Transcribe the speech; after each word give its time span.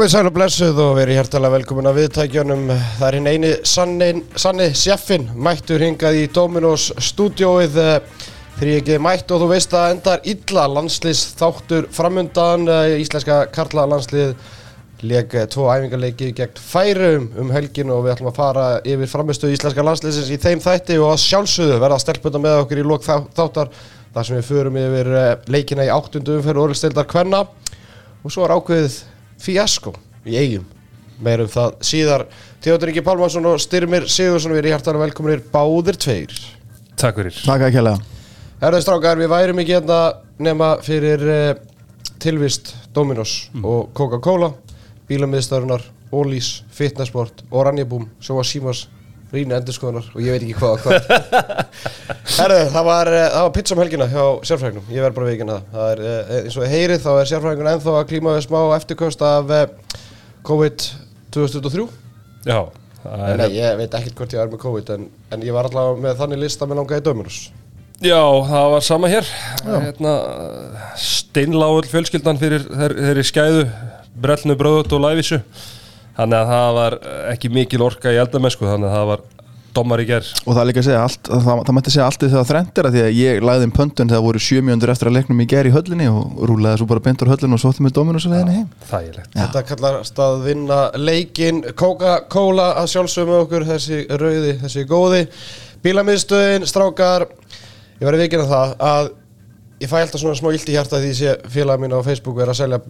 Komið 0.00 0.14
sæl 0.14 0.28
og 0.30 0.32
blessuð 0.32 0.78
og 0.80 0.94
verið 0.96 1.18
hjertalega 1.18 1.52
velkomin 1.52 1.86
að 1.90 1.98
viðtækjunum. 1.98 2.60
Það 2.96 3.02
er 3.04 3.16
hinn 3.18 3.26
eini 3.28 3.48
sanni 3.68 4.68
sjeffin 4.72 5.26
mættur 5.36 5.82
hingað 5.84 6.16
í 6.16 6.22
Dominos 6.32 6.86
stúdióið 7.04 7.76
þegar 7.76 8.70
ég 8.70 8.80
ekki 8.80 8.96
mætt 9.04 9.34
og 9.36 9.42
þú 9.42 9.48
veist 9.50 9.76
að 9.76 9.90
endar 9.98 10.24
illa 10.32 10.64
landslýs 10.72 11.26
þáttur 11.36 11.90
framundan. 11.92 12.64
Íslenska 12.96 13.42
Karla 13.52 13.84
landslýð 13.92 14.32
leg 15.12 15.36
tvo 15.52 15.68
æfingarleiki 15.68 16.30
gegn 16.40 16.64
færum 16.70 17.28
um 17.44 17.52
helgin 17.52 17.92
og 17.92 18.06
við 18.06 18.14
ætlum 18.14 18.32
að 18.32 18.40
fara 18.40 18.66
yfir 18.80 19.12
framistöðu 19.18 19.58
Íslenska 19.58 19.84
landslýsins 19.84 20.32
í 20.32 20.40
þeim 20.40 20.64
þætti 20.64 20.96
og 20.96 21.10
að 21.10 21.22
sjálfsögðu 21.26 21.76
verða 21.84 22.00
stelpunda 22.06 22.40
með 22.40 22.62
okkur 22.62 22.80
í 22.80 22.88
lók 22.88 23.04
þáttar 23.04 23.68
þar 24.16 24.32
sem 24.32 24.40
við 24.40 24.48
förum 24.48 24.80
yfir 24.80 25.14
leikina 25.52 25.84
í 25.84 25.92
áttundu 25.92 26.40
umferð 26.40 26.64
orðistildar 26.70 27.12
Kvenna 27.12 27.44
og 27.44 28.32
svo 28.32 28.48
er 28.48 28.56
ákveðið 28.56 29.02
fíasko 29.40 29.94
í 30.28 30.36
eigum 30.40 30.68
meirum 31.20 31.50
það 31.52 31.74
síðar. 31.84 32.24
Teodor 32.64 32.92
Ingi 32.92 33.02
Pálmarsson 33.04 33.48
og 33.48 33.60
Styrmir 33.60 34.06
Sigursson 34.08 34.54
við 34.54 34.62
erum 34.62 34.74
hjartalega 34.74 35.04
velkominir 35.04 35.42
báðir 35.52 35.98
tveir. 36.00 36.32
Takk 37.00 37.20
fyrir. 37.20 37.36
Takk 37.44 37.66
að 37.68 37.76
kjælega 37.76 38.18
Herðið 38.60 38.82
strákar, 38.84 39.20
við 39.20 39.30
værum 39.32 39.60
ekki 39.62 39.72
hérna 39.72 40.00
nema 40.40 40.74
fyrir 40.84 41.22
eh, 41.32 41.60
tilvist 42.20 42.74
Dominos 42.92 43.48
mm. 43.54 43.64
og 43.64 43.94
Coca-Cola 43.96 44.50
bílamiðstöðunar, 45.10 45.82
Ólís, 46.14 46.60
Fitnessport 46.74 47.42
og 47.50 47.64
Rannjabúm, 47.66 48.06
sem 48.22 48.36
var 48.36 48.46
Símars 48.46 48.84
Rínu 49.30 49.54
endurskoðunar 49.54 50.08
og 50.10 50.24
ég 50.24 50.34
veit 50.34 50.42
ekki 50.42 50.56
hvað 50.58 50.80
hvað. 50.84 51.10
Herðu, 52.40 52.58
það 52.74 52.88
var, 52.88 53.10
eh, 53.14 53.28
það 53.30 53.46
var 53.46 53.54
pizza 53.54 53.76
um 53.76 53.82
helgina 53.84 54.08
hjá 54.10 54.24
sérfræðingnum, 54.50 54.90
ég 54.90 55.06
verð 55.06 55.18
bara 55.20 55.30
veikinn 55.30 55.52
að 55.54 55.68
það. 55.74 55.92
Er 55.92 56.02
eh, 56.10 56.34
eins 56.40 56.58
og 56.58 56.74
heyrið 56.74 57.04
þá 57.04 57.10
er 57.12 57.30
sérfræðingun 57.30 57.70
ennþá 57.74 57.96
að 58.00 58.10
klíma 58.10 58.34
við 58.34 58.44
smá 58.48 58.60
eftirkvöst 58.78 59.24
af 59.30 59.54
eh, 59.54 59.64
COVID 60.50 60.86
2023 61.30 61.88
Já 62.50 62.60
Nei, 63.00 63.46
ég 63.56 63.78
veit 63.78 63.94
ekkert 63.96 64.18
hvort 64.18 64.34
ég 64.34 64.42
er 64.42 64.50
með 64.52 64.60
COVID 64.60 64.90
en, 64.92 65.06
en 65.32 65.44
ég 65.46 65.54
var 65.56 65.70
alltaf 65.70 65.96
með 66.02 66.18
þannig 66.18 66.42
lista 66.42 66.66
með 66.68 66.82
langaði 66.82 67.04
dömunus 67.06 67.38
Já, 68.00 68.20
það 68.48 68.66
var 68.72 68.84
sama 68.84 69.08
hér. 69.12 69.26
Hérna, 69.60 70.12
Steinláður 70.96 71.88
fjölskyldan 71.90 72.38
fyrir 72.40 72.62
þeirri 72.64 73.24
skæðu 73.28 73.66
brellnu 74.20 74.56
bröðut 74.56 74.94
og 74.96 75.02
læfisu 75.04 75.42
þannig 76.16 76.40
að 76.40 76.54
það 76.54 76.72
var 76.78 76.96
ekki 77.34 77.52
mikil 77.54 77.84
orka 77.86 78.14
í 78.14 78.18
eldamessku 78.20 78.66
þannig 78.68 78.90
að 78.90 78.98
það 78.98 79.12
var 79.12 79.28
domar 79.74 80.02
í 80.02 80.06
gerð 80.08 80.30
og 80.44 80.54
það 80.54 80.60
er 80.60 80.68
líka 80.70 80.82
að 80.82 80.86
segja 80.88 81.02
allt 81.04 81.28
það, 81.30 81.60
það 81.66 81.74
mætti 81.76 81.92
segja 81.94 82.06
allt 82.06 82.24
þegar 82.24 82.34
það 82.34 82.48
þrendir 82.50 82.88
að 82.88 82.96
því 82.96 83.02
að 83.04 83.18
ég 83.18 83.44
lagði 83.46 83.68
um 83.68 83.74
pöntun 83.76 84.10
þegar 84.10 84.24
voru 84.24 84.42
sjömjöndur 84.46 84.92
eftir 84.94 85.10
að 85.10 85.16
leiknum 85.16 85.42
í 85.44 85.46
gerð 85.50 85.70
í 85.70 85.74
höllinni 85.76 86.08
og 86.10 86.42
rúlaði 86.50 86.80
svo 86.80 86.88
bara 86.90 87.04
beintur 87.04 87.30
höllinu 87.30 87.56
og 87.56 87.62
sótti 87.62 87.84
með 87.86 87.94
dominus 88.00 88.26
og 88.26 88.34
leginni 88.34 88.56
heim. 88.56 88.68
Þægilegt. 88.90 89.30
Þetta 89.36 89.62
kallar 89.70 90.00
stað 90.08 90.42
vinna 90.48 90.80
leikin 90.98 91.62
Coca-Cola 91.78 92.68
að 92.80 92.90
sjálfsögum 92.94 93.44
okkur 93.44 93.68
þessi 93.70 94.02
rauði, 94.10 94.56
þessi 94.64 94.86
góði. 94.90 95.22
Bílamiðstöðin, 95.84 96.66
strákar 96.68 97.28
ég 98.00 98.08
var 98.08 98.18
í 98.18 98.22
vikina 98.24 98.50
það 98.50 98.76
að 98.90 99.14
ég 99.80 99.88
fæ 99.88 99.96
alltaf 100.02 100.20
svona 100.20 100.36
smá 100.38 100.50
illt 100.52 100.68
í 100.68 100.74
hjarta 100.76 101.00
því 101.00 101.12
að 101.30 101.46
félaga 101.54 101.80
mín 101.82 101.94
á 101.96 102.00
Facebook 102.04 102.40
er 102.42 102.52
að 102.52 102.58
selja 102.60 102.80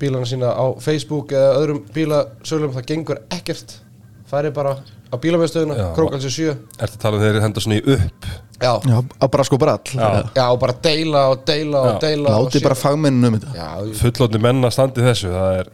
bílana 0.00 0.28
sína 0.28 0.54
á 0.56 0.66
Facebook 0.80 1.34
eða 1.36 1.52
öðrum 1.60 1.82
bílasölum, 1.94 2.72
það 2.76 2.88
gengur 2.94 3.20
ekkert. 3.36 3.76
Færi 4.30 4.52
bara 4.54 4.76
á 5.10 5.14
bílamöðstöðuna 5.18 5.90
Krókalsi 5.96 6.30
7 6.30 6.52
Er 6.52 6.86
þetta 6.86 7.00
talað 7.02 7.16
um 7.18 7.22
þegar 7.24 7.36
þið 7.36 7.44
hendur 7.46 7.64
svona 7.64 7.78
í 7.80 7.96
upp? 7.96 8.28
Já, 8.60 8.72
Já 8.86 8.96
að 9.00 9.30
bara 9.34 9.46
sko 9.48 9.58
bara 9.58 9.74
all. 9.78 9.94
Já, 9.96 10.08
Já 10.36 10.44
og 10.46 10.58
bara 10.62 10.76
deila 10.84 11.22
og 11.32 11.42
deila 11.48 11.82
Já. 11.82 11.88
og 11.90 12.00
deila 12.04 12.34
Láti 12.36 12.62
bara 12.62 12.78
fagmenninu 12.78 13.30
um 13.32 13.38
þetta. 13.40 13.68
Fullótni 14.00 14.42
menna 14.44 14.70
standi 14.70 15.02
þessu, 15.04 15.32
það 15.34 15.58
er, 15.62 15.72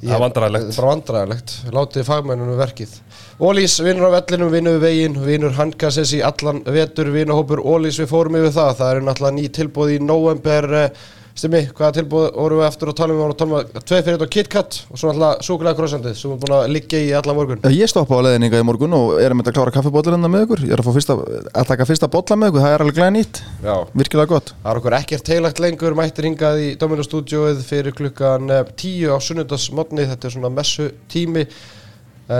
það 0.00 0.14
er 0.16 0.24
vandræðilegt 0.24 0.64
Það 0.64 0.72
er 0.72 0.80
bara 0.80 0.92
vandræðilegt, 0.94 1.54
látið 1.76 2.08
fagmenninu 2.08 2.56
verkið 2.62 2.94
Ólís 3.42 3.74
vinnur 3.82 4.06
á 4.06 4.22
vellinum, 4.22 4.52
vinnur 4.54 4.76
við 4.76 4.84
veginn, 4.84 5.16
vinnur 5.18 5.56
handkasses 5.56 6.12
í 6.14 6.20
allan 6.22 6.60
vetur, 6.62 7.08
vinnuhópur 7.10 7.58
Ólís 7.58 7.96
við 7.98 8.06
fórum 8.12 8.36
yfir 8.38 8.52
það, 8.54 8.76
það 8.78 8.90
eru 8.92 9.00
náttúrulega 9.08 9.34
ný 9.34 9.48
tilbúð 9.56 9.88
í 9.90 9.96
november, 9.98 10.68
eh, 10.78 11.00
stimmi, 11.34 11.64
hvaða 11.74 11.96
tilbúð 11.96 12.28
vorum 12.36 12.60
við 12.60 12.66
eftir 12.68 12.92
að 12.92 12.96
tala 13.00 13.10
um, 13.10 13.18
við 13.18 13.24
vorum 13.24 13.34
að 13.34 13.40
tala 13.40 13.58
um 13.64 13.82
tveið 13.88 14.04
fyrir 14.06 14.20
þetta 14.20 14.28
KitKat 14.36 14.78
og 14.86 15.00
svo 15.00 15.10
náttúrulega 15.10 15.48
súkulega 15.48 15.78
krossandið 15.80 16.14
sem 16.20 16.30
við 16.30 16.36
erum 16.36 16.44
búin 16.44 16.54
að 16.60 16.70
liggja 16.76 17.02
í 17.02 17.10
alla 17.18 17.36
morgun. 17.40 17.66
Ég 17.74 17.90
stoppa 17.90 18.22
á 18.22 18.26
leðninga 18.28 18.62
í 18.62 18.68
morgun 18.70 18.96
og 19.00 19.10
er 19.18 19.34
að 19.34 19.42
að 19.42 19.58
klára 19.58 19.74
kaffibótlinna 19.80 20.30
með 20.30 20.46
ykkur, 20.46 20.64
ég 20.68 20.78
er 20.78 20.86
að 20.86 20.94
fyrsta, 21.00 21.18
að 21.50 21.68
taka 21.74 21.90
fyrsta 21.90 22.12
botla 22.14 22.38
með 22.38 22.52
ykkur, 22.52 22.62
það 22.68 22.78
er 22.78 22.86
alveg 22.86 23.00
glæð 23.00 23.12
nýtt, 23.18 23.44
Já. 23.66 23.74
virkilega 23.90 24.34
gott. 24.36 24.54
Það 24.62 24.70
er 24.76 24.84
okkur 24.84 25.00
ekkert 25.02 25.34
heilagt 25.34 25.66
lengur, 25.66 25.98
mættir 25.98 26.30
hingað 26.30 26.62
í 26.62 26.72
Dominó 26.78 27.02
stúdjóið 27.02 27.66
fyrir 27.66 27.96
klukkan 27.98 28.46
10 28.70 28.86
eh, 29.02 29.10
á 29.10 29.18
sunnundagsmotni, 29.18 30.06
þetta 30.12 30.28
er 30.28 30.36
svona 30.36 30.52
messu 30.52 30.92
tími 31.10 31.48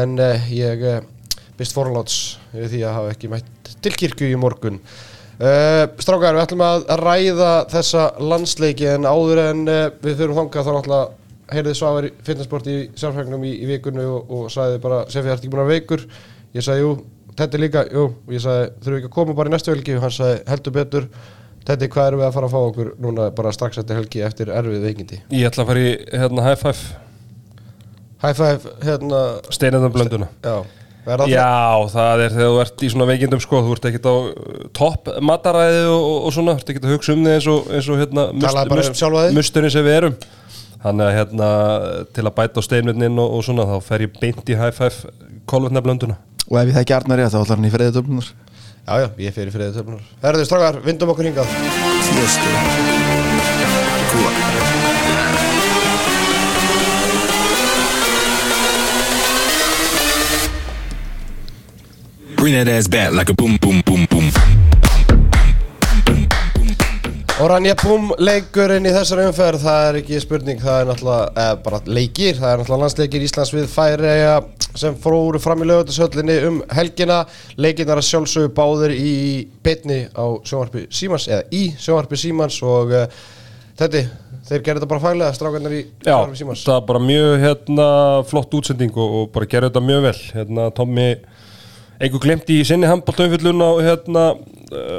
en 0.01 0.19
uh, 0.21 0.51
ég 0.53 0.85
uh, 0.89 1.01
byrst 1.59 1.77
forláts 1.77 2.21
við 2.53 2.69
því 2.75 2.85
að 2.87 2.95
hafa 2.99 3.15
ekki 3.15 3.33
mætt 3.33 3.73
til 3.83 3.95
kirkju 3.99 4.31
í 4.31 4.39
morgun. 4.41 4.79
Uh, 5.43 5.89
Strákar, 5.99 6.37
við 6.37 6.45
ætlum 6.45 6.63
að 6.67 6.85
ræða 7.01 7.53
þessa 7.73 8.05
landsleiki 8.23 8.87
en 8.93 9.09
áður 9.09 9.43
en 9.49 9.65
uh, 9.67 9.89
við 10.05 10.21
þurfum 10.21 10.45
þangað 10.45 10.69
þá 10.69 10.73
náttúrulega 10.77 11.19
heyrðið 11.53 11.79
Svavar 11.79 12.09
fitnessport 12.25 12.69
í 12.71 12.77
sérfæknum 12.99 13.43
í, 13.49 13.57
í 13.65 13.69
vikunni 13.69 14.05
og, 14.07 14.31
og 14.33 14.47
sagði 14.53 14.79
bara 14.85 15.03
Sefi, 15.09 15.27
það 15.27 15.35
ert 15.35 15.43
ekki 15.43 15.53
búin 15.53 15.65
að 15.65 15.73
veikur? 15.75 16.07
Ég 16.57 16.67
sagði, 16.67 16.87
jú, 16.87 16.95
Tetti 17.37 17.61
líka, 17.61 17.87
jú 17.89 18.09
og 18.13 18.33
ég 18.35 18.43
sagði, 18.45 18.73
þurfum 18.77 18.95
við 18.95 19.01
ekki 19.01 19.11
að 19.11 19.15
koma 19.17 19.37
bara 19.39 19.51
í 19.51 19.55
næstu 19.55 19.73
helgi? 19.73 19.97
Og 19.97 20.05
hann 20.05 20.13
sagði, 20.13 20.41
heldur 20.53 20.77
betur. 20.77 21.07
Tetti, 21.63 21.89
hvað 21.95 22.11
erum 22.11 22.21
við 22.21 22.29
að 22.29 22.35
fara 22.37 22.49
að 22.49 22.55
fá 22.55 22.61
okkur 22.61 22.91
núna 23.01 23.31
bara 23.37 23.55
strax 23.55 23.81
eftir 23.81 23.99
helgi 24.01 24.25
eftir 24.27 24.53
erfið 24.53 24.85
veikindi? 24.89 25.23
Ég 25.33 25.49
ætla 25.49 25.65
að 25.65 25.73
fara 25.73 25.87
í 25.87 25.95
hérna 26.13 26.47
high 26.49 26.61
five 26.61 27.02
High 28.23 28.39
five, 28.39 28.77
hérna. 28.87 29.25
Steinarðan 29.51 29.95
blönduna. 29.97 30.31
Já 30.47 30.63
Já, 31.03 31.83
það 31.91 32.21
er 32.23 32.31
þegar 32.31 32.53
þú 32.53 32.59
ert 32.63 32.83
í 32.87 32.89
svona 32.93 33.07
veikindum 33.09 33.41
sko, 33.43 33.63
þú 33.67 33.73
ert 33.75 33.87
ekkert 33.89 34.05
á 34.07 34.15
uh, 34.15 34.61
topp 34.71 35.09
mataræði 35.19 35.81
og, 35.91 36.05
og, 36.07 36.19
og 36.29 36.35
svona, 36.37 36.55
þú 36.55 36.63
ert 36.63 36.71
ekkert 36.71 36.87
að 36.87 36.95
hugsa 36.95 37.17
um 37.17 37.25
þig 37.27 37.35
eins 37.35 37.49
og, 37.51 37.73
eins 37.75 37.89
og 37.91 37.99
hérna 37.99 38.27
must, 38.37 39.03
um 39.09 39.35
musturinn 39.35 39.75
sem 39.75 39.87
við 39.87 39.97
erum. 39.97 40.15
Þannig 40.83 41.09
að 41.09 41.17
hérna 41.19 41.49
til 42.15 42.25
að 42.27 42.35
bæta 42.39 42.63
á 42.63 42.67
steinvindin 42.67 43.19
og 43.23 43.43
svona 43.47 43.67
þá 43.71 43.77
fer 43.87 44.07
ég 44.07 44.17
beint 44.23 44.51
í 44.51 44.59
high 44.59 44.75
five 44.75 45.13
kolvetnablönduna 45.51 46.19
Og 46.51 46.59
ef 46.59 46.71
ég 46.71 46.75
það 46.75 46.83
ekki 46.83 46.97
arnar 46.99 47.23
ég 47.23 47.31
þá 47.31 47.39
ætlar 47.43 47.59
hann 47.61 47.71
í 47.71 47.73
friðið 47.75 47.99
töflunar 48.01 48.33
Já, 48.83 48.95
já, 48.99 49.09
ég 49.23 49.39
fer 49.39 49.47
í 49.51 49.55
friðið 49.55 49.79
töflunar 49.79 50.11
Herðu 50.27 50.49
strafgar, 50.51 50.83
vindum 50.87 51.15
okkur 51.15 51.31
hingað. 51.31 51.57
Fjöstu 52.11 53.12
Bring 62.43 62.57
that 62.57 62.67
ass 62.67 62.89
back 62.89 63.13
like 63.13 63.31
a 63.31 63.35
boom 63.35 63.57
boom 63.63 63.83
boom 63.87 64.05
boom. 64.11 64.25
Oranje 67.39 67.75
Búm 67.79 68.09
leikurinn 68.19 68.89
í 68.91 68.91
þessar 68.91 69.21
umferð, 69.29 69.63
það 69.63 69.85
er 69.87 69.99
ekki 70.01 70.19
spurning, 70.25 70.59
það 70.59 70.81
er 70.81 70.89
náttúrulega, 70.89 71.29
eða 71.45 71.61
bara 71.63 71.79
leikir, 71.87 72.35
það 72.41 72.49
er 72.49 72.59
náttúrulega 72.59 72.83
landsleikir 72.83 73.27
Íslands 73.29 73.53
við 73.55 73.69
Færiða 73.71 74.35
sem 74.83 74.99
fóru 75.05 75.39
fram 75.45 75.63
í 75.63 75.69
lögutarsöllinni 75.71 76.37
um 76.49 76.59
helgina, 76.75 77.21
leikinnar 77.63 78.03
að 78.03 78.09
sjálfsögðu 78.09 78.51
báður 78.59 78.97
í 78.97 79.15
betni 79.63 80.01
á 80.11 80.27
sjónvarpi 80.43 80.89
Símans, 80.91 81.29
eða 81.31 81.47
í 81.55 81.69
sjónvarpi 81.79 82.19
Símans 82.25 82.57
og 82.67 82.91
uh, 83.05 83.21
þetta, 83.79 84.03
þeir 84.49 84.57
gerði 84.67 84.81
þetta 84.81 84.91
bara 84.97 85.05
faglega, 85.07 85.37
strákarnar 85.39 85.79
í 85.79 85.85
sjónvarpi 86.03 86.43
Símans. 86.43 86.67
Já, 86.67 86.73
það 86.73 86.81
var 86.81 86.89
bara 86.91 87.07
mjög 87.07 87.37
hérna, 87.47 87.89
flott 88.35 88.59
útsending 88.59 88.99
og, 88.99 89.21
og 89.21 89.31
bara 89.39 89.51
gerði 89.55 89.71
þetta 89.71 89.91
mjög 89.93 90.09
vel, 90.09 90.17
hérna 90.41 90.73
Tommi 90.75 91.13
einhver 92.03 92.23
glemt 92.23 92.51
í 92.51 92.59
sinni 92.67 92.89
handbóltaumfjöldun 92.91 93.63
á, 93.63 93.71
hérna, 93.87 94.25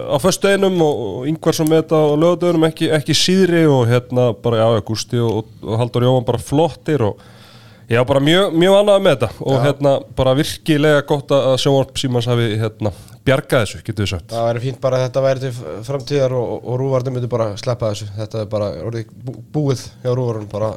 á 0.08 0.18
föstudeginum 0.24 0.80
og 0.86 1.28
yngvar 1.28 1.58
sem 1.58 1.68
með 1.68 1.84
þetta 1.84 2.00
á 2.00 2.08
lögadögunum 2.24 2.68
ekki, 2.70 2.90
ekki 2.96 3.16
síðri 3.18 3.64
og 3.68 3.88
hérna 3.92 4.30
bara 4.44 4.62
já, 4.62 4.84
Gusti 4.88 5.20
og, 5.20 5.50
og 5.64 5.80
Haldur 5.82 6.08
Jóhann 6.08 6.28
bara 6.28 6.40
flottir 6.40 7.04
og 7.10 7.20
já, 7.92 8.00
bara 8.08 8.24
mjög, 8.24 8.56
mjög 8.56 8.80
annað 8.80 9.04
með 9.04 9.18
þetta 9.18 9.32
og 9.44 9.58
já. 9.58 9.64
hérna 9.68 9.96
bara 10.16 10.36
virkilega 10.40 11.06
gott 11.10 11.36
að 11.36 11.58
sjónvarp 11.66 12.00
Símans 12.00 12.30
hafi 12.32 12.50
hérna 12.62 12.94
bjarga 13.24 13.64
þessu, 13.64 13.80
getur 13.84 14.04
við 14.04 14.14
sagt. 14.16 14.32
Það 14.32 14.50
væri 14.50 14.62
fínt 14.66 14.84
bara 14.84 15.00
að 15.00 15.08
þetta 15.08 15.24
væri 15.28 15.44
til 15.44 15.80
framtíðar 15.88 16.36
og, 16.40 16.54
og 16.60 16.80
Rúvarnir 16.80 17.16
myndi 17.16 17.32
bara 17.32 17.54
sleppa 17.60 17.92
þessu, 17.92 18.12
þetta 18.16 18.44
er 18.44 18.52
bara 18.52 18.72
búið 19.56 19.88
hjá 20.04 20.12
Rúvarnir 20.12 20.52
bara 20.52 20.76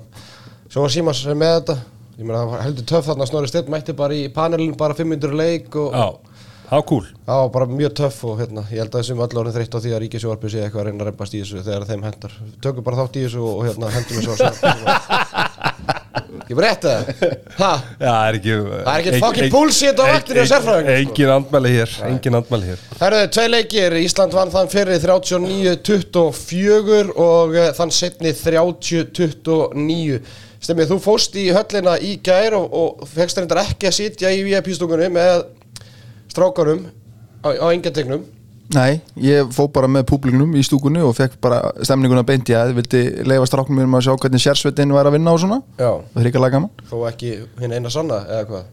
sjónvarp 0.70 0.94
Símans 0.94 1.22
með 1.34 1.60
þetta 1.60 1.78
ég 2.16 2.24
meina 2.24 2.44
það 2.46 2.64
heldur 2.66 2.86
töff 2.92 3.06
þarna. 3.10 3.26
Snorri 3.28 3.48
Steinn 3.50 3.72
mætti 3.72 3.92
bara 3.96 4.14
í 4.16 4.28
panelin 4.32 4.76
bara 4.78 4.94
500 4.96 5.34
leik 5.36 5.76
og 5.80 5.88
Já, 5.96 6.06
það 6.70 6.76
var 6.78 6.86
cool. 6.90 7.06
Já, 7.26 7.36
bara 7.56 7.66
mjög 7.70 7.92
töff 8.02 8.18
og 8.26 8.34
hérna 8.40 8.62
ég 8.70 8.78
held 8.82 8.92
að 8.94 9.00
þessum 9.02 9.22
öll 9.26 9.38
árið 9.42 9.56
þreytt 9.60 9.76
á 9.76 9.78
því 9.84 9.90
að 9.92 10.00
Ríkisjórfi 10.06 10.48
sé 10.52 10.58
eitthvað 10.64 10.82
að 10.82 10.86
reyna 10.90 11.02
að 11.04 11.08
reymbast 11.12 11.36
í 11.36 11.38
þessu 11.44 11.58
þegar 11.66 11.88
þeim 11.90 12.02
hendar 12.08 12.32
tökum 12.64 12.86
bara 12.86 13.00
þátt 13.02 13.16
í 13.20 13.22
þessu 13.26 13.40
og, 13.44 13.52
og 13.60 13.64
hérna 13.68 13.86
hendum 13.96 14.18
þessu 14.18 14.30
á 14.34 14.36
Ég 16.46 16.54
var 16.54 16.62
rétt 16.68 16.84
að 16.86 17.08
það 17.56 17.78
það 17.98 18.26
er 18.28 18.34
ekki 18.38 18.52
Það 18.54 18.90
er 18.92 18.98
ekkert 19.00 19.24
fucking 19.24 19.50
bullshit 19.50 19.98
á 19.98 20.04
vaktinni 20.06 20.42
á 20.46 20.48
sérfræðingum, 20.52 20.86
sko. 20.86 20.94
Engin 21.02 21.30
andmæli 21.34 21.70
hér, 21.74 21.90
engin 22.06 22.38
andmæli 22.38 22.68
hér. 22.70 22.78
Það 23.00 23.06
eru 23.08 23.18
tvei 23.34 23.48
leikir, 23.50 23.90
Ísland 23.98 24.30
vann 24.36 24.52
þann 24.54 24.70
fyrir 24.70 25.02
39-24 25.02 27.10
og 27.26 27.50
uh, 27.58 27.66
þann 27.80 27.90
setni 27.98 28.30
30-29 28.38 30.22
Stemmið, 30.62 30.92
þú 30.94 30.98
fóst 31.04 31.36
í 31.38 31.48
höllina 31.54 31.96
í 32.00 32.14
gær 32.24 32.56
og, 32.58 32.72
og 32.72 33.08
fegst 33.10 33.38
reyndar 33.38 33.60
ekki 33.64 33.90
að 33.90 33.96
sitja 33.98 34.30
í 34.32 34.40
VIP-stúkunni 34.46 35.10
með 35.12 35.44
strákarum 36.32 36.86
á, 37.44 37.48
á 37.52 37.66
engategnum. 37.74 38.24
Nei, 38.74 38.98
ég 39.22 39.46
fó 39.54 39.68
bara 39.70 39.86
með 39.90 40.08
públingnum 40.10 40.56
í 40.58 40.62
stúkunni 40.66 41.02
og 41.06 41.12
fekk 41.14 41.36
bara 41.44 41.60
stemninguna 41.86 42.24
beint 42.26 42.48
ég 42.50 42.72
vildi 42.74 43.02
leifa 43.28 43.46
stráknum 43.46 43.78
mér 43.78 44.00
að 44.00 44.08
sjá 44.08 44.16
hvernig 44.24 44.42
sérsveitin 44.42 44.94
var 44.96 45.06
að 45.06 45.18
vinna 45.20 45.34
og 45.36 45.42
svona. 45.44 45.60
Já, 45.78 45.92
það 46.14 46.22
er 46.22 46.30
ekki 46.30 46.40
að 46.40 46.44
laga 46.46 46.56
gaman 46.56 46.88
þó 46.90 46.96
ekki 47.12 47.34
hinn 47.62 47.76
eina 47.76 47.92
sanna 47.94 48.18
eða 48.26 48.48
hvað? 48.50 48.64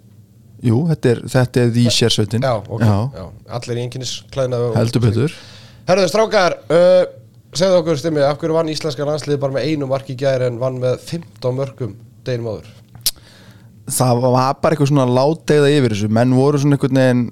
Jú, 0.64 0.80
þetta 0.90 1.12
er, 1.12 1.22
þetta 1.36 1.62
er 1.62 1.74
því 1.76 1.84
sérsveitin. 1.92 2.48
Já, 2.48 2.56
ok, 2.64 2.86
já. 2.88 3.26
allir 3.60 3.78
í 3.82 3.84
einkennisklæðina 3.84 4.62
og- 4.70 4.78
heldur 4.80 5.04
betur. 5.04 5.36
Herðu 5.90 6.08
strákar, 6.10 6.56
uh, 6.72 7.04
segðu 7.60 7.82
okkur 7.82 8.00
Stemmi, 8.00 8.22
af 8.26 8.40
hverju 8.42 8.56
vann 8.56 8.72
íslenska 8.72 9.06
landslið 9.08 9.42
bara 9.42 9.58
með 9.58 9.68
einu 9.70 9.90
marki 9.90 10.16
í 10.16 10.20
gær 10.20 10.46
en 10.48 10.60
vann 10.62 10.80
með 10.82 11.02
15 11.10 11.58
mörgum 11.58 11.98
deginum 12.26 12.54
áður? 12.54 12.72
Það 13.94 14.22
var 14.24 14.36
bara 14.64 14.72
eitthvað 14.74 14.90
svona 14.94 15.06
láteiða 15.12 15.72
yfir 15.74 15.92
þessu. 15.92 16.10
Menn 16.16 16.36
voru 16.38 16.62
svona 16.62 16.78
einhvern 16.78 17.00
veginn 17.02 17.24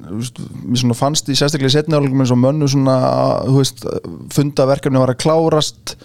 mér 0.68 0.82
svona 0.82 0.98
fannst 1.00 1.32
í 1.32 1.38
sérstaklega 1.40 1.72
setniálugum 1.78 2.26
eins 2.26 2.34
og 2.36 2.42
mönnu 2.42 2.68
svona, 2.72 2.96
þú 3.48 3.56
veist, 3.62 3.86
fundaverkefni 4.36 5.00
var 5.00 5.14
að 5.14 5.22
klárast. 5.24 5.96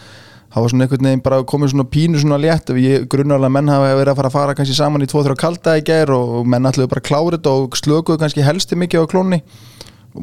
Það 0.55 0.63
var 0.63 0.73
svona 0.73 0.87
einhvern 0.87 1.09
veginn 1.11 1.25
bara 1.27 1.41
komið 1.51 1.75
svona 1.75 1.89
pínu 1.97 2.23
svona 2.23 2.39
létt. 2.39 2.71
Grunnalega 3.11 3.55
menn 3.59 3.73
hafa 3.75 3.97
verið 3.99 4.13
að 4.13 4.21
fara 4.21 4.31
að 4.31 4.39
fara 4.39 4.55
kannski 4.61 4.79
saman 4.79 5.03
í 5.03 5.11
2-3 5.11 5.35
kalda 5.43 5.75
í 5.81 5.87
gær 5.91 6.15
og 6.15 6.47
menn 6.47 6.71
ætluðu 6.71 6.95
bara 6.95 7.03
að 7.03 7.09
klára 7.11 7.35
þetta 7.35 7.57
og 7.59 7.81
slökuðu 7.83 8.23
kannski 8.23 8.47
helsti 8.47 8.79
mikið 8.79 9.03
á 9.03 9.11
klónni 9.11 9.43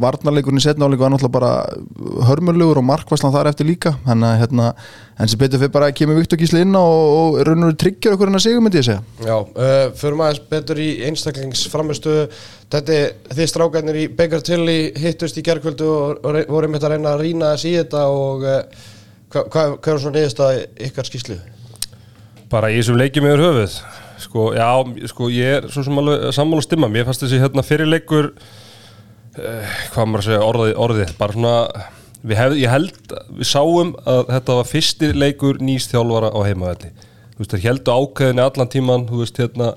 varnarleikurinn 0.02 0.62
í 0.62 0.64
setniálugum 0.64 1.04
var 1.06 1.14
náttúrulega 1.14 1.34
bara 1.34 2.28
hörmurlegur 2.30 2.80
og 2.82 2.88
markvæslan 2.88 3.34
þar 3.36 3.52
eftir 3.52 3.68
líka. 3.70 3.94
Þannig 4.08 4.30
að 4.30 4.40
hérna, 4.42 4.72
en 5.20 5.32
sem 5.32 5.42
betur 5.42 5.62
fyrir 5.62 5.74
bara 5.76 5.90
að 5.92 5.98
kemur 6.00 6.20
Viktor 6.20 6.42
Gísli 6.42 6.64
inn 6.66 6.78
og, 6.80 6.94
og 7.20 7.38
raun 7.48 7.64
og 7.66 7.72
veru 7.72 7.80
tryggjar 7.84 8.18
okkur 8.18 8.32
en 8.32 8.40
að 8.40 8.46
sigum 8.48 8.68
myndi 8.68 8.82
ég 8.82 8.88
segja. 8.90 9.04
Já, 9.24 9.36
uh, 9.38 9.86
förum 10.00 10.26
aðeins 10.26 10.44
betur 10.54 10.82
í 10.84 10.90
einstaklingsframistu 11.10 12.18
Þetta 12.74 12.94
er 12.98 13.36
þið 13.38 13.50
strákarnir 13.52 13.98
í 14.02 14.08
Baker 14.18 14.42
Tilly 14.42 14.78
hittust 14.98 15.38
í 15.38 15.44
gerkvöldu 15.46 15.86
og, 15.86 16.24
og 16.26 16.32
rey- 16.34 16.48
voru 16.50 16.66
einmitt 16.66 16.86
að 16.88 16.96
reyna 16.96 17.12
að 17.14 17.22
rýna 17.22 17.52
þess 17.54 17.68
í 17.70 17.74
þetta 17.78 18.06
og 18.10 18.46
uh, 18.50 18.88
hvað 19.30 19.52
hva, 19.54 19.66
hva 19.78 19.94
er 19.94 20.02
svona 20.02 20.18
niðurst 20.18 20.42
að 20.42 20.62
ykkar 20.88 21.10
skýslu? 21.10 21.38
Bara 22.50 22.72
í 22.74 22.80
þessum 22.80 22.98
leikjum 22.98 23.30
yfir 23.30 23.46
höfuð. 23.46 23.78
Sko, 24.24 24.48
já, 24.58 24.66
sko, 25.12 25.30
ég 25.34 25.60
er 25.60 25.70
svo 25.70 25.84
sem 25.86 26.02
alveg 26.02 26.26
sammála 26.34 26.66
stimma. 26.66 26.90
Mér 26.90 27.06
fannst 27.06 27.26
þessi 27.26 27.42
hérna 27.44 27.66
fyrirleikur 27.68 28.32
uh, 28.32 28.50
Hvað 29.34 30.08
maður 30.10 30.22
að 30.22 30.28
segja, 30.28 30.44
orðið, 30.46 30.72
orðið 30.86 31.12
Bara 31.18 31.36
svona, 31.36 31.54
hef, 32.38 32.56
ég 32.60 32.74
held 32.74 33.16
Við 33.40 33.50
sáum 33.50 33.94
að 34.10 34.22
þetta 34.30 34.58
var 34.60 34.70
fyrsti 34.70 35.10
leikur 35.18 35.62
nýst 35.64 35.94
þjálfara 35.94 36.30
á 36.34 36.40
heimavelli. 36.46 36.92
Þú 37.34 37.42
veist, 37.42 37.56
þeir 37.56 37.66
heldu 37.66 37.96
ákveðinni 37.98 38.46
allan 38.46 38.72
tíman 38.74 39.08
Þú 39.10 39.22
veist, 39.24 39.42
hérna 39.42 39.72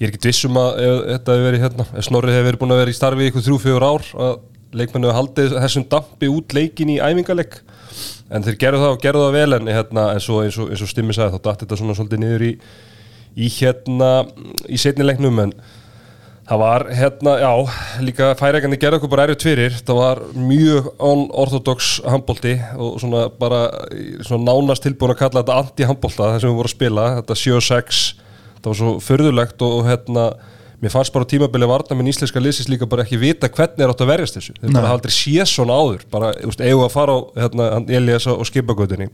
Ég 0.00 0.06
er 0.06 0.12
ekki 0.14 0.30
vissum 0.30 0.60
að 0.60 0.78
ef, 0.84 1.00
þetta 1.08 1.34
hefur 1.34 1.48
verið 1.48 1.64
hérna 1.66 1.88
Ef 1.90 2.06
Snorri 2.06 2.36
hefur 2.36 2.48
verið 2.50 2.62
búin 2.62 2.76
að 2.76 2.82
vera 2.84 2.94
í 2.94 2.98
starfi 3.00 3.26
ykkur 3.30 3.46
þrjú, 3.48 3.58
fjögur 3.64 3.88
ár 3.90 4.06
Að 4.28 4.38
leikmennu 4.80 5.10
haldið 5.16 5.56
þessum 5.58 5.88
dampi 5.90 6.30
út 6.30 6.54
leikin 6.54 6.94
í 6.94 7.00
æfingaleg 7.02 7.58
En 8.30 8.46
þeir 8.46 8.60
gerðu 8.62 8.84
það 8.84 8.94
og 8.94 9.02
gerðu 9.02 9.26
það 9.26 9.36
vel 9.40 9.58
En, 9.58 9.72
hérna, 9.74 10.06
en 10.14 10.22
svo, 10.22 10.38
eins, 10.44 10.60
og, 10.62 10.70
eins 10.70 10.86
og 10.86 10.92
Stimmi 10.92 11.16
sagði 11.16 11.34
þá 11.34 11.44
datt 11.48 11.64
þetta 11.64 11.80
svona 11.80 11.98
svolítið 11.98 12.22
niður 12.22 12.46
í 12.46 12.52
í 13.38 13.50
hérna 13.60 14.10
í 14.70 14.78
setni 14.80 15.06
leiknum 15.06 15.38
en 15.44 15.52
það 16.50 16.58
var 16.64 16.84
hérna, 16.98 17.32
já, 17.38 17.50
líka 18.02 18.28
færækandi 18.40 18.78
gerði 18.82 18.98
okkur 18.98 19.12
bara 19.12 19.26
erfitt 19.28 19.44
fyrir, 19.46 19.74
það 19.86 20.00
var 20.00 20.20
mjög 20.34 20.88
unorthodox 20.98 21.90
handbólti 22.10 22.56
og 22.74 22.96
svona 23.02 23.28
bara 23.38 23.60
svona 24.26 24.48
nánast 24.48 24.82
tilbúin 24.82 25.14
að 25.14 25.20
kalla 25.22 25.44
þetta 25.44 25.58
anti-handbólta 25.62 26.32
það 26.32 26.40
sem 26.42 26.50
við 26.50 26.58
vorum 26.58 26.72
að 26.72 26.74
spila, 26.74 27.04
þetta 27.20 27.38
7-6 27.44 28.00
það 28.56 28.72
var 28.72 28.80
svo 28.80 28.96
förðulegt 29.04 29.62
og, 29.62 29.76
og 29.78 29.86
hérna 29.92 30.26
mér 30.80 30.94
fannst 30.96 31.14
bara 31.14 31.28
á 31.28 31.30
tímabili 31.30 31.68
varna 31.70 31.96
minn 31.96 32.10
íslenska 32.10 32.42
liðsins 32.42 32.70
líka 32.72 32.88
bara 32.90 33.04
ekki 33.04 33.20
vita 33.20 33.50
hvernig 33.52 33.84
er 33.84 33.92
átt 33.92 34.02
að 34.02 34.10
verjast 34.14 34.38
þessu. 34.38 34.54
Þeir 34.60 34.76
bara 34.78 34.92
aldrei 34.94 35.12
séð 35.12 35.48
svona 35.50 35.76
áður. 35.76 36.06
Bara, 36.12 36.30
þú 36.38 36.50
veist, 36.50 36.62
eigum 36.64 36.84
að 36.86 36.94
fara 36.94 37.16
á 37.16 37.18
hérna, 37.44 37.66
Elias 37.98 38.26
og 38.32 38.46
skipagötunni? 38.48 39.10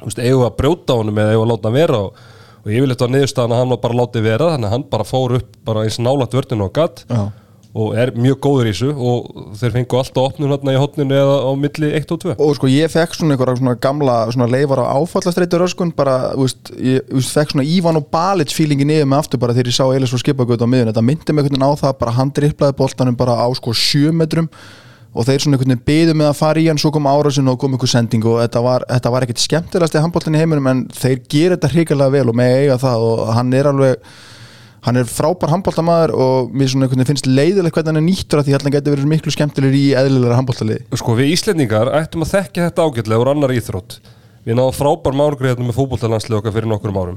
Þú 0.00 0.08
veist, 0.08 0.22
eigum 0.24 0.46
að 0.48 0.56
brjóta 0.58 0.96
honum 0.98 1.20
eða 1.22 1.36
eigum 1.36 1.46
að 1.46 1.52
láta 1.52 1.70
hann 1.70 1.78
vera 1.78 2.00
og, 2.08 2.24
og 2.66 2.74
ég 2.74 2.82
vil 2.82 2.90
eftir 2.90 3.06
að 3.06 3.14
niðurstaðan 3.14 3.54
að 3.54 3.60
hann 3.62 3.72
var 3.72 3.82
bara 3.84 3.98
látið 4.02 4.24
vera 4.26 4.52
þannig 4.56 4.68
að 4.68 4.72
hann 4.74 4.84
bara 4.90 5.04
fór 5.06 5.34
upp 5.38 5.58
bara 5.66 5.82
eins 5.86 5.98
nálægt 6.02 6.34
vörðinu 6.34 6.64
og 6.66 6.72
gatt 6.74 7.02
Já. 7.06 7.20
og 7.76 7.92
er 8.02 8.10
mjög 8.16 8.40
góður 8.42 8.66
í 8.66 8.72
þessu 8.72 8.88
og 9.10 9.28
þeir 9.60 9.74
fengu 9.76 9.98
alltaf 10.00 10.22
opnun 10.24 10.50
hérna 10.50 10.74
í 10.74 10.80
hotninu 10.80 11.14
eða 11.14 11.36
á 11.46 11.50
milli 11.62 11.90
1 12.00 12.14
og 12.16 12.22
2 12.24 12.34
og 12.34 12.54
sko 12.58 12.70
ég 12.72 12.90
fekk 12.90 13.14
svona 13.14 13.36
einhverja 13.36 13.60
svona 13.60 13.76
gamla 13.86 14.16
svona 14.34 14.48
leifar 14.50 14.82
á 14.82 14.98
áfallastreitur 14.98 15.66
öskun 15.68 15.92
bara, 15.94 16.16
þú 16.34 16.48
veist, 16.48 16.72
ég 16.74 17.06
þú 17.06 17.20
veist, 17.20 17.36
fekk 17.38 17.54
svona 17.54 17.68
Ívan 17.76 18.00
og 18.00 18.08
Balic 18.10 18.56
feelingin 18.56 18.90
yfir 18.96 19.06
mig 19.12 19.22
aftur 19.22 19.42
bara 19.44 19.54
þegar 19.54 19.70
ég 19.70 19.78
sá 19.78 19.86
Elis 19.86 20.16
og 20.16 20.24
skipagötu 20.24 20.66
á 20.66 20.72
miðun, 20.72 20.90
þetta 20.90 21.06
myndi 21.06 21.36
mig 21.36 21.46
einhvern 21.46 21.54
veginn 21.54 21.70
á 21.70 21.82
það 21.84 21.94
bara 22.02 22.16
hann 22.18 22.34
dripplaði 22.34 22.78
boltanum 22.82 23.20
bara 23.20 23.38
á 23.38 23.46
sko 23.54 23.76
sjö 23.76 24.10
metrum 24.10 24.50
og 25.16 25.26
þeir 25.26 25.42
svona 25.42 25.56
einhvern 25.56 25.74
veginn 25.74 25.86
byðu 25.88 26.14
með 26.20 26.30
að 26.30 26.38
fara 26.38 26.62
í 26.62 26.68
hann 26.68 26.80
svo 26.80 26.92
kom 26.94 27.08
árásin 27.10 27.50
og 27.50 27.58
kom 27.62 27.74
einhver 27.76 27.90
sending 27.90 28.24
og 28.28 28.38
þetta 28.42 28.62
var, 28.64 28.86
þetta 28.90 29.12
var 29.14 29.26
ekkit 29.26 29.44
skemmtilegast 29.46 29.96
í 29.96 30.02
handboltin 30.04 30.36
í 30.36 30.40
heiminum 30.42 30.70
en 30.72 30.86
þeir 30.94 31.20
gera 31.32 31.56
þetta 31.56 31.72
hrikalega 31.74 32.14
vel 32.18 32.32
og 32.32 32.38
með 32.38 32.56
eiga 32.62 32.80
það 32.84 33.06
og 33.10 33.22
hann 33.36 33.54
er 33.56 33.70
alveg 33.72 34.10
hann 34.86 35.00
er 35.00 35.08
frábær 35.10 35.50
handbóltamaður 35.50 36.12
og 36.14 36.52
mér 36.54 36.68
svona 36.70 36.86
einhvern 36.86 37.00
veginn 37.02 37.10
finnst 37.14 37.26
leiðilegt 37.26 37.74
hvernig 37.74 37.90
hann 37.90 38.02
er 38.02 38.06
nýttur 38.06 38.42
að 38.42 38.46
því 38.46 38.54
hann 38.54 38.74
getur 38.76 38.94
verið 38.94 39.08
miklu 39.10 39.32
skemmtilegur 39.34 39.78
í 39.78 39.86
eðlilega 39.98 40.36
handbóltaliði 40.38 40.98
Sko 41.00 41.16
við 41.18 41.32
Íslendingar 41.34 41.90
ættum 41.98 42.22
að 42.22 42.34
þekkja 42.36 42.68
þetta 42.68 42.86
ágætlega 42.86 43.24
úr 43.24 43.32
annar 43.32 43.54
íþrótt. 43.56 43.98
Við 44.46 44.54
náðum 44.60 44.76
frábær 44.78 45.16
márgrið 45.18 45.50
hérna 45.50 45.66
með 45.66 45.78
fótboltalandslið 45.80 46.38
okkar 46.38 46.54
fyrir 46.54 46.70
nokkurum 46.70 47.00
árum. 47.02 47.16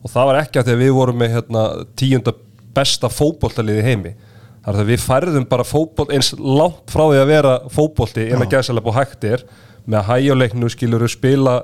Og 0.00 0.08
það 0.14 0.30
var 0.30 0.38
ekki 0.40 0.62
að 0.62 0.70
því 0.70 0.76
að 0.78 0.80
við 0.80 0.92
vorum 0.96 1.18
með 1.20 1.34
hérna, 1.34 1.64
tíunda 2.00 2.32
besta 2.78 3.10
fótboltalið 3.12 3.82
í 3.82 3.84
heimi 3.84 4.14
Það 4.60 4.76
það 4.76 4.82
að 4.82 4.90
við 4.90 5.04
færðum 5.04 5.44
bara 5.48 5.64
fótbolt 5.64 6.14
eins 6.14 6.34
langt 6.36 6.92
frá 6.92 7.06
því 7.06 7.20
að 7.20 7.30
vera 7.30 7.52
fótbolti 7.72 8.26
en 8.28 8.42
að 8.44 8.50
og 8.90 8.96
hægt 8.96 9.24
er 9.24 9.44
með 9.86 10.00
að 10.02 10.08
hægjuleiknu 10.10 10.70
skilur 10.72 11.06
spila 11.08 11.54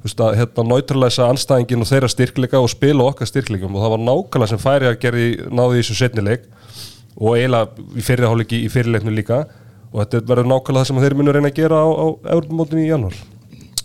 þú 0.00 0.08
veist, 0.08 0.20
að 0.24 0.36
hérna, 0.38 0.64
náttúrulega 0.64 1.26
anstæðingin 1.28 1.84
og 1.84 1.88
þeirra 1.90 2.08
styrkleika 2.08 2.60
og 2.60 2.70
spila 2.72 3.08
okkar 3.10 3.28
styrkleikum. 3.28 3.74
Og 3.76 3.84
það 3.84 3.92
var 3.94 4.04
nákvæmlega 4.06 4.50
sem 4.50 4.62
færi 4.62 4.88
að 4.88 5.00
gerði 5.02 5.26
náði 5.52 5.76
í 5.76 5.82
þessu 5.82 5.96
setnileik 5.98 6.46
og 7.20 7.36
eiginlega 7.36 7.84
í 8.00 8.04
fyrirháleiki 8.06 8.62
í 8.64 8.70
fyrirleiknu 8.72 9.12
líka. 9.12 9.42
Og 9.92 10.00
þetta 10.00 10.22
verður 10.30 10.48
nákvæmlega 10.54 10.80
það 10.80 10.88
sem 10.88 11.02
þeir 11.04 11.16
munu 11.18 11.36
reyna 11.36 11.52
að 11.52 11.60
gera 11.60 11.82
á, 11.84 11.88
á 11.92 12.06
Európamótinu 12.32 12.84
í 12.86 12.88
janúar. 12.88 13.20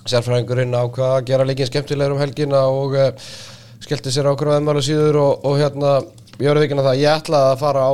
Sérfræðingurinn 0.06 0.78
ákvað 0.78 1.18
að 1.18 1.28
gera 1.32 1.50
leikin 1.50 1.70
skemmtilegur 1.70 2.16
um 2.16 2.24
helgina 2.24 2.64
og 2.72 2.96
skellti 3.84 4.14
sér 4.14 4.30
á 4.30 4.34
okkur 4.34 4.54
á 4.56 4.58
emmælu 4.62 4.84
síður 4.86 5.20
og, 5.20 5.46
og 5.50 5.60
ég 5.60 6.48
verður 6.48 6.64
ekki 6.64 6.78
að 6.78 6.88
það, 6.88 7.02
ég 7.02 7.20
ætlaði 7.20 7.52
að 7.52 7.62
fara 7.64 7.84
á, 7.90 7.94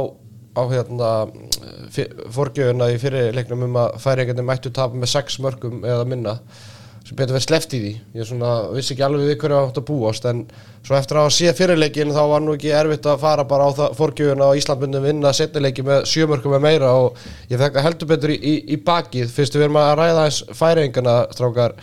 á 0.51 0.61
hérna 0.67 1.09
fórgjöfuna 2.35 2.91
í 2.91 2.99
fyrir 2.99 3.31
leiknum 3.35 3.65
um 3.69 3.79
að 3.79 3.97
færi 4.03 4.27
mættu 4.43 4.71
tapa 4.73 4.97
með 4.97 5.13
sex 5.13 5.39
mörgum 5.39 5.85
eða 5.87 6.05
minna. 6.07 6.37
Sem 7.01 7.17
betur 7.17 7.33
verið 7.33 7.47
sleft 7.47 7.73
í 7.73 7.79
því. 7.81 7.91
Ég 8.19 8.27
svona, 8.29 8.49
vissi 8.75 8.93
ekki 8.93 9.03
alveg 9.03 9.31
við 9.31 9.39
hverju 9.41 9.57
átt 9.57 9.79
að 9.81 9.87
búast 9.87 10.27
en 10.29 10.43
svo 10.85 10.97
eftir 10.99 11.17
að 11.17 11.31
sé 11.33 11.53
fyrirleikin 11.57 12.13
þá 12.13 12.21
var 12.29 12.43
nú 12.43 12.53
ekki 12.55 12.73
erfitt 12.77 13.07
að 13.09 13.23
fara 13.23 13.45
bara 13.49 13.71
á 13.71 13.71
fórgjöfuna 13.97 14.51
og 14.51 14.59
Íslandbundum 14.59 15.07
vinna 15.07 15.31
setnileiki 15.33 15.85
með 15.87 16.05
sjömörkum 16.11 16.53
með 16.55 16.63
meira 16.67 16.91
og 16.99 17.17
ég 17.49 17.59
fekk 17.59 17.79
að 17.79 17.87
heldur 17.87 18.11
betur 18.11 18.35
í, 18.35 18.37
í, 18.37 18.53
í 18.75 18.77
bakið. 18.85 19.33
Fyrstu 19.33 19.57
við 19.57 19.67
erum 19.69 19.81
að 19.81 19.95
ræða 20.01 20.27
eins 20.27 20.43
færingana 20.59 21.17
strákar. 21.33 21.75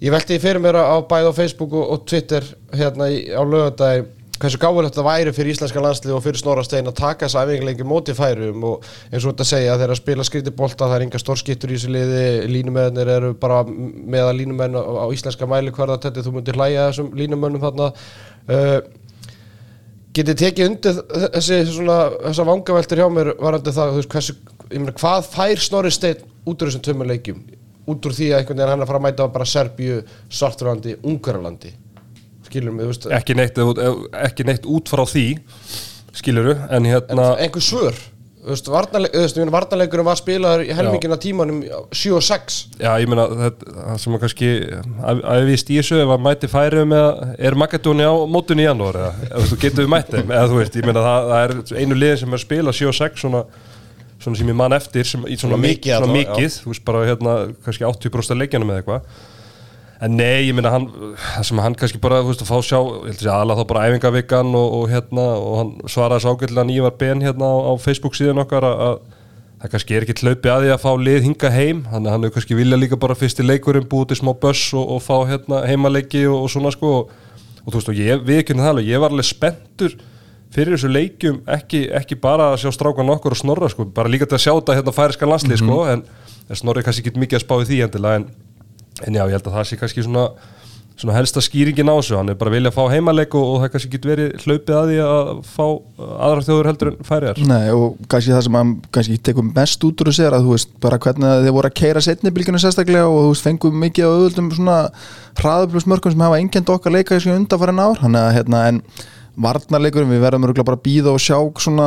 Ég 0.00 0.14
velti 0.14 0.38
því 0.38 0.40
fyrir 0.46 0.64
mér 0.64 0.80
á 0.80 0.96
bæð 1.04 1.28
á 1.28 1.32
Facebook 1.36 1.76
og, 1.76 2.06
Twitter 2.08 2.46
hérna 2.72 3.10
í, 3.12 3.26
á 3.36 3.42
lögadagi 3.44 4.08
hversu 4.40 4.58
gáðilegt 4.60 4.96
það 4.96 5.06
væri 5.06 5.32
fyrir 5.36 5.52
íslenska 5.52 5.82
landslið 5.84 6.14
og 6.16 6.22
fyrir 6.24 6.40
Snorra 6.40 6.62
Stein 6.64 6.88
að 6.88 6.96
taka 7.00 7.26
þess 7.26 7.36
aðvingilengi 7.40 7.84
móti 7.84 8.14
færum 8.16 8.62
og 8.70 8.86
eins 9.10 9.24
og 9.24 9.34
þetta 9.34 9.46
segja 9.50 9.74
þegar 9.74 9.92
að 9.92 9.98
spila 10.00 10.24
skriti 10.26 10.54
bolta 10.56 10.88
það 10.88 10.94
er 10.96 11.04
enga 11.04 11.20
stórskittur 11.20 11.72
í 11.72 11.76
þessu 11.76 11.92
liði 11.92 12.22
línumennir 12.48 13.10
eru 13.16 13.34
bara 13.40 13.58
meða 13.68 14.32
línumenn 14.38 14.78
á, 14.80 15.04
íslenska 15.12 15.48
mæli 15.50 15.74
hverða 15.76 15.98
þetta 16.06 16.24
þú 16.24 16.32
myndir 16.38 16.56
hlæja 16.56 16.86
þessum 16.88 17.12
línumennum 17.20 17.64
þarna. 17.66 17.90
Uh, 18.48 18.78
getið 20.16 20.40
tekið 20.46 20.70
undir 20.70 21.02
þessi 21.36 21.60
svona, 21.68 21.98
þessa 22.24 22.48
vangaveltur 22.48 23.04
hjá 23.04 23.08
mér 23.12 23.34
varandi 23.36 23.76
það 23.76 23.94
veist, 23.98 24.12
hversu, 24.14 24.38
meina, 24.72 24.96
hvað 25.02 25.30
fær 25.36 25.64
Snorri 25.68 25.92
Stein 25.92 26.24
út 26.46 26.56
úr 26.56 26.72
þessum 26.72 26.86
tömur 26.88 27.12
leikjum? 27.12 27.44
Út 27.90 28.08
úr 28.08 28.16
því 28.16 28.32
að 28.32 28.40
einhvern 28.40 28.56
veginn 28.56 28.72
hann 28.72 28.80
er 28.80 28.88
að 28.88 28.92
fara 28.94 29.02
að 29.02 29.06
mæta 29.10 29.30
bara 29.36 29.52
Serbíu, 29.52 30.00
Svarturlandi, 30.32 30.96
Ungarlandi 31.04 31.76
mig, 32.58 32.94
ekki 33.20 33.36
neitt, 33.38 33.60
ekki 34.26 34.46
neitt 34.48 34.66
út 34.66 34.90
frá 34.90 35.04
því 35.08 35.26
skiluru, 36.16 36.56
en 36.70 36.88
hérna 36.90 37.34
einhver 37.38 37.62
svör 37.64 38.00
Þú 38.40 38.54
veist, 38.54 38.68
varnarleik, 38.72 39.12
þú 39.12 39.20
veist, 39.20 39.36
ég 39.36 39.44
meina, 39.44 39.52
varnarleikurinn 39.52 40.06
var 40.06 40.16
spilaður 40.16 40.62
í 40.64 40.72
helmingina 40.72 41.16
tímanum 41.20 41.58
7 41.92 42.14
og 42.16 42.22
6 42.24 42.54
Já, 42.80 42.88
ég 43.02 43.10
meina, 43.12 43.26
það 43.36 43.98
sem 44.00 44.14
að 44.16 44.22
kannski 44.22 44.48
að 45.12 45.40
við 45.50 45.58
stýrsu 45.60 45.98
ef 46.00 46.12
að 46.14 46.22
mæti 46.24 46.48
færi 46.48 46.86
með 46.88 47.34
er 47.36 47.56
Magadóni 47.60 48.06
á 48.08 48.16
mótunni 48.32 48.64
í 48.64 48.68
janúar 48.68 48.96
eða, 48.96 49.10
eða 49.28 49.42
þú 49.50 49.58
getur 49.66 49.84
við 49.84 49.92
mætt 49.92 50.14
þeim 50.14 50.32
eða 50.32 50.46
þú 50.48 50.56
veist, 50.56 50.78
ég 50.80 50.88
meina, 50.88 51.02
það, 51.04 51.28
það 51.34 51.44
er 51.44 51.82
einu 51.84 51.98
liðin 52.00 52.22
sem 52.22 52.38
er 52.38 52.42
spila 52.46 52.74
7 52.80 52.88
og 52.88 52.96
6 53.02 53.24
svona, 53.26 53.42
svona 54.24 54.40
sem 54.40 54.54
ég 54.54 54.58
man 54.62 54.76
eftir 54.78 55.10
sem, 55.12 55.20
svona, 55.20 55.42
Svona 55.44 55.60
mikið, 55.60 55.76
mikið 55.76 55.92
svona 55.92 56.08
allavega, 56.08 56.38
mikið 56.40 56.56
þú 56.62 56.72
veist, 56.72 56.86
bara 56.88 57.04
hérna, 57.10 57.36
kannski 57.68 57.88
80% 57.92 58.38
af 58.38 58.40
leikjanum 58.40 58.72
eða 58.72 58.80
eitthvað 58.80 59.28
en 60.00 60.16
nei, 60.16 60.48
ég 60.48 60.56
meina, 60.56 60.72
hann 60.72 60.88
það 61.20 61.46
sem 61.50 61.60
hann 61.60 61.76
kannski 61.78 62.00
bara, 62.02 62.22
þú 62.24 62.32
veist, 62.32 62.44
að 62.44 62.50
fá 62.50 62.58
sjá 62.64 62.78
ég 62.80 63.06
held 63.10 63.16
að 63.18 63.24
sé 63.24 63.30
aðalega 63.30 63.60
þá 63.60 63.70
bara 63.72 63.86
æfingavikan 63.88 64.52
og, 64.56 64.76
og 64.78 64.92
hérna, 64.92 65.24
og 65.36 65.56
hann 65.60 65.72
svaraði 65.92 66.30
ágætlega 66.32 66.68
nývar 66.70 66.94
ben 67.00 67.24
hérna 67.24 67.50
á, 67.52 67.56
á 67.68 67.72
Facebook 67.82 68.16
síðan 68.16 68.40
okkar 68.44 68.64
að, 68.68 68.84
að 68.86 69.00
það 69.60 69.72
kannski 69.74 69.96
er 69.96 70.06
ekki 70.06 70.24
hlaupi 70.24 70.50
að 70.50 70.62
því 70.64 70.70
að 70.72 70.84
fá 70.84 70.90
lið 71.04 71.26
hinga 71.26 71.50
heim. 71.52 71.82
Hann 71.92 72.08
hefur 72.08 72.32
kannski 72.36 72.56
vilja 72.56 72.78
líka 72.80 72.98
bara 73.00 73.16
fyrst 73.18 73.42
í 73.42 73.44
leikurinn 73.44 73.88
búið 73.90 74.12
til 74.12 74.20
smá 74.22 74.32
börs 74.40 74.62
og, 74.72 74.94
og 74.96 75.02
fá 75.04 75.16
hérna 75.28 75.60
heimaleiki 75.68 76.24
og, 76.30 76.46
og 76.46 76.52
svona 76.54 76.72
sko. 76.72 76.94
Og, 77.60 77.68
þú 77.68 77.76
veist 77.76 77.92
og 77.92 78.00
ég 78.00 78.24
við 78.24 78.40
ekki 78.40 78.56
það 78.56 78.70
alveg, 78.72 78.88
ég 78.88 79.02
var 79.02 79.12
alveg 79.12 79.28
spenntur 79.28 79.98
fyrir 80.50 80.74
þessu 80.74 80.88
leikjum 80.90 81.42
ekki, 81.44 81.82
ekki 82.00 82.16
bara 82.18 82.54
að 82.54 82.62
sjá 82.64 82.72
strákan 82.74 83.12
okkur 83.12 83.36
og 83.36 83.38
snorra 83.38 83.68
sko, 83.70 83.84
bara 83.94 84.10
líka 84.10 84.26
til 84.26 84.38
að 84.38 84.46
sjá 84.46 84.54
þetta 84.54 84.78
hérna 84.78 84.94
færiska 84.96 85.28
landslið 85.28 85.60
sko. 85.60 85.82
En, 85.92 86.06
en 86.48 86.58
snorri 86.58 86.82
kannski 86.86 87.04
ekki 87.04 87.20
mikið 87.20 87.38
að 87.38 87.44
spá 87.44 87.54
í 87.60 87.68
því 87.68 87.82
endilega 87.84 88.22
en, 88.22 88.26
en 89.06 89.20
já, 89.20 89.24
ég 89.26 89.36
held 89.36 89.46
að 89.46 89.58
það 89.58 89.68
sé 89.70 89.80
kannski 89.80 90.06
svona 90.06 90.30
svona 91.00 91.16
helsta 91.16 91.40
skýringin 91.40 91.88
á 91.88 91.96
þessu, 91.96 92.16
hann 92.18 92.32
er 92.32 92.36
bara 92.36 92.52
vilja 92.52 92.70
að 92.70 92.76
fá 92.76 92.92
heimaleik 92.92 93.34
og, 93.38 93.44
og 93.54 93.62
það 93.62 93.70
kannski 93.74 93.90
getur 93.94 94.10
verið 94.12 94.42
hlaupið 94.44 94.74
að 94.76 94.90
því 94.90 94.98
að 95.04 95.30
fá 95.48 95.64
aðra 96.26 96.44
þjóður 96.44 96.68
heldur 96.70 96.90
en 96.90 96.98
færiðar 97.08 97.40
Nei, 97.48 97.70
og 97.72 98.02
kannski 98.12 98.34
það 98.34 98.42
sem 98.46 98.58
hann 98.58 98.74
kannski 98.96 99.16
tekur 99.30 99.46
mest 99.48 99.86
út 99.88 100.04
úr 100.04 100.10
þessu 100.10 100.26
er 100.26 100.36
að 100.36 100.44
þú 100.48 100.56
veist 100.56 100.74
bara 100.84 100.98
hvernig 101.06 101.46
þið 101.46 101.56
voru 101.56 101.70
að 101.70 101.78
keira 101.80 102.04
setnibilginu 102.04 102.60
sérstaklega 102.60 103.08
og 103.08 103.22
þú 103.22 103.30
veist 103.32 103.48
fengum 103.48 103.80
mikið 103.86 104.04
á 104.04 104.10
auðvöldum 104.10 104.52
svona 104.58 104.76
hraðuplusmörkum 105.40 106.14
sem 106.14 106.26
hafa 106.26 106.42
engjönd 106.42 106.74
okkar 106.76 106.96
leika 106.98 107.16
þessu 107.16 107.32
undanfærin 107.38 107.80
ár. 107.80 108.00
Hann 108.02 108.18
að 108.18 108.32
hérna 108.36 108.62
en 108.68 108.82
varnarleikurinn, 109.40 110.10
við 110.12 110.22
verðum 110.24 110.46
bara 110.60 110.76
að 110.76 110.82
býða 110.84 111.14
og 111.14 111.22
sjá 111.22 111.36
svona 111.62 111.86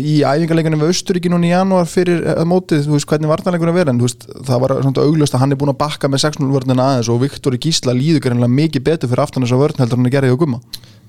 í 0.00 0.20
æfingarleikunum 0.26 0.82
við 0.84 0.92
Östuríki 0.94 1.32
núna 1.32 1.48
í 1.48 1.52
janúar 1.52 1.88
fyrir 1.90 2.22
að 2.34 2.48
mótið, 2.50 2.84
þú 2.86 2.96
veist 2.96 3.08
hvernig 3.10 3.32
varnarleikurinn 3.32 3.78
verður 3.78 3.94
en 3.94 4.02
veist, 4.04 4.26
það 4.48 4.62
var 4.64 4.76
svona 4.80 5.06
augljóst 5.06 5.36
að 5.36 5.44
hann 5.44 5.54
er 5.56 5.60
búin 5.60 5.72
að 5.72 5.80
bakka 5.80 6.10
með 6.12 6.24
6-0 6.26 6.50
vörnina 6.54 6.90
aðeins 6.90 7.10
og 7.12 7.22
Viktor 7.24 7.56
Gísla 7.56 7.96
líður 7.96 8.26
greinlega 8.26 8.56
mikið 8.60 8.86
betur 8.90 9.12
fyrir 9.12 9.24
aftan 9.24 9.46
þess 9.46 9.56
að 9.56 9.64
vörn 9.64 9.82
heldur 9.84 10.00
hann 10.00 10.10
að 10.10 10.16
gera 10.16 10.30
í 10.30 10.34
og 10.34 10.42
gumma. 10.44 10.60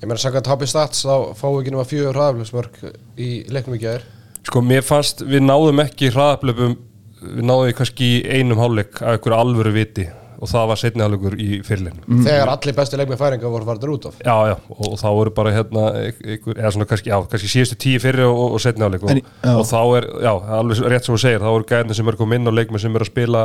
Ég 0.02 0.08
meina, 0.08 0.22
sakka 0.22 0.42
Topi 0.46 0.70
Stats, 0.70 1.04
þá 1.06 1.36
fáum 1.38 1.58
við 1.58 1.66
ekki 1.66 1.76
nema 1.76 1.90
fjögur 1.90 2.18
hraðaflöfsmörk 2.18 2.82
í 3.22 3.30
leiknum 3.52 3.78
í 3.78 3.84
gæðir 3.84 4.08
Sko, 4.42 4.64
mér 4.66 4.82
fannst, 4.82 5.22
við 5.22 5.44
náðum 5.46 5.84
ekki 5.84 6.10
hraðablöfum, 6.16 6.74
við 7.22 7.46
náðum 7.46 7.68
því 7.68 7.76
kannski 7.78 8.08
í 8.10 8.40
einum 8.40 8.62
hálfleik 8.62 8.98
af 9.04 9.20
einhverju 9.20 9.38
alvöru 9.38 9.74
viti 9.76 10.08
og 10.42 10.50
það 10.50 10.70
var 10.72 10.80
setni 10.82 11.04
hálfleikur 11.06 11.36
í 11.38 11.50
fyrirleiknum. 11.66 12.24
Þegar 12.26 12.52
allir 12.56 12.78
bestu 12.78 12.98
leikmið 12.98 13.20
færinga 13.22 13.52
voru 13.54 13.68
farið 13.68 13.92
út 13.94 14.08
af. 14.10 14.16
Já, 14.26 14.38
já, 14.50 14.56
og, 14.74 14.80
og 14.88 14.96
þá 14.98 15.08
voru 15.20 15.34
bara 15.38 15.52
hérna, 15.54 15.84
einhver, 16.02 16.58
eða 16.58 16.72
svona 16.74 16.88
kannski, 16.90 17.12
já, 17.14 17.18
kannski 17.34 17.52
síðustu 17.52 17.78
tíu 17.84 18.02
fyrir 18.02 18.26
og, 18.26 18.42
og 18.56 18.64
setni 18.64 18.86
hálfleik 18.88 19.06
og, 19.06 19.22
og 19.54 19.68
þá 19.70 19.82
er, 20.00 20.10
já, 20.26 20.32
alveg 20.58 20.82
rétt 20.96 21.06
sem 21.06 21.14
þú 21.14 21.22
segir, 21.22 21.46
þá 21.46 21.52
eru 21.52 21.70
gæðin 21.70 22.00
sem 22.00 22.10
eru 22.12 22.22
komið 22.24 22.42
inn 22.42 22.50
á 22.50 22.58
leikmið 22.58 22.86
sem 22.88 22.98
eru 22.98 23.08
að 23.08 23.14
spila 23.14 23.44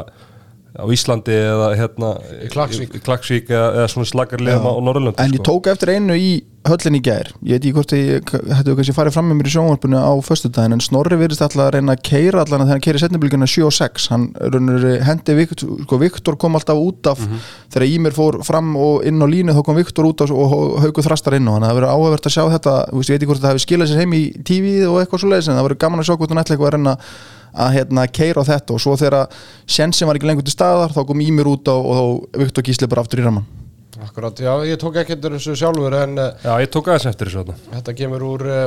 á 0.77 0.85
Íslandi 0.93 1.37
eða 1.37 1.71
hérna 1.79 2.13
í 2.45 2.51
Klaksvík. 2.53 3.49
eða, 3.51 3.71
eða 3.81 3.89
svona 3.93 4.11
slagarliðum 4.13 4.69
á 4.69 4.73
Norrlöndum 4.85 5.25
En 5.25 5.35
ég 5.35 5.45
tók 5.47 5.71
eftir 5.73 5.97
einu 5.97 6.17
í 6.17 6.45
höllin 6.67 6.99
í 6.99 7.03
gær. 7.05 7.31
Ég 7.47 7.57
veit 7.57 7.67
ekki 7.67 7.75
hvort 7.77 7.93
ég 7.95 8.31
hættu 8.57 8.75
kannski 8.77 8.95
farið 8.97 9.15
fram 9.15 9.29
með 9.31 9.39
mér 9.39 9.49
í 9.49 9.53
sjónvarpinu 9.55 10.01
á 10.03 10.13
föstudaginn 10.27 10.77
en 10.77 10.83
Snorri 10.83 11.19
virðist 11.21 11.45
alltaf 11.45 11.63
að 11.63 11.71
reyna 11.77 11.95
að 11.95 12.03
keira 12.09 12.43
allan 12.43 12.65
þegar 12.65 12.73
hann 12.73 12.85
keiri 12.87 13.03
setnibilgjuna 13.03 13.49
7 13.53 13.67
og 13.69 13.75
6 13.77 14.09
hann 14.13 14.25
raunur, 14.41 14.87
hendi 15.07 15.37
Viktor, 15.39 15.77
sko, 15.85 16.01
Viktor 16.03 16.39
kom 16.43 16.59
alltaf 16.59 16.81
út 16.81 17.11
af 17.13 17.23
þegar 17.23 17.87
Ímir 17.87 18.17
fór 18.17 18.41
fram 18.47 18.75
og 18.81 19.07
inn 19.07 19.23
á 19.23 19.27
línu 19.31 19.55
þá 19.57 19.63
kom 19.69 19.79
Viktor 19.79 20.11
út 20.11 20.27
af 20.27 20.35
og 20.35 20.57
haugu 20.83 21.07
þrastar 21.07 21.39
inn 21.39 21.47
á 21.47 21.55
hann. 21.55 21.69
Það 21.69 21.79
verður 21.81 21.95
áhugavert 21.95 22.29
að 22.31 22.37
sjá 22.37 22.45
þetta 22.57 22.77
ég 22.97 22.99
veit 22.99 23.17
ekki 23.17 23.31
hvort 23.31 23.43
þetta 23.43 23.55
hefði 23.55 23.67
skilað 23.69 23.93
sér 23.93 24.03
heim 24.03 24.19
í 24.19 24.25
TV 24.43 24.77
og 24.91 25.01
eitthvað 25.05 25.23
svo 25.23 25.33
leiðis 25.33 25.51
en 25.53 25.61
það 25.61 25.69
verður 25.71 25.83
gaman 25.87 26.03
að 26.03 26.11
sjá 26.11 26.17
hvort 26.17 26.35
hann 26.35 26.43
ætla 26.43 26.57
eitthvað 26.57 26.73
að 26.73 26.79
reyna 26.81 26.97
að 27.57 27.77
hérna, 27.79 28.07
keira 28.13 28.43
á 28.45 28.49
þetta. 28.51 28.77
Og 28.77 28.83
svo 28.83 28.97
þegar 29.01 29.31
Sjensin 29.67 30.09
var 30.09 30.19
ekki 30.19 30.29
lengur 30.31 30.47
til 30.47 30.55
staðar 30.55 30.93
þá 30.95 31.03
kom 31.09 31.23
Ímir 31.25 31.49
út 31.51 31.69
á 31.71 31.77
og 31.77 31.93
þá 31.97 32.41
Viktor 32.45 32.67
Gísli 32.67 32.89
bara 32.91 33.05
aftur 33.07 33.23
í 33.23 33.27
raman 33.27 33.47
Akkurat, 33.97 34.37
já, 34.45 34.53
ég 34.69 34.77
tók 34.77 34.99
ekki 35.01 35.15
eftir 35.17 35.33
þessu 35.33 35.55
sjálfur 35.57 35.95
en 35.97 36.19
uh, 36.21 36.27
Já, 36.45 36.53
ég 36.61 36.69
tók 36.69 36.91
aðeins 36.93 37.07
eftir 37.09 37.31
þessu 37.31 37.47
þarna. 37.47 37.55
þetta 37.79 37.95
kemur 37.97 38.25
úr 38.29 38.43
uh, 38.45 38.67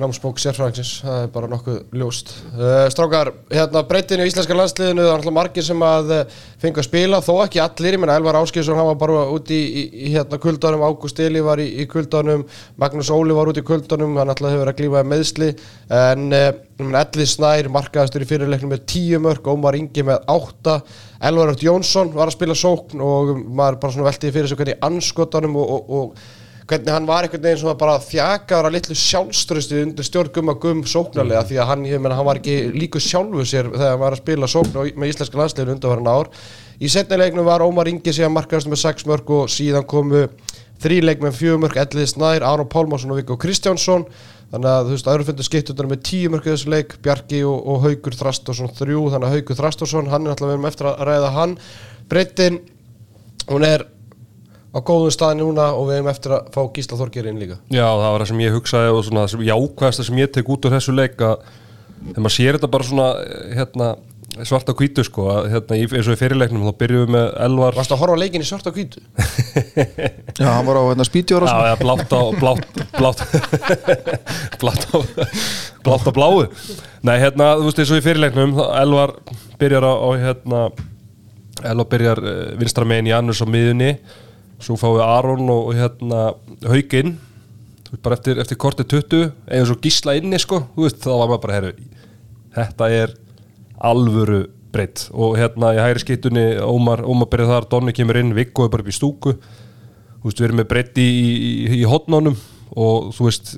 námsbók 0.00 0.38
sérfræðingsins, 0.40 1.02
það 1.04 1.18
er 1.20 1.26
bara 1.34 1.48
nokkuð 1.52 1.96
ljóst. 2.00 2.30
Uh, 2.56 2.86
strákar, 2.92 3.28
hérna 3.52 3.82
breytin 3.84 4.22
í 4.24 4.28
íslenska 4.30 4.56
landsliðinu, 4.56 5.02
það 5.04 5.10
er 5.10 5.18
alltaf 5.18 5.36
margir 5.36 5.66
sem 5.66 5.84
að 5.84 6.12
uh, 6.16 6.38
fengu 6.62 6.80
að 6.80 6.86
spila, 6.86 7.20
þó 7.24 7.32
ekki 7.42 7.60
allir, 7.60 7.98
ég 7.98 8.00
menna 8.00 8.16
Elvar 8.16 8.38
Áskilsson, 8.40 8.78
hann 8.78 8.88
var 8.88 8.98
bara 9.02 9.26
úti 9.34 9.58
í, 9.58 9.68
í, 9.68 9.84
í 10.08 10.14
hérna 10.14 10.40
kuldanum, 10.40 10.86
Ágúst 10.88 11.20
Eli 11.20 11.44
var 11.44 11.60
í, 11.60 11.68
í 11.84 11.88
kuldanum, 11.92 12.46
Magnús 12.80 13.12
Óli 13.12 13.36
var 13.36 13.52
úti 13.52 13.60
í 13.60 13.68
kuldanum, 13.68 14.16
hann 14.16 14.32
alltaf 14.32 14.48
hefur 14.48 14.64
verið 14.64 14.72
að 14.72 14.80
glífa 14.80 15.06
meðsli, 15.12 15.52
en 16.00 16.28
uh, 16.40 16.50
Elli 17.04 17.28
Snær, 17.28 17.72
markaðastur 17.76 18.24
í 18.24 18.32
fyrirleiknum 18.32 18.72
með 18.72 18.86
tíu 18.96 19.20
mörg, 19.22 19.44
Ómar 19.52 19.76
Ingi 19.76 20.08
með 20.08 20.24
átta, 20.32 20.80
Elvar 21.22 21.52
Jónsson 21.60 22.16
var 22.16 22.32
að 22.32 22.38
spila 22.40 22.56
sókn 22.58 23.02
og 23.04 23.36
maður 23.44 23.82
bara 23.84 23.94
svona 23.94 24.08
veltiði 24.08 24.38
fyrir 24.38 24.50
sig 24.50 24.58
hvernig 24.58 24.86
anskotanum 24.88 25.60
og, 25.60 25.76
og, 25.76 25.92
og 26.00 26.40
hvernig 26.72 26.92
hann 26.94 27.06
var 27.08 27.26
einhvern 27.26 27.44
veginn 27.44 27.60
svona 27.60 27.76
bara 27.78 27.98
þjakaður 28.02 28.68
að 28.70 28.74
litlu 28.78 28.96
sjálfströstu 28.98 29.80
undir 29.84 30.06
stjórn 30.08 30.32
gumma 30.34 30.54
gumm 30.62 30.80
sóknarlega 30.88 31.44
því 31.50 31.58
að 31.60 31.68
hann, 31.70 31.84
ég 31.90 32.00
meina, 32.02 32.16
hann 32.18 32.26
var 32.28 32.40
ekki 32.40 32.56
líku 32.72 33.00
sjálfu 33.02 33.44
sér 33.46 33.68
þegar 33.74 33.92
hann 33.94 34.02
var 34.02 34.16
að 34.16 34.22
spila 34.24 34.48
sókn 34.50 34.74
á- 34.80 34.96
með 34.96 35.12
íslenska 35.12 35.38
landsliðinu 35.40 35.76
undanverðan 35.76 36.10
ár. 36.12 36.32
Í 36.82 36.88
setnileiknum 36.90 37.46
var 37.46 37.62
Ómar 37.62 37.90
Ingi 37.92 38.10
síðan 38.16 38.34
markaðast 38.34 38.70
með 38.72 38.80
6 38.82 39.06
mörg 39.06 39.30
og 39.36 39.50
síðan 39.52 39.86
komu 39.86 40.24
þríleik 40.82 41.20
með 41.22 41.36
4 41.38 41.58
mörg, 41.62 41.76
Ellið 41.78 42.08
Snær, 42.10 42.42
Aron 42.42 42.66
Pálmarsson 42.72 43.12
og 43.14 43.20
Viggo 43.20 43.36
Kristjánsson. 43.38 44.06
Þannig 44.52 44.68
að 44.72 44.88
þú 44.88 44.96
veist, 44.96 45.06
öðru 45.12 45.26
fundur 45.28 45.46
skiptundar 45.46 45.86
með 45.92 46.00
10 46.08 46.32
mörg 46.34 46.48
í 46.48 46.50
þessu 46.52 46.72
leik, 46.72 46.96
Bjarki 47.04 47.38
og, 47.46 47.60
og 47.70 47.84
Haugur 47.86 48.16
Þrastarsson 48.18 48.72
3, 48.76 48.96
þannig 49.14 49.28
að 49.28 49.36
Haugur 49.36 49.58
Þrastarsson 49.60 50.10
hann 50.12 50.26
er 50.26 50.34
alltaf 50.34 50.48
við 50.50 50.56
erum 50.56 50.66
eftir 50.72 50.88
að 50.90 51.04
ræða 51.08 51.30
hann. 51.38 51.54
Breytin, 52.10 52.58
hún 53.48 53.64
er 53.64 53.86
á 54.72 54.78
góðum 54.80 55.12
staði 55.12 55.40
núna 55.42 55.70
og 55.76 55.88
við 55.90 55.98
erum 56.00 56.08
eftir 56.12 56.32
að 56.38 56.46
fá 56.54 56.60
Gísla 56.76 56.96
Þorgeir 57.00 57.28
inn 57.32 57.40
líka. 57.42 57.58
Já, 57.72 57.84
það 57.88 58.06
var 58.14 58.22
það 58.24 58.30
sem 58.32 58.40
ég 58.46 58.54
hugsaði 58.56 58.94
og 58.96 59.02
svona 59.08 59.24
það 59.26 59.34
sem 59.34 59.44
jákvæðasta 59.50 60.06
sem 60.08 60.22
ég 60.22 60.32
tek 60.32 60.48
út 60.54 60.64
úr 60.68 60.76
þessu 60.78 60.94
leik 60.96 61.20
að 61.28 61.44
þegar 62.06 62.24
maður 62.24 62.36
sér 62.38 62.56
þetta 62.58 62.70
bara 62.72 62.88
svona 62.88 63.08
hérna, 63.58 63.88
svarta 64.48 64.72
hvítu 64.72 65.02
sko 65.04 65.26
að, 65.28 65.50
hérna, 65.52 65.76
í- 65.76 65.84
eins 65.92 66.08
og 66.08 66.16
í 66.16 66.20
fyrirleiknum 66.22 66.64
þá 66.64 66.72
byrjuðum 66.80 67.10
við 67.10 67.14
með 67.18 67.26
Elvar. 67.46 67.76
Varst 67.76 67.92
að 67.92 68.00
horfa 68.00 68.16
á 68.16 68.22
leikin 68.22 68.42
í 68.42 68.48
svart 68.48 68.70
og 68.70 68.78
hvítu? 68.78 69.02
Já, 70.40 70.48
hann 70.48 70.64
var 70.70 70.80
á 70.80 70.82
hérna, 70.88 71.04
spítjóra 71.06 71.52
Já, 71.52 71.58
já, 71.68 71.74
blátt 71.82 72.16
á 72.16 72.22
blátt 72.40 72.80
blátt 72.96 73.20
blátt 74.62 74.88
á 74.88 74.96
blátt 75.84 76.08
á 76.08 76.12
bláu. 76.16 76.46
Nei, 77.04 77.16
hérna, 77.20 77.52
þú 77.60 77.68
veist 77.68 77.82
eins 77.84 77.92
og 77.92 78.00
í 78.00 78.04
fyrirleiknum 78.08 78.56
þá 78.56 78.64
Elvar 78.80 79.12
byrjar 79.60 79.84
á, 79.84 79.92
hérna 80.24 80.64
Elvar 81.62 81.88
byrjar 81.92 82.22
uh, 82.24 82.34
vinstra 82.58 82.88
megin 82.88 83.12
í 83.12 83.14
annars 83.14 83.44
á 83.44 83.46
miðunni 83.46 83.92
svo 84.62 84.78
fáum 84.80 84.96
við 84.98 85.04
Aron 85.06 85.52
og, 85.52 85.68
og 85.70 85.78
hérna 85.78 86.24
Hauginn 86.70 87.16
bara 88.02 88.16
eftir, 88.16 88.38
eftir 88.40 88.56
kortið 88.56 88.88
20 88.94 89.26
eða 89.52 89.68
svo 89.68 89.76
gísla 89.82 90.14
inni 90.16 90.38
sko. 90.40 90.62
Veist, 90.78 91.02
þá 91.04 91.12
var 91.12 91.28
maður 91.28 91.42
bara, 91.42 91.58
herru 91.58 91.72
þetta 92.56 92.88
er 92.92 93.16
alvöru 93.82 94.46
breytt. 94.72 95.08
Og 95.12 95.36
hérna 95.40 95.74
í 95.76 95.82
hægri 95.82 96.04
skittunni 96.04 96.46
Ómar, 96.64 97.04
Ómar 97.04 97.28
byrjar 97.32 97.50
þar, 97.50 97.68
Donni 97.74 97.94
kemur 97.96 98.20
inn 98.20 98.32
Viggo 98.36 98.66
er 98.66 98.72
bara 98.72 98.84
upp 98.84 98.92
í 98.92 98.96
stúku. 98.96 99.36
Veist, 100.22 100.38
við 100.38 100.48
erum 100.48 100.62
með 100.62 100.70
breytt 100.70 101.02
í, 101.02 101.08
í, 101.08 101.52
í 101.80 101.84
hotnónum 101.88 102.38
og 102.72 103.10
þú 103.12 103.28
veist 103.28 103.56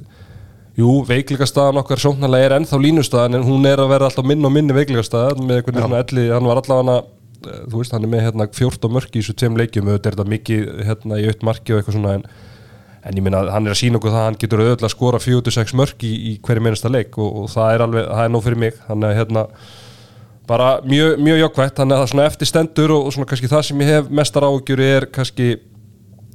jú, 0.78 1.02
veikleikastaðan 1.06 1.82
okkar 1.84 2.02
sóknarlega 2.02 2.48
er 2.48 2.56
ennþá 2.56 2.80
línustaðan 2.82 3.38
en 3.38 3.46
hún 3.46 3.66
er 3.68 3.82
að 3.82 3.92
vera 3.92 4.08
alltaf 4.08 4.26
minn 4.26 4.42
og 4.42 4.50
minni 4.54 4.74
veikleikastaðan 4.74 5.44
með 5.44 5.60
einhvern 5.60 5.78
veginn 5.78 5.98
elli, 6.00 6.24
hann 6.34 6.48
var 6.48 6.58
allavega 6.58 6.96
þú 7.44 7.80
veist, 7.80 7.94
hann 7.94 8.06
er 8.06 8.12
með 8.12 8.26
hérna 8.26 8.48
14 8.50 8.92
mörki 8.94 9.20
í 9.20 9.22
þessu 9.22 9.36
tveim 9.40 9.60
leikjum, 9.60 9.88
auðvitað 9.90 10.10
er 10.10 10.16
þetta 10.16 10.32
mikið 10.32 10.66
hérna 10.88 11.20
í 11.20 11.28
aukt 11.30 11.46
marki 11.46 11.74
og 11.74 11.80
eitthvað 11.80 11.98
svona 11.98 12.14
en, 12.18 12.26
en 13.04 13.18
ég 13.20 13.26
minna, 13.26 13.42
hann 13.54 13.68
er 13.68 13.74
að 13.74 13.80
sína 13.80 14.00
okkur 14.00 14.14
það 14.14 14.22
að 14.22 14.28
hann 14.30 14.38
getur 14.42 14.62
auðvitað 14.64 14.88
að 14.88 14.94
skora 14.94 15.22
4-6 15.22 15.76
mörki 15.80 16.10
í, 16.10 16.20
í 16.30 16.34
hverju 16.44 16.64
minnasta 16.64 16.92
leik 16.92 17.18
og, 17.20 17.42
og 17.42 17.50
það 17.52 17.74
er 17.74 17.84
alveg, 17.86 18.08
það 18.10 18.24
er 18.24 18.32
nóg 18.34 18.46
fyrir 18.46 18.62
mig. 18.64 18.80
Hann 18.88 19.06
er 19.06 19.18
hérna 19.18 19.44
bara 20.48 20.70
mjög, 20.84 21.20
mjög 21.24 21.38
jokkvætt, 21.44 21.76
þannig 21.78 21.94
að 21.94 22.02
það 22.02 22.06
er 22.06 22.12
svona 22.14 22.26
eftir 22.30 22.50
stendur 22.50 22.96
og, 22.96 23.06
og 23.06 23.14
svona 23.16 23.28
kannski 23.30 23.52
það 23.52 23.62
sem 23.68 23.84
ég 23.84 23.92
hef 23.94 24.10
mestar 24.20 24.48
áhugjur 24.48 24.82
er 24.84 25.06
kannski 25.12 25.54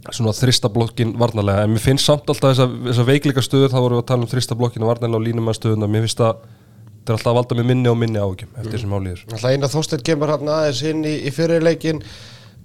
svona 0.09 0.33
þristablokkin 0.33 1.11
varnarlega, 1.19 1.65
en 1.67 1.75
mér 1.75 1.83
finnst 1.83 2.07
samt 2.07 2.29
alltaf 2.31 2.55
þessa, 2.55 2.65
þessa 2.87 3.05
veikleika 3.05 3.43
stöður, 3.45 3.69
þá 3.69 3.77
vorum 3.77 3.99
við 3.99 4.03
að 4.03 4.07
tala 4.09 4.25
um 4.25 4.31
þristablokkin 4.31 4.87
varnarlega 4.87 5.19
og 5.19 5.27
línum 5.27 5.51
þetta 7.09 7.15
er 7.15 7.17
alltaf 7.17 7.31
að 7.33 7.39
valda 7.41 7.59
með 7.59 7.69
minni 7.73 7.89
og 7.91 7.97
minni 7.99 8.19
áhugjum 8.21 8.51
eftir 8.55 8.75
þessum 8.77 8.97
álíður 8.99 9.23
Alltaf 9.29 9.53
eina 9.53 9.69
þósteinn 9.73 10.03
kemur 10.09 10.33
hann 10.35 10.51
aðeins 10.55 10.81
inn 10.91 11.01
í, 11.09 11.15
í 11.25 11.33
fyrirleikin 11.33 12.03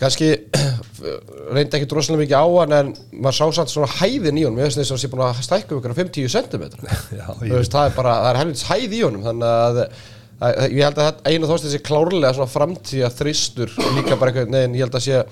kannski 0.01 0.29
reyndi 1.55 1.79
ekki 1.79 1.89
droslega 1.91 2.21
mikið 2.21 2.39
á 2.41 2.47
hann 2.59 2.73
en 2.79 2.89
maður 3.15 3.37
sá 3.39 3.45
samt 3.61 3.71
svona 3.73 3.91
hæðin 4.01 4.41
í 4.41 4.45
honum. 4.47 4.59
Ég 4.59 4.67
veist 4.67 4.81
þess 4.81 4.91
að 4.91 4.97
það 4.97 5.03
sé 5.05 5.11
búin 5.13 5.25
að 5.29 5.43
stækka 5.47 5.75
um 5.77 5.81
ykkur 5.81 5.95
5-10 6.01 6.35
cm 6.35 6.65
það 6.75 7.85
er 7.87 7.95
bara, 7.95 8.15
það 8.25 8.31
er 8.33 8.41
helvits 8.43 8.65
hæð 8.71 8.97
í 8.99 9.03
honum 9.05 9.27
þannig 9.29 9.53
að, 9.55 9.79
að 10.49 10.59
ég 10.75 10.81
held 10.89 10.99
að 10.99 11.09
þetta- 11.09 11.35
einu 11.35 11.51
þóst 11.53 11.69
þessi 11.69 11.83
klárlega 11.87 12.33
svona 12.35 12.55
framtíða 12.57 13.13
þristur 13.21 13.77
líka 14.01 14.19
bara 14.19 14.33
einhvern 14.35 14.57
veginn, 14.59 14.75
ég 14.81 14.89
held 14.89 14.99
að 14.99 15.07
sé 15.07 15.23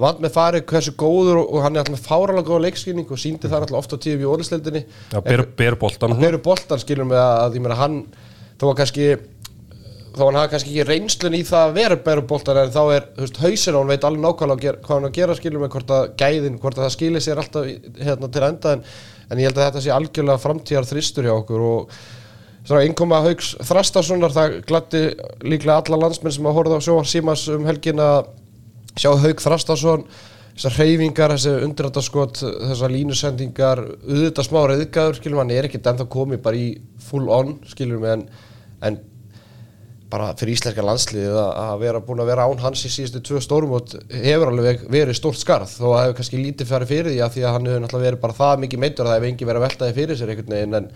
vant 0.00 0.20
með 0.24 0.34
farið 0.34 0.66
hversu 0.70 0.94
góður 0.98 1.42
og, 1.44 1.60
hann 1.64 1.76
er 1.76 1.84
alltaf 1.84 2.06
fáralega 2.08 2.48
góða 2.48 2.64
leikskýning 2.66 3.10
og 3.10 3.20
síndi 3.20 3.50
það 3.50 3.66
alltaf 3.66 3.78
oft 3.82 3.94
á 3.94 3.98
tíu 4.02 4.18
í 4.18 4.26
ólisteldinni 4.26 4.82
Já, 5.12 5.20
ber, 5.26 5.44
ber 5.58 5.76
boltan 5.80 6.14
hann 6.16 6.26
eru 6.30 6.40
boltan 6.42 6.80
skilur 6.82 7.06
með 7.10 7.20
að, 7.20 7.34
að 7.44 7.58
ég 7.58 7.64
meina 7.66 7.78
hann 7.78 7.98
þó 8.60 8.66
að 8.70 8.78
kannski 8.80 9.10
þó 10.10 10.24
hann 10.26 10.38
hafa 10.40 10.50
kannski 10.54 10.72
ekki 10.74 10.86
reynslun 10.88 11.36
í 11.38 11.42
það 11.46 11.66
að 11.68 11.76
vera 11.78 11.98
bæru 12.06 12.24
boltan 12.28 12.58
en 12.60 12.72
þá 12.74 12.80
er, 12.96 13.04
þú 13.14 13.24
veist, 13.24 13.40
hausinn 13.44 13.76
á 13.76 13.80
hann 13.80 13.92
veit 13.92 14.06
alveg 14.06 14.24
nákvæmlega 14.24 14.64
gera, 14.64 14.80
hvað 14.84 14.96
hann 14.96 15.08
að 15.08 15.18
gera 15.18 15.36
skilur 15.38 15.62
með 15.62 15.74
hvort 15.76 15.92
að 15.94 16.08
gæðin, 16.20 16.56
hvort 16.62 16.78
að 16.78 16.86
það 16.86 16.94
skilir 16.96 17.24
sér 17.24 17.42
alltaf 17.42 17.68
hérna 18.00 18.30
til 18.34 18.46
enda 18.48 18.72
en, 18.74 18.82
en 19.30 19.42
ég 19.42 19.50
held 19.50 19.60
að 19.60 19.68
þetta 19.68 19.84
sé 19.84 19.94
algjörlega 19.94 20.42
framtíðar 20.42 20.88
þristur 20.90 21.28
hjá 21.28 21.34
okkur 21.36 21.66
og 21.68 22.00
einkoma 22.80 23.22
haugs 23.24 23.54
þrastarssonar 23.66 24.34
það 24.34 24.58
gladdi 24.68 25.04
líklega 25.46 25.78
alla 25.80 26.02
landsmenn 26.04 26.34
sem 26.34 26.50
að 26.50 26.58
horfa 26.58 26.82
á 26.82 26.86
sjóar 26.86 27.08
símas 27.08 27.46
um 27.54 27.64
helgin 27.66 28.02
að 28.02 28.28
sjá 28.98 29.14
haug 29.14 29.42
þrastarsson 29.42 30.04
þessar 30.60 30.76
hreyfingar, 30.76 31.32
þessi 31.32 31.52
undirrættaskot 31.64 32.40
þessar 32.42 32.92
línusendingar, 32.92 33.80
auðvitað 34.04 34.44
smá 34.44 34.58
reyðgæður, 34.68 35.16
skilum 35.16 35.40
hann 35.40 35.52
er 35.54 35.68
ekkert 35.70 35.86
ennþá 35.88 36.04
komið 36.12 36.42
bara 36.44 36.60
í 36.60 36.66
full 37.06 37.30
on, 37.32 37.54
skilum 37.70 38.04
en, 38.10 38.26
en 38.84 38.98
bara 40.12 40.34
fyrir 40.36 40.58
íslenska 40.58 40.84
landsliðið 40.84 41.38
að, 41.40 41.72
vera 41.80 42.02
búin 42.04 42.20
að 42.20 42.32
vera 42.34 42.44
án 42.50 42.60
hans 42.60 42.82
í 42.84 42.90
síðustu 42.92 43.22
tvö 43.24 43.40
stórmót 43.40 43.94
hefur 44.10 44.50
alveg 44.50 44.84
verið 44.92 45.16
stórt 45.16 45.40
skarð. 45.40 45.72
Þó 45.78 45.86
að 45.94 46.02
hefur 46.02 46.18
kannski 46.18 46.42
lítið 46.42 46.70
farið 46.74 46.92
fyrir 46.92 47.14
því 47.14 47.22
að 47.24 47.32
því 47.36 47.46
að 47.46 47.56
hann 47.56 47.70
hefur 47.70 47.84
náttúrulega 47.84 48.08
verið 48.10 48.22
bara 48.26 48.38
það 48.40 48.64
mikið 48.66 48.82
meittur 48.84 49.06
að 49.06 49.12
það 49.12 49.18
hefur 49.20 49.30
engi 49.30 49.48
verið 49.48 49.62
að 49.62 49.66
veltaði 49.68 49.96
fyrir 50.00 50.20
sér 50.20 50.34
einhvern 50.34 50.56
veginn 50.56 50.78
en 50.80 50.90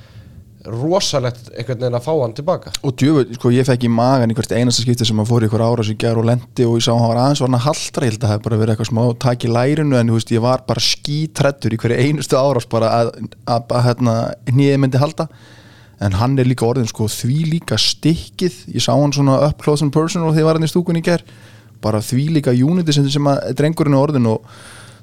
rosalegt 0.71 1.51
einhvern 1.53 1.83
veginn 1.83 1.97
að 1.99 2.05
fá 2.07 2.13
hann 2.13 2.35
tilbaka. 2.37 2.73
Og 2.87 2.95
djöfull, 3.01 3.27
sko, 3.37 3.51
ég 3.53 3.67
fekk 3.69 3.85
í 3.85 3.91
magan 3.93 4.33
í 4.33 4.37
hvert 4.37 4.55
einasta 4.57 4.85
skipti 4.85 5.07
sem 5.09 5.21
að 5.21 5.31
fór 5.31 5.45
í 5.45 5.49
ykkur 5.51 5.65
ára 5.65 5.85
sem 5.85 5.99
gerur 6.01 6.23
og 6.23 6.29
lendi 6.31 6.67
og 6.69 6.79
ég 6.79 6.87
sá 6.87 6.93
hann 6.95 7.11
var 7.11 7.21
aðeins 7.21 7.43
var 7.45 7.53
hann 7.53 7.65
haldra, 7.67 8.07
ég 8.07 8.15
held 8.15 8.23
að 8.23 8.29
það 8.29 8.35
hef 8.35 8.45
bara 8.47 8.61
verið 8.63 8.75
eitthvað 8.75 8.91
smá 8.91 9.03
tak 9.25 9.45
í 9.45 9.53
lærinu 9.53 9.99
en 10.01 10.15
veist, 10.15 10.33
ég 10.33 10.45
var 10.45 10.65
bara 10.69 10.85
skítrættur 10.85 11.77
í 11.77 11.81
hverju 11.83 12.01
einustu 12.01 12.41
áras 12.41 12.69
bara 12.71 12.93
að, 13.01 13.13
að, 13.45 13.67
að 13.77 13.85
hérna, 13.91 14.17
nýðið 14.51 14.81
myndi 14.85 15.03
halda. 15.03 15.29
En 16.05 16.17
hann 16.19 16.39
er 16.41 16.49
líka 16.49 16.67
orðin 16.67 16.89
sko 16.91 17.07
því 17.13 17.41
líka 17.53 17.79
stikkið, 17.81 18.63
ég 18.75 18.85
sá 18.85 18.95
hann 18.97 19.13
svona 19.15 19.41
up 19.47 19.61
close 19.63 19.85
and 19.85 19.95
personal 19.95 20.33
þegar 20.33 20.43
ég 20.43 20.49
var 20.49 20.59
hann 20.59 20.67
í 20.67 20.73
stúkunni 20.73 21.05
í 21.05 21.07
ger 21.07 21.23
bara 21.85 22.01
því 22.05 22.25
líka 22.39 22.55
unity 22.55 22.95
sem, 22.97 23.07
sem 23.13 23.29
að 23.29 23.53
drengurinn 23.59 23.97
er 23.97 24.07
orðin 24.07 24.31
og 24.33 24.49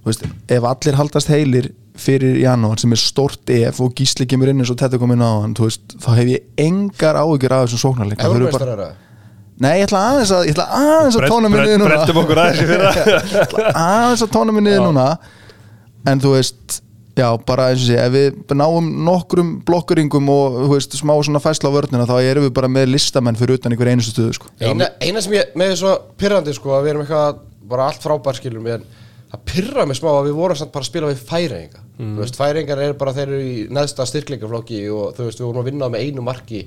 veist, 0.05 0.25
ef 0.49 0.65
allir 0.71 0.97
haldast 0.97 1.29
heilir 1.31 1.71
fyrir 2.01 2.39
janúar 2.41 2.79
sem 2.81 2.93
er 2.95 3.01
stort 3.01 3.49
ef 3.53 3.81
og 3.83 3.93
gísli 3.97 4.25
kemur 4.29 4.49
inn 4.49 4.63
eins 4.63 4.71
og 4.73 4.79
þetta 4.79 4.99
komin 5.01 5.21
á 5.21 5.31
hann, 5.43 5.55
veist, 5.59 5.95
þá 6.01 6.09
hef 6.17 6.31
ég 6.31 6.65
engar 6.65 7.19
áhyggjur 7.21 7.55
af 7.57 7.65
þessum 7.67 7.83
sóknarleik. 7.85 8.21
Það 8.21 8.37
þurfi 8.37 8.59
bara- 8.59 8.91
Nei, 9.61 9.75
ég 9.77 9.85
ætla 9.85 9.99
aðeins 10.09 10.31
að, 10.33 10.45
ég 10.47 10.55
ætla 10.55 10.63
aðeins 10.73 11.17
að 11.19 11.25
tóna 11.29 11.49
mig 11.51 11.59
niður 11.61 11.81
núna. 11.83 11.89
Brettum 11.91 12.19
okkur 12.23 12.39
aðeins 12.41 12.61
í 12.63 12.69
fyrra. 12.71 12.93
Ég 13.11 13.35
ætla 13.43 13.73
aðeins 13.77 14.23
að 14.25 14.31
tóna 14.33 14.55
mig 14.55 14.63
niður 14.65 14.87
núna. 14.87 15.03
En 16.09 16.23
þú 16.23 16.31
veist, 16.33 16.77
já, 17.19 17.27
bara 17.45 17.67
eins 17.69 17.83
og 17.83 17.91
sé 17.91 17.99
Ef 18.01 18.15
við 18.15 18.55
náum 18.57 18.87
nokkrum 19.05 19.51
blokkuringum 19.67 20.31
og 20.33 20.57
veist, 20.71 20.95
smá 20.97 21.13
svona 21.21 21.43
fæsla 21.43 21.69
á 21.69 21.75
vörnina 21.77 22.07
þá 22.09 22.15
erum 22.23 22.47
við 22.47 22.55
bara 22.57 22.71
með 22.73 22.89
listamenn 22.95 23.37
fyrir 23.37 23.59
utan 23.59 23.75
einhver 23.75 23.91
einustu 23.91 24.15
stöðu 24.15 24.39
sko. 24.39 24.49
eina, 24.65 24.87
eina 24.97 25.21
sem 25.21 25.37
ég, 25.37 25.53
með 25.53 25.75
því 25.75 25.77
svo 25.83 25.93
pyrrandi 26.17 26.57
sko 26.57 26.73
að 26.79 26.87
við 26.87 26.93
erum 26.95 27.05
eitthvað 27.05 27.43
bara 27.75 27.91
allt 27.91 28.01
frábær 28.01 28.39
skilur 28.41 28.65
en 28.79 28.87
það 29.31 29.45
pyrra 29.53 29.85
mig 29.87 29.97
smá 29.99 30.09
að 30.11 30.27
við 30.29 30.37
vorum 30.41 30.59
samt 30.59 30.71
bara 30.75 30.83
að 30.85 30.91
spila 30.91 31.11
við 31.13 31.25
færinga 31.31 31.87
Mm. 32.01 32.15
þú 32.17 32.21
veist, 32.23 32.37
færingar 32.39 32.79
eru 32.81 32.93
bara 32.97 33.11
þeir 33.13 33.27
eru 33.27 33.39
í 33.45 33.57
neðsta 33.69 34.05
styrkleikaflokki 34.09 34.77
og 34.89 35.11
þú 35.13 35.25
veist, 35.27 35.37
við 35.41 35.45
vorum 35.45 35.61
að 35.61 35.67
vinna 35.69 35.89
með 35.93 36.05
einu 36.07 36.23
marki. 36.25 36.61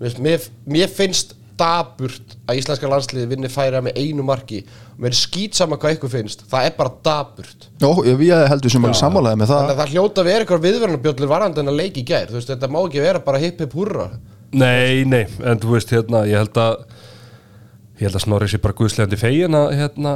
Þú 0.00 0.02
veist, 0.02 0.18
mér, 0.24 0.46
mér 0.66 0.88
finnst 0.90 1.34
daburt 1.60 2.34
að 2.48 2.58
íslenska 2.58 2.88
landsliði 2.90 3.28
vinni 3.30 3.50
færa 3.52 3.82
með 3.84 4.00
einu 4.00 4.24
marki. 4.26 4.64
Og 4.96 5.04
mér 5.04 5.12
er 5.12 5.18
skýt 5.20 5.54
sama 5.60 5.76
hvað 5.78 5.94
ykkur 5.98 6.10
finnst. 6.16 6.42
Það 6.50 6.66
er 6.66 6.74
bara 6.80 6.92
daburt 7.06 7.68
Jó, 7.84 7.90
ég 8.08 8.18
við 8.18 8.34
heldur 8.50 8.74
sem 8.74 8.88
alveg 8.88 8.98
sammálaði 8.98 9.40
með 9.44 9.52
það. 9.52 9.60
Þannig 9.60 9.76
að 9.76 9.82
það 9.84 9.94
hljóta 9.94 10.24
að 10.24 10.30
vera 10.32 10.44
eitthvað 10.46 10.64
viðverðanabjöllur 10.66 11.32
varandi 11.36 11.62
en 11.62 11.70
að 11.74 11.78
leiki 11.84 12.02
í 12.02 12.06
gær, 12.10 12.26
þú 12.32 12.38
veist, 12.40 12.50
þetta 12.50 12.72
má 12.74 12.80
ekki 12.82 13.04
vera 13.06 13.22
bara 13.30 13.42
hipp 13.44 13.62
hipp 13.62 13.78
hurra. 13.78 14.08
Nei, 14.50 15.04
nei, 15.06 15.24
en 15.46 15.60
þú 15.62 15.76
veist 15.76 15.92
hérna 15.94 16.24
Ég 16.26 16.40
held 16.42 16.58
að 16.58 16.80
Ég 18.00 18.08
held 18.08 18.16
að 18.16 18.24
Snorri 18.24 18.48
sé 18.50 18.58
bara 18.58 18.74
guðslegandi 18.74 19.20
fegin 19.20 19.54
að 19.54 19.76
hérna 19.78 20.14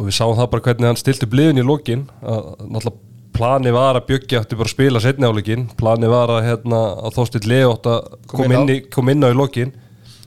Og 0.00 0.06
við 0.08 0.16
sáum 0.16 0.36
það 0.38 0.48
bara 0.54 0.64
hvernig 0.64 0.88
hann 0.88 0.96
stilti 1.00 1.28
bliðin 1.28 1.60
í 1.60 1.64
lokin 1.66 2.06
að 2.24 2.46
náttúrulega 2.64 2.96
plani 3.36 3.72
var 3.74 3.98
að 4.00 4.06
Bjöggi 4.08 4.38
átti 4.40 4.56
bara 4.58 4.68
að 4.68 4.72
spila 4.74 5.00
setni 5.04 5.28
áleikin 5.28 5.66
plani 5.78 6.08
var 6.10 6.32
að, 6.34 6.40
hérna, 6.48 6.80
að 7.04 7.14
Þorstill 7.18 7.44
Leo 7.52 7.74
átti 7.76 7.92
að 7.92 8.08
Kom 8.32 8.42
koma 8.42 8.56
inn 8.58 8.72
inn, 8.74 8.88
kom 8.92 9.12
inn 9.12 9.24
á 9.24 9.28
í 9.30 9.36
lokin 9.36 9.70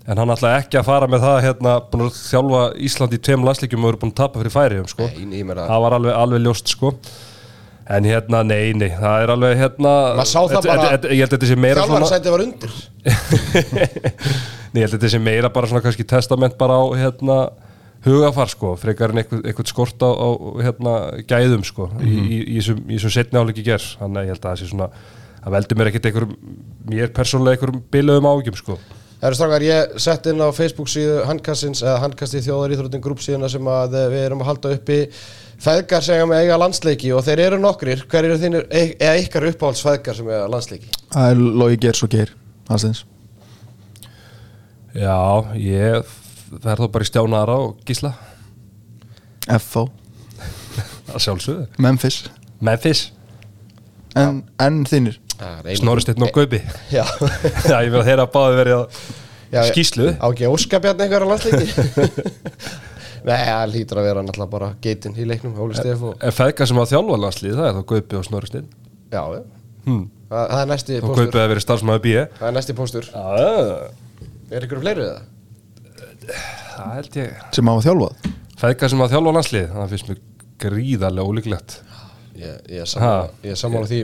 en 0.03 0.19
hann 0.19 0.33
ætlaði 0.33 0.61
ekki 0.61 0.79
að 0.81 0.87
fara 0.89 1.07
með 1.09 1.21
það 1.23 1.37
hérna, 1.47 1.73
búin 1.91 2.05
að 2.07 2.15
þjálfa 2.19 2.61
Ísland 2.87 3.13
í 3.15 3.19
tveim 3.23 3.45
landsleikjum 3.47 3.85
og 3.85 3.91
eru 3.93 4.01
búin 4.01 4.13
að 4.13 4.17
tapa 4.19 4.41
fyrir 4.41 4.53
færiðum 4.55 4.89
sko. 4.91 5.07
Það 5.69 5.83
var 5.85 5.95
alveg, 5.97 6.15
alveg 6.23 6.43
ljóst 6.43 6.73
sko. 6.73 6.91
en 7.93 8.05
hérna, 8.07 8.41
nei, 8.47 8.71
nei 8.79 8.89
það 8.95 9.23
er 9.25 9.31
alveg 9.33 9.57
hérna 9.59 9.93
Maður 10.15 10.29
sá 10.31 10.39
það 10.39 10.67
bara- 10.69 10.83
þjálfarsæti 11.83 12.31
var 12.31 12.43
undir 12.45 12.75
Nei, 14.73 14.81
ég 14.81 14.85
held 14.87 14.93
að 14.93 14.95
þetta 14.97 15.09
sé 15.13 15.19
meira 15.21 15.49
bara 15.53 15.67
svona 15.69 15.83
kannski 15.83 16.05
testament 16.07 16.55
bara 16.57 16.77
á 16.79 16.83
hérna 16.97 17.37
hugafar 18.03 18.51
sko, 18.51 18.73
frekar 18.79 19.13
en 19.13 19.21
eitthvað, 19.21 19.43
eitthvað 19.47 19.69
skort 19.71 20.03
á, 20.03 20.09
á 20.11 20.29
hérna 20.63 20.95
gæðum 21.29 21.63
sko 21.67 21.89
í, 22.03 22.13
í, 22.13 22.39
í 22.55 22.57
þessum, 22.59 23.13
setni 23.13 23.39
áleiki 23.39 23.65
ger 23.65 23.83
þannig 23.99 24.19
að 24.19 24.25
ég 24.27 24.33
held 24.33 24.43
að 24.43 24.49
það 24.49 24.59
sé 24.61 24.71
svona 24.71 24.89
það 25.43 25.55
veldur 25.57 25.79
mér 25.79 25.91
ekkert 25.91 26.09
einhverjum, 26.09 26.35
mér 26.89 27.15
persónulega 27.15 27.57
einhverjum 27.57 27.85
biluðum 27.93 28.29
ágjum 28.31 28.59
sko. 28.59 28.77
Það 29.23 29.29
eru 29.29 29.37
strákar, 29.39 29.63
ég 29.63 29.95
sett 30.03 30.25
inn 30.27 30.43
á 30.43 30.47
Facebook 30.51 30.89
síðu 30.91 31.21
handkastins, 31.29 31.79
eða 31.83 32.01
handkasti 32.03 32.41
þjóðar 32.43 32.73
íþróttin 32.75 33.03
grúp 33.03 33.21
síðuna 33.23 33.47
sem 33.51 33.69
að 33.71 33.95
eh, 33.95 34.07
við 34.11 34.23
erum 34.25 34.43
að 34.43 34.49
halda 34.49 34.73
uppi. 34.75 34.97
Feðgar 35.63 36.03
sem 36.03 36.17
eiga 36.17 36.27
með 36.27 36.41
eiga 36.43 36.57
landsleiki 36.59 37.13
og 37.15 37.23
þeir 37.23 37.41
eru 37.45 37.59
nokkrir, 37.63 38.03
hver 38.11 38.27
eru 38.27 38.39
þínir 38.41 38.65
e- 38.67 38.97
eða 38.97 39.21
ykkar 39.21 39.47
uppáhalds 39.53 39.83
feðgar 39.85 40.17
sem 40.17 40.27
eiga 40.27 40.49
landsleiki? 40.51 40.91
Það 41.13 41.29
er 41.29 41.43
Lói 41.61 41.77
Gers 41.79 42.03
og 42.03 42.11
Geir 42.11 42.33
Hallsteins 42.67 43.05
Já, 44.93 45.15
ég 45.55 46.11
verð 46.63 46.85
þá 46.85 46.93
bara 46.93 47.07
í 47.07 47.09
stjánara 47.09 47.57
og 47.65 47.81
gísla. 47.87 48.13
FO, 49.59 49.87
að 51.11 51.25
sjálfsögðu. 51.25 51.67
Memphis. 51.83 52.23
Memphis, 52.63 53.07
En, 54.19 54.43
en 54.61 54.83
þínir 54.85 55.17
Snorri 55.79 56.03
Steinn 56.03 56.23
og 56.23 56.31
Gaupi. 56.35 56.59
Já, 56.93 57.03
Já, 57.69 57.79
ég 57.81 57.89
vil 57.89 57.99
að 57.99 58.09
þeirra 58.11 58.27
báði 58.29 58.59
verið 58.59 58.77
á 58.77 58.81
Já, 59.53 59.59
skýslu 59.69 60.11
á 60.17 60.25
ekki 60.29 60.49
óskapjarn 60.49 61.01
eitthvað 61.03 61.25
á 61.25 61.31
landsleiki? 61.31 61.65
Nei, 63.27 63.39
það 63.47 63.73
lítur 63.73 64.01
að 64.01 64.07
vera 64.09 64.23
náttúrulega 64.25 64.51
bara 64.51 64.69
geitin 64.83 65.17
í 65.17 65.25
leiknum, 65.27 65.55
Óli 65.63 65.77
Stef 65.77 66.01
og 66.09 66.23
En 66.25 66.33
feðgar 66.35 66.69
sem 66.69 66.81
að 66.81 66.89
þjálfa 66.93 67.19
landslið, 67.23 67.57
það 67.59 67.69
er 67.69 67.77
þá 67.77 67.83
Gaupi 67.91 68.19
og 68.19 68.25
Snorri 68.27 68.51
Steinn. 68.51 68.71
Já, 69.13 69.21
já, 69.33 69.43
hmm. 69.87 70.01
það, 70.29 70.47
það 70.53 70.57
er 70.61 70.71
næsti 70.73 70.97
og 70.97 71.05
póstur. 71.05 71.29
Gaupi 71.29 71.43
að 71.43 71.51
verið 71.53 71.65
starfsmæður 71.67 72.03
bíu 72.05 72.25
Það 72.39 72.49
er 72.49 72.57
næsti 72.59 72.77
póstur. 72.77 73.11
Já, 73.13 73.23
Er 74.53 74.67
ykkur 74.67 74.83
fleiri 74.83 75.07
það? 75.07 75.21
Það 76.27 76.93
held 76.97 77.17
ég. 77.19 77.41
Sem 77.55 77.71
hafa 77.71 77.85
þjálfað? 77.87 78.29
Feðgar 78.63 78.93
sem 78.93 79.03
að 79.03 79.15
þjálfa 79.15 79.33
landslið, 79.37 79.65
það 79.73 79.93
finnst 79.93 80.11
mér 80.11 80.21
gríðarlega 80.63 81.33
ólíklegt. 81.33 81.81
Ég, 82.33 82.53
ég 82.65 82.81
er 82.81 82.87
sammála, 82.89 83.27
ég 83.45 83.53
er 83.53 83.57
sammála 83.59 83.89
því. 83.91 83.97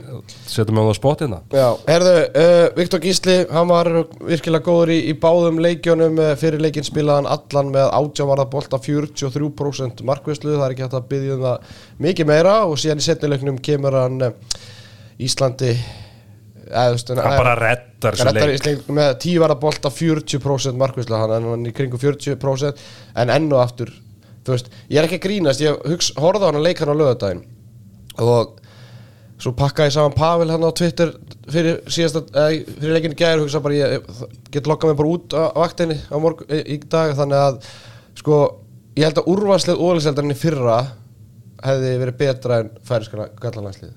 Settum 0.45 0.77
við 0.77 0.85
á 0.85 0.93
hérna 1.01 1.39
Já, 1.49 1.65
herðu, 1.87 2.11
uh, 2.37 2.65
Viktor 2.77 3.01
Gísli, 3.01 3.37
hann 3.49 3.71
var 3.71 3.89
virkilega 4.21 4.65
góður 4.67 4.91
í, 4.93 4.97
í 5.09 5.15
báðum 5.17 5.57
leikjónum 5.65 6.19
uh, 6.21 6.33
fyrir 6.37 6.61
leikinn 6.61 6.85
spilaði 6.85 7.23
hann 7.23 7.31
allan 7.33 7.71
með 7.73 7.89
átjámarða 7.97 8.45
bolta 8.51 8.77
43% 8.85 10.03
markvæslu, 10.05 10.53
það 10.59 10.67
er 10.67 10.75
ekki 10.75 10.85
hægt 10.85 10.99
að 10.99 11.09
byggja 11.09 11.39
um 11.39 11.47
það 11.47 11.73
mikið 12.05 12.29
meira 12.29 12.53
og 12.69 12.77
síðan 12.77 13.01
í 13.01 13.07
setnileiknum 13.07 13.57
kemur 13.65 13.97
hann 13.97 14.21
uh, 14.29 14.61
Íslandi 15.25 15.73
Hann 16.69 17.33
bara 17.33 17.55
reddar 17.57 18.17
Rettar 18.19 18.51
leik 18.51 18.91
með 18.93 19.15
10 19.25 19.41
varða 19.41 19.57
bolta 19.61 19.91
40% 19.93 20.77
markvæslu, 20.79 21.17
hann 21.17 21.47
hann 21.49 21.65
í 21.65 21.73
kringum 21.75 22.01
40% 22.01 22.83
en 23.21 23.33
enn 23.33 23.49
og 23.53 23.63
aftur 23.63 23.93
þú 24.45 24.55
veist, 24.55 24.69
ég 24.89 25.01
er 25.01 25.07
ekki 25.07 25.19
að 25.19 25.25
grínast, 25.25 25.63
ég 25.63 25.79
horfði 26.21 26.45
á 26.45 26.47
hann 26.49 26.59
að 26.59 26.67
leika 26.67 26.85
hann 26.85 26.93
á 26.93 27.01
lögadaginn 27.01 27.45
og 28.19 28.59
svo 29.39 29.53
pakkaði 29.55 29.93
saman 29.95 30.15
Pavel 30.17 30.49
hann 30.51 30.65
á 30.67 30.71
Twitter 30.75 31.13
fyrir 31.49 31.79
síðasta, 31.89 32.25
eða 32.33 32.79
fyrir 32.81 32.97
leikinu 32.97 33.19
gæður 33.19 33.45
hugsa 33.45 33.61
bara 33.63 33.77
ég, 33.77 34.09
get 34.51 34.67
lokkað 34.67 34.91
mig 34.91 34.99
bara 34.99 35.13
út 35.13 35.35
á 35.35 35.43
vaktinni 35.55 35.97
á 36.11 36.17
morg, 36.21 36.43
í, 36.51 36.59
í 36.75 36.77
dag. 36.91 37.15
Þannig 37.17 37.45
að 37.45 37.61
sko, 38.19 38.41
ég 38.99 39.07
held 39.07 39.21
að 39.21 39.31
úrvarslið 39.33 39.85
óliseldarinn 39.87 40.35
í 40.35 40.39
fyrra 40.39 40.81
hefði 41.63 41.95
verið 42.03 42.19
betra 42.19 42.61
en 42.63 42.71
færiskana 42.87 43.29
gallanlandslið 43.39 43.95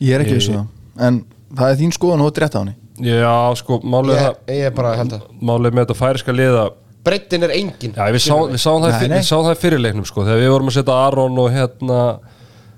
Ég 0.00 0.14
er 0.16 0.24
ekki 0.24 0.34
Ég- 0.34 0.40
vissu 0.40 0.52
það. 0.52 0.66
En 1.06 1.20
það 1.56 1.70
er 1.72 1.78
þín 1.82 1.94
skoðan 1.96 2.20
og 2.24 2.26
þú 2.26 2.32
ert 2.34 2.42
rétt 2.44 2.56
á 2.56 2.60
henni. 2.62 2.74
Já, 3.06 3.54
sko, 3.60 3.80
málið 3.84 4.16
ég, 4.16 4.22
það 4.24 4.54
ég 4.56 4.66
er 4.70 4.70
bara 4.76 4.92
að 4.94 4.98
held 5.02 5.12
að 5.12 5.24
Málið 5.44 5.74
með 5.76 5.82
þetta 5.84 5.96
færiska 6.00 6.32
liða 6.32 6.62
breyttin 7.06 7.44
er 7.44 7.52
engin 7.52 7.92
Já, 7.92 8.06
við, 8.08 8.22
sá, 8.24 8.34
við 8.48 8.62
sáum 8.62 8.80
það, 8.82 8.90
Nei, 8.90 9.00
fyr, 9.02 9.10
nei. 9.12 9.18
við 9.18 9.26
sáum 9.28 9.44
það 9.44 9.52
í 9.52 9.60
fyrirleiknum 9.60 10.06
sko, 10.08 10.24
þegar 10.24 10.40
við 10.40 10.48
vorum 10.54 10.70
að 10.70 10.76
setja 10.78 10.96
Aron 11.06 11.36
og 11.42 11.50
hérna 11.52 11.98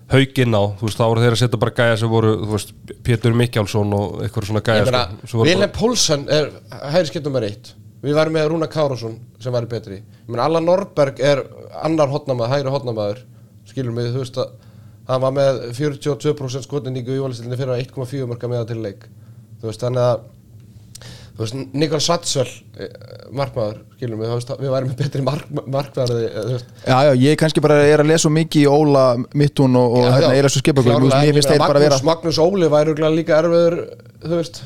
hauginn 0.09 0.57
á, 0.59 0.62
þú 0.81 0.87
veist, 0.88 0.98
þá 0.98 1.04
voru 1.07 1.22
þeir 1.22 1.35
að 1.37 1.40
setja 1.42 1.61
bara 1.62 1.74
gæja 1.78 1.96
sem 2.00 2.11
voru, 2.12 2.33
þú 2.42 2.52
veist, 2.57 2.72
Pétur 3.07 3.35
Mikkjálsson 3.38 3.94
og 3.98 4.20
eitthvað 4.24 4.48
svona 4.48 4.62
gæja 4.64 4.83
Ég 4.83 4.90
meina, 4.90 5.02
sko, 5.22 5.46
Vilhelm 5.46 5.74
Pólsen 5.78 6.24
er 6.33 6.50
hægri 6.94 7.11
skipt 7.12 7.28
nummer 7.28 7.46
eitt. 7.48 7.72
Við 8.02 8.14
varum 8.18 8.37
með 8.38 8.46
Rúna 8.52 8.68
Kárásson 8.70 9.16
sem 9.42 9.52
væri 9.52 9.68
betri. 9.70 9.98
Ég 10.02 10.31
meina, 10.31 10.46
Allan 10.46 10.64
Norberg 10.68 11.18
er 11.20 11.42
annar 11.83 12.09
hotnamaður, 12.12 12.54
hægri 12.57 12.72
hotnamaður 12.72 13.22
skilur 13.68 13.92
mig, 13.96 14.11
þú 14.14 14.22
veist 14.24 14.38
að 14.40 14.54
hann 15.09 15.23
var 15.25 15.33
með 15.37 15.61
42% 15.77 16.66
skotningu 16.66 17.14
í 17.14 17.21
úrvalstilinni 17.21 17.57
fyrir 17.59 17.75
að 17.77 17.85
1,4 17.87 18.27
mörka 18.31 18.51
meða 18.53 18.66
til 18.68 18.83
leik. 18.85 19.07
Þú 19.62 19.71
veist, 19.71 19.83
þannig 19.83 20.05
að 20.05 20.27
þú 21.38 21.44
veist, 21.44 21.59
Nikol 21.79 22.01
Satsvel 22.03 22.49
markmaður, 23.38 23.77
skilur 23.97 24.18
mig, 24.18 24.27
þú 24.31 24.37
veist, 24.38 24.49
við 24.59 24.73
værum 24.75 24.88
með 24.90 24.97
betri 25.03 25.23
mark, 25.27 25.44
markmaður, 25.55 26.25
þú 26.35 26.55
veist. 26.55 26.73
Já, 26.87 26.97
já, 27.09 27.12
ég 27.25 27.38
kannski 27.38 27.62
bara 27.64 27.77
er 27.87 28.03
að 28.03 28.11
lesa 28.11 28.31
mikið 28.35 28.64
í 28.64 28.71
Óla 28.73 29.05
Mittún 29.38 29.79
og, 29.79 29.99
og 30.01 30.09
hérna 30.16 30.33
er 30.38 30.49
skipakvöld 30.51 30.90
Klárlega, 30.90 31.21
Mér 31.23 31.31
ég 31.31 31.38
finnst 31.38 31.53
þeir 31.55 31.62
bara 31.66 31.83
vera 31.85 32.01
Magnús, 32.09 32.40
Óli 32.42 32.71
væri 32.73 32.97
líka 33.14 33.38
erfiður 33.42 33.79
þú 34.25 34.35
veist. 34.40 34.62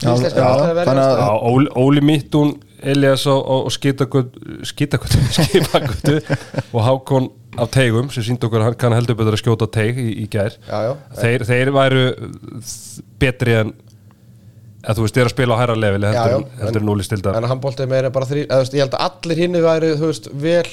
Já, 0.00 0.14
já, 0.16 0.30
þannig 0.32 0.84
að- 0.84 0.96
að- 0.96 1.18
Já, 1.20 1.28
Óli, 1.50 1.68
Óli 1.76 2.00
Mittún, 2.00 2.54
Elias 2.82 3.26
og, 3.28 3.40
og 3.44 3.70
Skitakötu 3.74 4.40
Skipakötu 4.64 6.16
og 6.74 6.80
Hákon 6.86 7.30
af 7.60 7.68
teigum 7.74 8.08
sem 8.14 8.22
sínd 8.24 8.44
okkur 8.46 8.62
hann 8.64 8.76
kann 8.78 8.94
heldur 8.94 9.16
betur 9.18 9.34
að 9.36 9.42
skjóta 9.42 9.66
teig 9.74 9.98
í, 9.98 10.08
í 10.24 10.26
gær. 10.30 10.54
Já, 10.68 10.78
já. 10.86 10.92
Þeir, 11.18 11.44
þeir 11.48 11.72
væru 11.74 12.04
betri 13.20 13.56
en 13.60 13.72
að 14.80 14.96
þú 14.96 15.04
veist, 15.04 15.16
þeir 15.18 15.28
að 15.28 15.32
spila 15.34 15.56
á 15.56 15.60
hæra 15.60 15.74
leveli 15.76 16.08
heldur, 16.08 16.44
heldur 16.62 16.80
en- 16.80 16.86
en 16.88 16.92
Óli 16.94 17.04
stildar 17.04 17.36
En 17.36 17.44
hann 17.50 17.60
boltið 17.60 17.90
meira 17.90 18.08
bara 18.14 18.24
þrý 18.30 18.46
Ég 18.48 18.80
held 18.80 18.94
að 18.96 19.02
allir 19.10 19.36
hinni 19.42 19.60
væri 19.60 19.90
þú 20.00 20.06
veist, 20.08 20.30
vel 20.32 20.70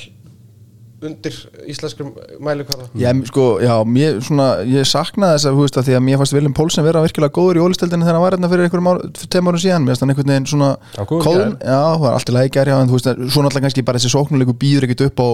undir 1.03 1.35
íslenskum 1.69 2.07
mælikvarða? 2.41 2.87
Já, 2.97 3.11
sko, 3.29 3.43
já, 3.61 3.73
mér, 3.85 4.15
svona, 4.25 4.47
ég 4.65 4.87
saknaði 4.89 5.35
þess 5.37 5.45
að, 5.49 5.57
þú 5.59 5.65
veist, 5.67 5.77
að 5.77 5.85
því 5.89 5.95
að 5.97 6.03
mér 6.07 6.17
fannst 6.21 6.33
Viljum 6.37 6.55
Pólsen 6.57 6.87
vera 6.87 7.03
virkilega 7.05 7.35
góður 7.37 7.59
í 7.59 7.63
ólisteldinu 7.67 8.07
þegar 8.07 8.17
hann 8.17 8.23
var 8.25 8.35
hérna 8.37 8.49
fyrir 8.49 8.65
einhverjum 8.65 8.89
ár, 8.89 9.01
tveim 9.29 9.51
árum 9.51 9.61
síðan, 9.61 9.85
mér 9.85 9.93
finnst 9.93 10.05
hann 10.05 10.13
einhvern 10.15 10.33
veginn 10.33 10.49
svona 10.49 10.71
kóðun, 11.05 11.53
já, 11.61 11.77
það 11.77 12.01
var 12.07 12.17
allt 12.17 12.31
í 12.31 12.37
lagi 12.37 12.53
gær, 12.57 12.71
já, 12.73 12.77
en 12.81 12.89
þú 12.89 12.97
veist, 12.97 13.11
svo 13.29 13.45
náttúrulega 13.45 13.65
kannski 13.67 13.85
bara 13.85 14.01
þessi 14.01 14.13
sóknuleiku 14.15 14.57
býður 14.57 14.87
ekkert 14.89 15.05
upp 15.11 15.21
á 15.21 15.29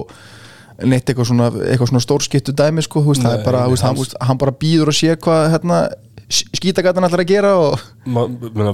neitt 0.84 1.08
eitthvað 1.08 1.30
svona, 1.30 1.48
eitthvað 1.70 1.90
svona 1.94 2.04
stórskittu 2.04 2.52
dæmi, 2.58 2.84
sko, 2.84 3.00
þú 3.06 3.14
veist, 3.14 3.24
það 3.24 3.36
er 3.38 3.40
Nei, 3.40 3.46
bara, 3.48 3.58
nei, 3.64 3.66
þú 3.70 3.76
veist, 3.78 3.86
hann, 3.86 3.94
hans- 3.94 4.00
þú 4.00 4.04
veist, 4.10 4.20
hann 4.28 4.40
bara 4.44 4.56
býður 4.64 4.90
og 4.92 4.98
sé 5.00 5.16
hvað, 5.16 5.42
hérna, 5.54 5.80
skítagatan 6.34 7.04
allar 7.08 7.22
að 7.24 7.30
gera 7.30 7.52
og, 7.56 7.80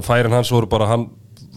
færin 0.07 0.33
hans 0.35 0.51
voru 0.51 0.67
bara 0.71 0.87
hann 0.91 1.07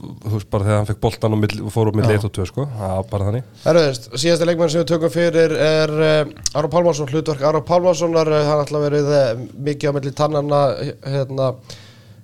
þú 0.00 0.32
veist 0.34 0.48
bara 0.50 0.66
þegar 0.66 0.80
hann 0.80 0.88
fekk 0.88 1.00
boltan 1.04 1.36
og, 1.36 1.44
og 1.64 1.70
fór 1.74 1.90
upp 1.90 1.98
milli 1.98 2.16
1 2.18 2.26
og 2.28 2.32
2 2.34 2.46
sko, 2.50 2.66
það 2.78 2.94
var 2.96 3.06
bara 3.12 3.28
þannig. 3.28 3.44
Það 3.62 3.70
er 3.82 3.88
veist, 3.88 4.08
síðasti 4.24 4.48
leikmann 4.48 4.72
sem 4.72 4.82
við 4.82 4.90
tökum 4.90 5.12
fyrir 5.14 5.54
er 5.68 5.94
uh, 5.94 6.32
Ára 6.58 6.70
Pálmarsson, 6.72 7.12
hlutverk 7.12 7.44
Ára 7.46 7.62
Pálmarssonar. 7.68 8.32
Uh, 8.32 8.42
hann 8.48 8.64
ætla 8.64 8.82
verið 8.82 9.12
uh, 9.14 9.30
mikið 9.70 9.92
á 9.92 9.96
milli 9.98 10.14
tannana 10.18 10.60
hérna, 11.06 11.52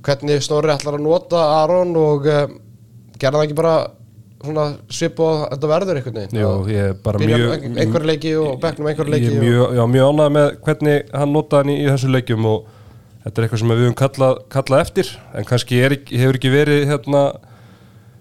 hvernig 0.06 0.44
Snorri 0.44 0.74
ætlar 0.74 0.98
að 0.98 1.06
nota 1.06 1.46
Aron 1.62 1.94
og 2.00 2.28
uh, 2.28 2.44
gerða 3.20 3.40
það 3.42 3.48
ekki 3.48 3.58
bara 3.62 3.74
svona 4.40 4.66
svip 4.92 5.18
og 5.20 5.42
þetta 5.52 5.68
verður 5.68 5.98
veginn? 6.06 6.38
Jú, 6.40 6.50
ég 6.72 6.90
er 6.90 6.98
bara 7.04 7.20
Byrja 7.20 7.38
mjög 7.38 7.50
ein- 7.58 7.80
einhverju 7.82 8.08
leiki 8.08 8.30
og 8.40 8.54
bekknum 8.62 8.88
einhverju 8.88 9.12
ég 9.12 9.16
leiki 9.18 9.40
mjög, 9.42 9.74
já, 9.76 9.82
mjög 9.94 10.12
ánægð 10.14 10.30
með 10.36 10.50
hvernig 10.64 11.10
hann 11.12 11.34
notaði 11.34 11.60
hann 11.60 11.72
í, 11.74 11.76
í 11.84 11.90
þessum 11.90 12.14
leikjum 12.16 12.46
og 12.48 12.70
þetta 13.24 13.34
er 13.34 13.46
eitthvað 13.46 13.60
sem 13.62 13.72
við 13.74 13.82
höfum 13.82 13.98
kallað, 14.00 14.38
kallað 14.54 14.84
eftir 14.86 15.10
en 15.36 15.48
kannski 15.50 15.82
er, 15.84 15.96
hefur 16.08 16.38
ekki 16.40 16.52
verið 16.54 16.86
hérna 16.88 17.24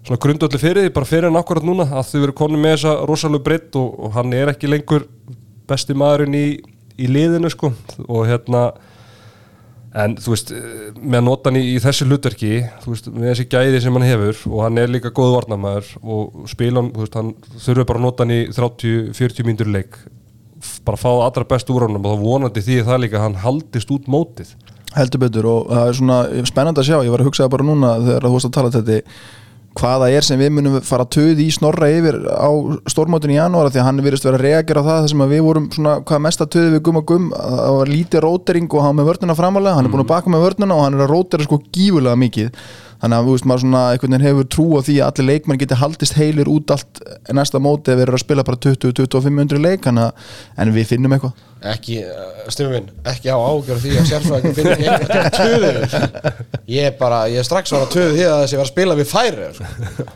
svona 0.08 0.22
grundöldu 0.24 0.60
fyrir 0.62 0.88
því 0.88 0.94
bara 0.96 1.10
fyrir 1.10 1.28
hann 1.30 1.40
akkurat 1.40 1.66
núna 1.66 1.88
að 1.90 2.12
þau 2.12 2.20
verið 2.24 2.38
konum 2.40 2.64
með 2.64 2.76
þessa 2.78 2.94
rosalega 3.10 3.46
breytt 3.48 3.80
og, 3.80 3.90
og 4.00 4.14
hann 4.16 4.36
er 4.38 4.54
ekki 4.54 4.72
lengur 4.72 5.08
besti 5.70 5.96
maðurinn 5.98 6.38
í, 6.38 6.46
í 7.00 7.10
liðinu 7.10 7.52
sko. 7.54 7.74
Og 8.08 8.24
hérna 8.30 8.70
en 10.00 10.16
þú 10.22 10.34
veist, 10.36 10.54
með 11.00 11.18
að 11.20 11.26
nota 11.26 11.50
hann 11.50 11.60
í, 11.60 11.64
í 11.74 11.82
þessu 11.82 12.06
hlutverki, 12.06 12.54
þú 12.84 12.94
veist, 12.94 13.10
með 13.14 13.32
þessi 13.32 13.48
gæði 13.50 13.82
sem 13.84 13.98
hann 13.98 14.06
hefur 14.06 14.42
og 14.52 14.64
hann 14.66 14.82
er 14.82 14.94
líka 14.94 15.12
góð 15.16 15.36
varnamæður 15.40 15.92
og 16.04 16.48
spila 16.52 16.84
hann, 16.84 16.92
þú 16.94 17.06
veist, 17.06 17.20
hann 17.20 17.34
þurfi 17.66 17.88
bara 17.90 18.02
að 18.02 18.06
nota 18.06 18.26
hann 18.26 18.36
í 18.36 18.42
30-40 18.56 19.48
mínútur 19.48 19.72
leik. 19.74 20.00
Bara 20.86 21.00
fá 21.00 21.10
allra 21.10 21.48
best 21.48 21.70
úr 21.74 21.88
honum 21.88 22.06
og 22.06 22.16
þá 22.16 22.24
vonandi 22.26 22.64
því 22.66 22.82
það 22.88 23.04
líka 23.06 23.24
hann 23.24 23.40
haldist 23.42 23.92
út 23.96 24.10
mótið. 24.12 24.54
Heldur 24.96 25.22
betur 25.22 25.46
og 25.46 25.68
það 25.70 25.90
er 25.90 26.00
svona 26.00 26.22
spennandi 26.50 26.82
að 26.82 26.90
sjá, 26.90 26.98
ég 27.06 27.14
var 27.14 27.24
að 27.24 27.30
hugsa 27.30 27.50
bara 27.52 27.66
núna 27.66 27.94
þegar 28.02 28.26
þú 28.26 28.32
varst 28.36 28.50
að 28.50 28.56
tala 28.58 28.72
þetta 28.74 28.98
hvaða 29.78 30.10
er 30.12 30.26
sem 30.26 30.40
við 30.42 30.52
munum 30.56 30.80
fara 30.86 31.06
töð 31.06 31.42
í 31.44 31.48
snorra 31.54 31.90
yfir 31.94 32.18
á 32.26 32.50
stórmótinu 32.90 33.36
í 33.36 33.38
janúar 33.38 33.70
því 33.70 33.82
að 33.82 33.88
hann 33.88 34.04
virðist 34.06 34.26
vera 34.26 34.40
að 34.40 34.46
reagera 34.48 34.82
á 34.82 34.88
það 34.88 35.00
þar 35.00 35.12
sem 35.14 35.24
að 35.26 35.34
við 35.36 35.44
vorum 35.46 35.70
svona 35.76 35.94
hvað 36.10 36.24
mesta 36.26 36.48
töði 36.50 36.74
við 36.76 36.84
gum 36.88 37.00
og 37.00 37.08
gum 37.12 37.30
að 37.38 37.58
það 37.60 37.78
var 37.78 37.94
lítið 37.94 38.26
rótering 38.26 38.70
og 38.74 38.86
hann 38.86 39.00
með 39.00 39.10
vörnuna 39.12 39.38
framalega 39.38 39.78
hann 39.78 39.90
er 39.90 39.94
búin 39.94 40.06
að 40.06 40.12
baka 40.14 40.34
með 40.34 40.46
vörnuna 40.48 40.78
og 40.78 40.86
hann 40.86 40.98
er 40.98 41.06
að 41.06 41.14
rótera 41.14 41.48
sko 41.48 41.62
gífulega 41.70 42.22
mikið 42.26 42.64
þannig 43.00 43.16
að 43.20 43.28
veist 43.30 43.46
maður 43.48 43.62
svona 43.64 43.82
einhvern 43.94 44.12
veginn 44.16 44.26
hefur 44.28 44.48
trú 44.56 44.66
á 44.76 44.80
því 44.84 44.96
að 45.00 45.10
allir 45.10 45.28
leikmenn 45.30 45.60
geti 45.62 45.78
haldist 45.80 46.18
heilir 46.20 46.50
út 46.52 46.74
allt 46.76 47.00
næsta 47.38 47.62
móti 47.64 47.94
ef 47.94 48.00
við 48.00 48.06
erum 48.06 48.18
að 48.18 48.24
spila 48.26 48.44
bara 48.48 48.60
20-25 48.66 49.62
leik 49.64 49.88
en 49.90 50.74
við 50.76 50.90
finnum 50.90 51.16
eitthvað 51.16 51.46
ekki, 51.74 51.98
styrmi 52.52 52.78
minn, 52.78 52.90
ekki 53.12 53.32
á 53.32 53.38
ágjör 53.40 53.80
því 53.84 53.96
að 54.00 54.10
sérfræðingum 54.12 54.58
finnir 54.58 54.76
ekki 54.76 54.90
einhvern 54.90 55.32
töðu 55.40 55.72
ég 56.76 56.90
er 56.90 56.98
bara, 57.00 57.22
ég 57.32 57.42
er 57.42 57.48
strax 57.48 57.72
var 57.76 57.84
að 57.88 57.94
töðu 57.96 58.14
því 58.16 58.28
að 58.28 58.44
þessi 58.44 58.60
var 58.60 58.68
að 58.68 58.72
spila 58.74 58.98
við 59.00 59.10
færi 59.12 59.50
sko. 59.58 60.08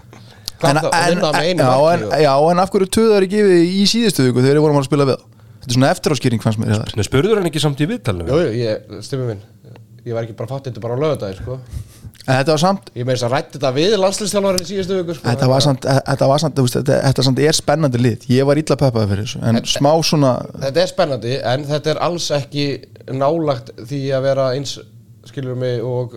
en, 0.63 0.80
marki 1.19 1.50
en, 1.52 1.63
og- 1.67 2.15
já, 2.24 2.32
en 2.52 2.63
af 2.63 2.72
hverju 2.72 2.91
töðar 3.00 3.26
ekki 3.28 3.43
við 3.48 3.63
í 3.82 3.84
síðustu 3.91 4.28
viku 4.30 4.43
þegar 4.43 4.60
við 4.60 4.65
vorum 4.67 4.80
að 4.80 4.88
spila 4.88 5.08
við? 5.12 5.26
Þetta 5.63 5.72
er 5.72 5.78
svona 5.78 5.91
eftiráskýring 5.96 6.43
fannst 6.43 6.60
mér 6.60 6.74
það 6.80 7.08
spurður 7.08 7.39
hann 7.39 7.50
ekki 7.52 7.63
samt 7.63 7.84
í 7.84 7.88
viðtalinu? 7.91 8.28
Jú, 8.32 8.56
ég, 8.60 8.88
styrmi 9.04 9.34
minn 9.34 9.43
ég 10.04 10.15
var 10.15 10.24
ekki 10.26 10.36
bara 10.39 10.52
fatt 10.52 10.65
þetta 10.67 10.84
bara 10.84 10.96
á 10.96 11.04
lögadagir 11.04 11.39
sko. 11.43 11.60
Þetta 12.23 12.54
var 12.54 12.62
samt 12.62 12.91
ég 12.95 13.08
þess 13.08 13.26
að 13.28 13.34
rætti 13.34 13.58
þetta 13.58 13.71
við 13.76 13.93
landslýstjálfarinn 13.99 14.63
í 14.63 14.67
síðustu 14.69 14.99
viku 15.02 15.15
sko. 15.17 15.26
Þetta 15.28 15.47
var 15.52 15.63
samt, 15.65 15.88
þetta 16.08 16.30
var 16.32 16.43
samt, 16.43 16.56
þú 16.56 16.63
veist, 16.67 16.78
þetta, 16.78 16.99
þetta 17.10 17.26
samt 17.28 17.41
er 17.43 17.58
spennandi 17.58 17.99
lið. 17.99 18.28
Ég 18.32 18.47
var 18.47 18.62
illa 18.62 18.78
peppaði 18.80 19.10
fyrir 19.12 19.28
þessu 19.28 19.41
En 19.49 19.60
smá 19.67 19.89
svona, 20.08 20.32
þetta 20.63 20.84
er 20.86 20.91
spennandi 20.93 21.34
en 21.52 21.65
þetta 21.67 21.91
er 21.91 22.02
alls 22.08 22.30
ekki 22.38 22.67
nálagt 23.12 23.73
því 23.82 24.04
að 24.15 24.28
vera 24.30 24.45
eins 24.56 24.78
skilur 25.28 25.60
mig 25.60 25.84
og 25.84 26.15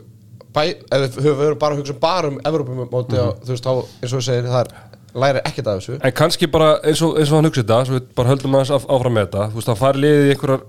bæ, 0.54 0.62
ef 0.94 1.16
við 1.16 1.26
höfum 1.26 1.58
bara 1.60 1.74
að 1.74 1.82
hugsa 1.82 1.98
bara 2.00 2.30
um 2.30 2.38
Evrópumóti 2.46 3.18
og 3.22 3.42
þú 3.42 3.54
veist 3.56 3.66
þá 3.66 3.72
eins 3.74 4.12
og 4.12 4.20
við 4.20 4.28
segir 4.28 4.50
það 4.52 4.62
er 4.62 4.74
læri 5.16 5.42
ekkert 5.48 5.70
af 5.72 5.80
þessu. 5.80 5.98
En 6.04 6.14
kannski 6.16 6.48
bara 6.52 6.76
eins 6.86 7.02
og, 7.02 7.16
eins 7.18 7.32
og 7.32 7.40
hann 7.40 7.48
hugsið 7.50 7.66
þetta 7.66 7.88
svo 7.88 7.98
við 7.98 8.08
bara 8.18 8.32
höldum 8.32 8.56
aðeins 8.58 8.74
áfram 8.78 9.16
með 9.16 9.28
þetta 9.28 9.48
þú 9.50 9.60
veist, 9.60 9.70
það 9.70 9.82
fari 9.82 10.02
liðið 10.04 10.26
í 10.26 10.34
einhverjar 10.34 10.64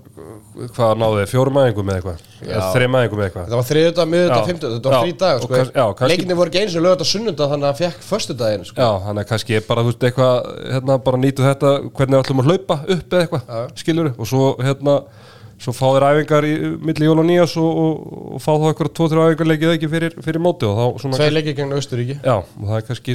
hvað 0.74 0.92
náðu 1.00 1.16
þið, 1.20 1.28
fjórum 1.32 1.58
aðingum 1.60 1.86
með 1.88 1.96
eitthvað? 1.98 2.22
Eða 2.48 2.68
þreim 2.74 2.96
aðingum 2.98 3.18
með 3.20 3.26
eitthvað? 3.28 3.44
Þetta 3.48 3.58
var 3.60 3.66
þriðuta, 3.68 4.06
miðuta, 4.12 4.38
fymtuta, 4.48 4.70
þetta 4.74 4.90
var 4.92 5.04
þrý 5.04 5.14
dag 5.22 5.40
sko. 5.42 5.48
kannski- 5.98 6.10
Leikinni 6.12 6.36
voru 6.38 6.50
ekki 6.52 6.60
eins 6.62 6.76
og 6.78 6.84
lögða 6.86 7.06
sunnunda 7.10 7.48
þannig 7.52 7.68
að 7.68 7.72
hann 7.72 7.80
fekk 7.82 8.04
föstudaginn 8.08 8.64
sko. 8.68 8.76
Já, 8.82 8.90
þannig 9.06 9.22
að 9.24 9.28
kannski 9.32 9.60
bara, 9.68 9.82
þú 9.86 9.92
veist, 9.92 10.06
eitthvað 10.08 10.36
hérna, 10.74 10.98
bara 11.08 11.16
nýtu 11.22 11.46
þetta, 11.46 11.72
hvernig 11.94 12.14
við 12.16 12.22
ætlum 12.24 12.42
að 12.42 12.48
hlaupa 12.50 12.76
upp 12.96 13.08
eða 13.18 13.22
eitthvað, 13.26 13.72
skilur 13.82 14.10
og 14.18 14.26
svo, 14.32 14.44
hérna, 14.62 14.96
svo 15.58 15.72
fá 15.74 15.86
þér 15.94 16.06
æfingar 16.12 16.44
í 16.46 16.52
milli 16.86 17.06
jól 17.08 17.18
og 17.18 17.26
nýjas 17.26 17.56
og, 17.58 17.70
og, 17.82 17.94
og 18.36 18.42
fá 18.44 18.52
þá 18.54 18.66
eitthvað 18.72 18.92
tvo-þrjá 18.94 19.24
æfingar 19.32 19.48
leikið 19.50 19.72
ekki 19.74 19.88
fyrir, 19.90 20.12
fyrir 20.22 20.38
móti 20.44 20.68
og 20.68 20.76
þá 20.78 20.84
svona 21.02 21.18
það 21.18 21.26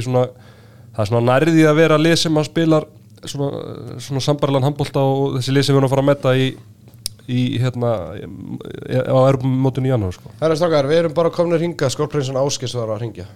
svona 0.04 0.26
það 0.94 1.06
sambarlegan 4.26 4.66
handbólta 4.68 5.00
og 5.00 5.38
þessi 5.38 5.54
lið 5.56 5.64
sem 5.64 5.74
við 5.74 5.80
erum 5.80 5.88
að 5.88 5.94
fara 5.94 6.04
að 6.04 6.08
metta 6.10 6.34
í, 6.36 6.48
í 7.28 7.58
hérna 7.62 7.90
í- 8.18 8.28
á 9.00 9.18
erumótinu 9.30 9.88
í 9.88 9.92
janúar 9.94 10.12
sko. 10.16 10.30
Það 10.40 10.50
er 10.50 10.56
strákar, 10.60 10.88
við 10.90 10.98
erum 11.04 11.14
bara 11.16 11.30
komin 11.30 11.56
að 11.56 11.62
ringa 11.64 11.90
Skorprinsson 11.90 12.36
Áskis 12.40 12.74
var 12.76 12.92
að 12.96 13.00
ringja 13.06 13.26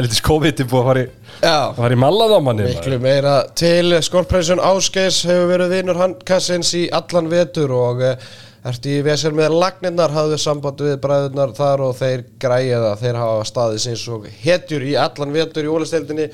Það 0.00 0.06
er 0.06 0.08
litið 0.08 0.20
skóviti 0.22 0.64
búið 0.64 0.78
að 0.80 0.86
fara 0.88 1.00
í, 1.00 1.08
að 1.44 1.72
fara 1.76 1.92
í 1.92 1.96
mallað 2.00 2.30
á 2.32 2.40
manni 2.40 2.68
Miklu 2.70 2.98
meira 3.04 3.32
til 3.60 3.98
Skorprinsson 4.00 4.62
Áskeis 4.64 5.18
hefur 5.28 5.50
verið 5.50 5.74
vinnur 5.74 6.00
handkassins 6.00 6.70
í 6.78 6.86
allan 6.96 7.28
vetur 7.28 7.74
og 7.76 8.00
uh, 8.08 8.30
ertu 8.70 8.94
í 8.94 9.02
vesel 9.04 9.34
með 9.36 9.58
lagnirnar 9.60 10.16
hafðu 10.16 10.40
samband 10.40 10.80
við 10.86 10.96
bræðurnar 11.04 11.52
þar 11.58 11.84
og 11.84 11.94
þeir 12.00 12.24
græja 12.40 12.80
það, 12.86 12.96
þeir 13.04 13.20
hafa 13.20 13.44
staðið 13.52 13.84
sinns 13.84 14.08
og 14.16 14.26
hetjur 14.40 14.88
í 14.88 14.96
allan 15.04 15.36
vetur 15.36 15.68
í 15.68 15.76
ólisteildinni 15.76 16.30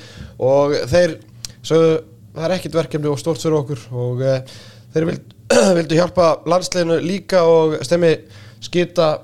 og 0.47 0.79
þeir 0.87 1.19
sögðu 1.59 1.93
það 2.31 2.47
er 2.47 2.57
ekkit 2.61 2.81
verkefni 2.85 3.11
og 3.11 3.19
stort 3.19 3.43
fyrir 3.43 3.59
okkur 3.59 3.87
og 3.91 4.27
uh, 4.31 4.59
þeir 4.95 5.11
vild, 5.11 5.39
vildu 5.81 5.99
hjálpa 5.99 6.33
landsliðinu 6.47 7.03
líka 7.03 7.43
og 7.43 7.81
stemmi 7.83 8.15
skita 8.63 9.17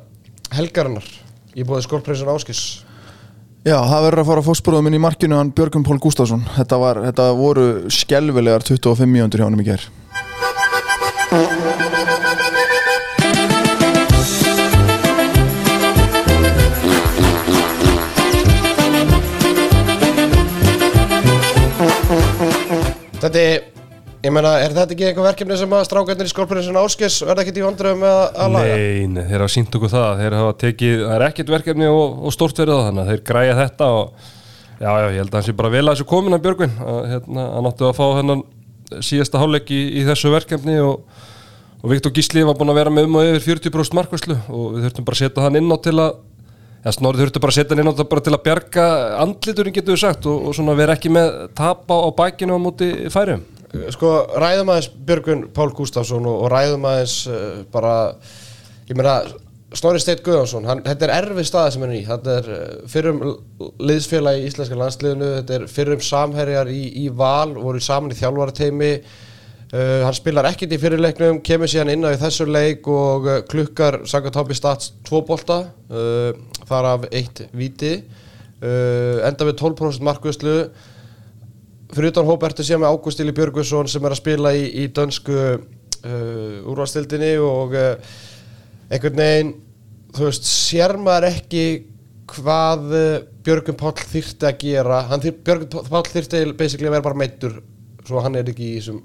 helgarinnar 0.52 1.08
í 1.56 1.64
bóði 1.64 1.88
skólpreysin 1.88 2.36
Áskis 2.36 2.83
Já, 3.64 3.78
það 3.80 4.02
verður 4.04 4.20
að 4.20 4.26
fara 4.28 4.42
að 4.42 4.48
fósbróðum 4.50 4.84
minn 4.90 4.98
í 4.98 5.00
markinu 5.00 5.38
hann 5.40 5.52
Björgum 5.56 5.86
Pól 5.88 5.96
Gustafsson 6.04 6.42
þetta, 6.58 6.80
var, 6.82 6.98
þetta 7.06 7.30
voru 7.38 7.68
skelvilegar 7.96 8.66
25 8.68 9.08
mjöndur 9.08 9.40
hjá 9.40 9.48
hann 9.48 9.56
í 9.56 9.64
ger 9.64 9.88
Þetta 23.24 23.40
er, 23.40 23.73
ég 24.24 24.32
meina, 24.32 24.54
er 24.64 24.72
þetta 24.76 24.96
ekki 24.96 25.06
eitthvað 25.10 25.28
verkefni 25.28 25.58
sem 25.60 25.74
að 25.76 25.86
strákarnir 25.90 26.30
í 26.30 26.32
skólpreysin 26.32 26.78
Áskis 26.80 27.18
verða 27.28 27.44
ekkert 27.44 27.60
í 27.60 27.66
vandröðum 27.66 28.04
með 28.06 28.20
að- 28.32 28.54
laga? 28.56 28.78
Nei, 28.78 29.08
nei, 29.12 29.24
þeir 29.28 29.44
hafa 29.44 29.54
sínt 29.56 29.76
okkur 29.76 29.92
það 29.92 30.22
þeir 30.22 30.38
hafa 30.40 30.54
tekið, 30.64 30.96
það 31.04 31.16
er 31.18 31.26
ekkert 31.28 31.52
verkefni 31.58 31.90
og, 31.92 32.18
og 32.24 32.36
stórt 32.36 32.62
verið 32.64 32.80
á 32.80 32.86
þannig 32.88 33.10
þeir 33.12 33.24
græja 33.30 33.58
þetta 33.60 33.90
og 33.98 34.32
já, 34.80 34.90
já, 34.90 35.08
ég 35.12 35.20
held 35.20 35.30
að 35.34 35.38
hann 35.40 35.48
sé 35.50 35.56
bara 35.60 35.74
vel 35.76 35.84
að 35.84 35.92
þessu 35.98 36.08
komin 36.14 36.38
að 36.38 36.44
Björgvin 36.48 36.76
að 36.94 37.00
hérna, 37.12 37.48
hann 37.58 37.70
átti 37.72 37.88
að 37.90 37.98
fá 38.00 38.06
hennan 38.22 38.44
síðasta 39.04 39.42
hálfleik 39.42 39.72
í, 39.76 39.82
í 40.00 40.06
þessu 40.08 40.32
verkefni 40.34 40.78
og, 40.84 41.24
og 41.84 41.92
Viktor 41.92 42.14
Gísli 42.16 42.46
var 42.48 42.56
búin 42.60 42.72
að 42.72 42.80
vera 42.80 42.94
með 42.94 43.10
um 43.10 43.18
og 43.20 43.28
yfir 43.34 43.58
40% 43.60 43.98
markvæslu 44.00 44.38
og 44.48 44.78
við 44.78 44.88
þurftum 44.88 45.08
bara 45.10 45.20
að 45.20 45.24
setja 45.26 45.44
hann 45.48 45.60
inn 45.60 45.72
á 45.74 45.78
til 45.84 45.98
að 46.00 46.22
Já, 46.84 46.92
Snorri 46.92 47.22
þurfti 47.22 47.40
bara 47.40 47.54
að 47.54 47.56
setja 47.62 47.76
inn 47.80 47.88
á 47.88 47.92
þetta 47.96 48.06
bara 48.12 48.22
til 48.26 48.32
að 48.36 48.42
bjarga 48.44 48.86
andliturinn 49.24 49.72
getur 49.78 49.96
við 49.96 50.02
sagt 50.02 50.26
og, 50.28 50.50
og 50.50 50.56
svona 50.58 50.74
vera 50.76 50.98
ekki 50.98 51.08
með 51.16 51.30
tap 51.56 51.88
á, 51.88 51.96
á 51.96 52.10
bækinu 52.12 52.58
á 52.58 52.60
móti 52.60 52.90
færum. 53.08 53.46
Sko, 53.74 54.10
ræðum 54.38 54.70
aðeins 54.70 54.92
Björgun 55.08 55.48
Pál 55.54 55.72
Gustafsson 55.74 56.28
og, 56.30 56.44
og 56.46 56.52
ræðum 56.54 56.84
aðeins 56.86 57.16
uh, 57.26 57.64
bara, 57.74 57.94
ég 58.86 59.00
meina, 59.00 59.16
Snorri 59.74 59.98
Steit 60.04 60.22
Guðjónsson, 60.22 60.68
hann, 60.70 60.84
þetta 60.86 61.08
er 61.08 61.14
erfið 61.16 61.48
staða 61.50 61.72
sem 61.74 61.82
hann 61.82 61.96
er 61.96 61.98
í, 61.98 62.04
þetta 62.06 62.36
er 62.38 62.52
uh, 62.54 62.84
fyrrum 62.94 63.24
liðsfélagi 63.82 64.44
í 64.44 64.52
íslenska 64.52 64.78
landsliðinu, 64.78 65.32
þetta 65.40 65.58
er 65.58 65.66
fyrrum 65.74 66.06
samherjar 66.06 66.70
í, 66.70 66.84
í 67.02 67.08
val, 67.10 67.56
voru 67.58 67.82
saman 67.82 68.14
í 68.14 68.20
þjálfarateimi, 68.22 68.92
uh, 69.74 70.06
hann 70.06 70.20
spilar 70.22 70.52
ekkert 70.52 70.78
í 70.78 70.82
fyrirleiknum, 70.86 71.42
kemur 71.42 71.74
síðan 71.74 71.96
inn 71.96 72.06
á 72.06 72.14
þessu 72.22 72.46
leik 72.46 72.86
og 72.94 73.26
klukkar 73.50 74.04
Sankt 74.06 74.38
Hápi 74.38 74.60
Stats 74.60 74.94
tvo 75.10 75.26
bolta, 75.26 75.64
uh, 75.90 76.30
þar 76.70 76.94
af 76.94 77.10
eitt 77.10 77.48
viti, 77.58 77.98
enda 78.64 79.44
við 79.44 79.58
12% 79.60 80.06
markvöslu, 80.08 80.54
fyrir 81.96 82.12
utan 82.14 82.28
hóp 82.28 82.44
ertu 82.48 82.66
síðan 82.66 82.84
með 82.84 82.96
Ágúst 82.96 83.22
Ili 83.24 83.34
Björgusson 83.36 83.90
sem 83.92 84.06
er 84.06 84.16
að 84.16 84.22
spila 84.22 84.54
í, 84.58 84.64
í 84.84 84.88
dönsku 84.96 85.38
uh, 85.38 86.70
úrvastildinni 86.74 87.34
og 87.44 87.76
uh, 87.78 88.20
einhvern 88.90 89.20
veginn 89.24 89.54
þú 90.14 90.28
veist, 90.30 90.50
sér 90.50 90.96
maður 91.02 91.30
ekki 91.32 91.66
hvað 92.34 92.92
uh, 92.94 93.08
Björgun 93.44 93.78
Páll 93.78 93.98
þyrfti 94.00 94.48
að 94.48 94.60
gera. 94.62 95.02
Hann, 95.10 95.24
þyr- 95.24 95.40
Björgun 95.44 95.90
Páll 95.90 96.06
þyrfti 96.08 96.44
basically 96.60 96.88
að 96.90 96.96
vera 96.98 97.08
bara 97.10 97.20
meittur 97.20 97.58
svo 98.08 98.22
hann 98.24 98.38
er 98.40 98.50
ekki 98.52 98.74
í 98.74 98.78
þessum 98.80 99.02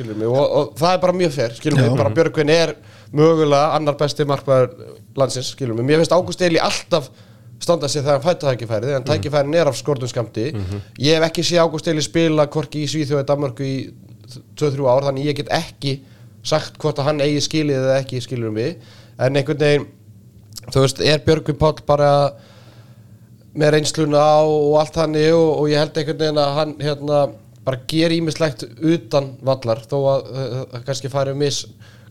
mig 0.00 0.24
og, 0.30 0.38
og 0.40 0.68
það 0.80 0.94
er 0.94 1.00
bara 1.02 1.12
mjög 1.18 1.32
fer 1.34 1.54
skilur 1.58 1.80
mig, 1.82 1.90
bara 1.98 2.12
Björgun 2.16 2.52
er 2.54 2.70
mögulega 3.12 3.74
annar 3.76 3.96
besti 4.00 4.24
markmaður 4.28 4.94
landsins 5.18 5.50
skilur 5.52 5.76
mig, 5.76 5.84
mér 5.88 6.00
finnst 6.00 6.14
Ágúst 6.14 6.40
Eli 6.46 6.60
alltaf 6.62 7.10
standa 7.60 7.88
sig 7.88 8.02
þegar 8.02 8.18
hann 8.18 8.26
fættu 8.26 8.46
tækifærið 8.46 8.94
en 8.96 9.08
tækifærin 9.08 9.54
er 9.54 9.68
af 9.68 9.76
skortum 9.76 10.08
skamti 10.08 10.50
ég 10.98 11.18
hef 11.18 11.26
ekki 11.28 11.44
séð 11.44 11.64
Ágúst 11.66 11.90
Eli 11.92 12.02
spila 12.02 12.46
hvorki 12.46 12.84
í 12.84 12.88
Svíþjóði 12.88 13.26
Danmarku 13.28 13.66
í 13.66 13.76
2-3 14.56 14.86
ár 14.88 15.06
þannig 15.08 15.30
ég 15.30 15.36
get 15.40 15.52
ekki 15.52 16.00
sagt 16.46 16.78
hvort 16.80 17.00
að 17.00 17.10
hann 17.10 17.24
eigi 17.24 17.42
skilið 17.44 17.82
eða 17.82 17.98
ekki 18.00 18.20
skilur 18.24 18.54
mig. 18.54 18.78
En 19.20 19.36
einhvern 19.36 19.60
veginn 19.60 19.88
þú 20.70 20.84
veist, 20.84 21.02
er 21.04 21.22
Björgvin 21.24 21.58
Páll 21.60 21.82
bara 21.86 22.10
með 23.56 23.74
reynsluna 23.74 24.20
á 24.20 24.40
og 24.46 24.78
allt 24.80 24.98
hannig 25.00 25.32
og, 25.34 25.48
og 25.60 25.70
ég 25.70 25.80
held 25.80 25.96
einhvern 25.96 26.20
veginn 26.20 26.40
að 26.40 26.56
hann 26.58 26.74
hérna 26.80 27.22
bara 27.66 27.80
ger 27.90 28.14
ímislegt 28.14 28.64
utan 28.78 29.34
vallar 29.44 29.82
þó 29.90 29.96
að 30.14 30.30
uh, 30.30 30.78
kannski 30.86 31.10
farið 31.12 31.40
mis 31.42 31.64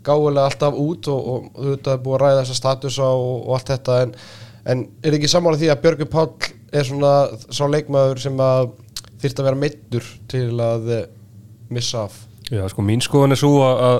gáfulega 0.06 0.46
alltaf 0.50 0.78
út 0.80 1.10
og, 1.12 1.30
og 1.30 1.64
þetta 1.72 1.96
er 1.96 2.04
búið 2.04 2.18
að 2.18 2.22
ræða 2.24 2.44
þessa 2.44 2.60
statusa 2.60 3.08
og, 3.08 3.32
og 3.48 3.56
allt 3.58 3.72
þetta 3.74 3.98
en, 4.04 4.14
en 4.66 4.88
er 5.04 5.18
ekki 5.18 5.30
sammála 5.32 5.60
því 5.60 5.72
að 5.74 5.84
Björgvin 5.84 6.12
Páll 6.12 6.50
er 6.76 6.88
svona 6.88 7.14
sá 7.50 7.64
leikmaður 7.70 8.22
sem 8.22 8.42
að 8.44 8.72
þyrfti 9.20 9.42
að 9.42 9.50
vera 9.50 9.60
meittur 9.60 10.10
til 10.32 10.48
að 10.64 10.90
eh, 10.96 11.06
missa 11.74 12.06
af? 12.08 12.18
Já, 12.50 12.64
sko, 12.72 12.84
mín 12.86 13.04
skoðan 13.04 13.36
er 13.36 13.40
svo 13.40 13.60
að, 13.66 13.82
að 13.90 14.00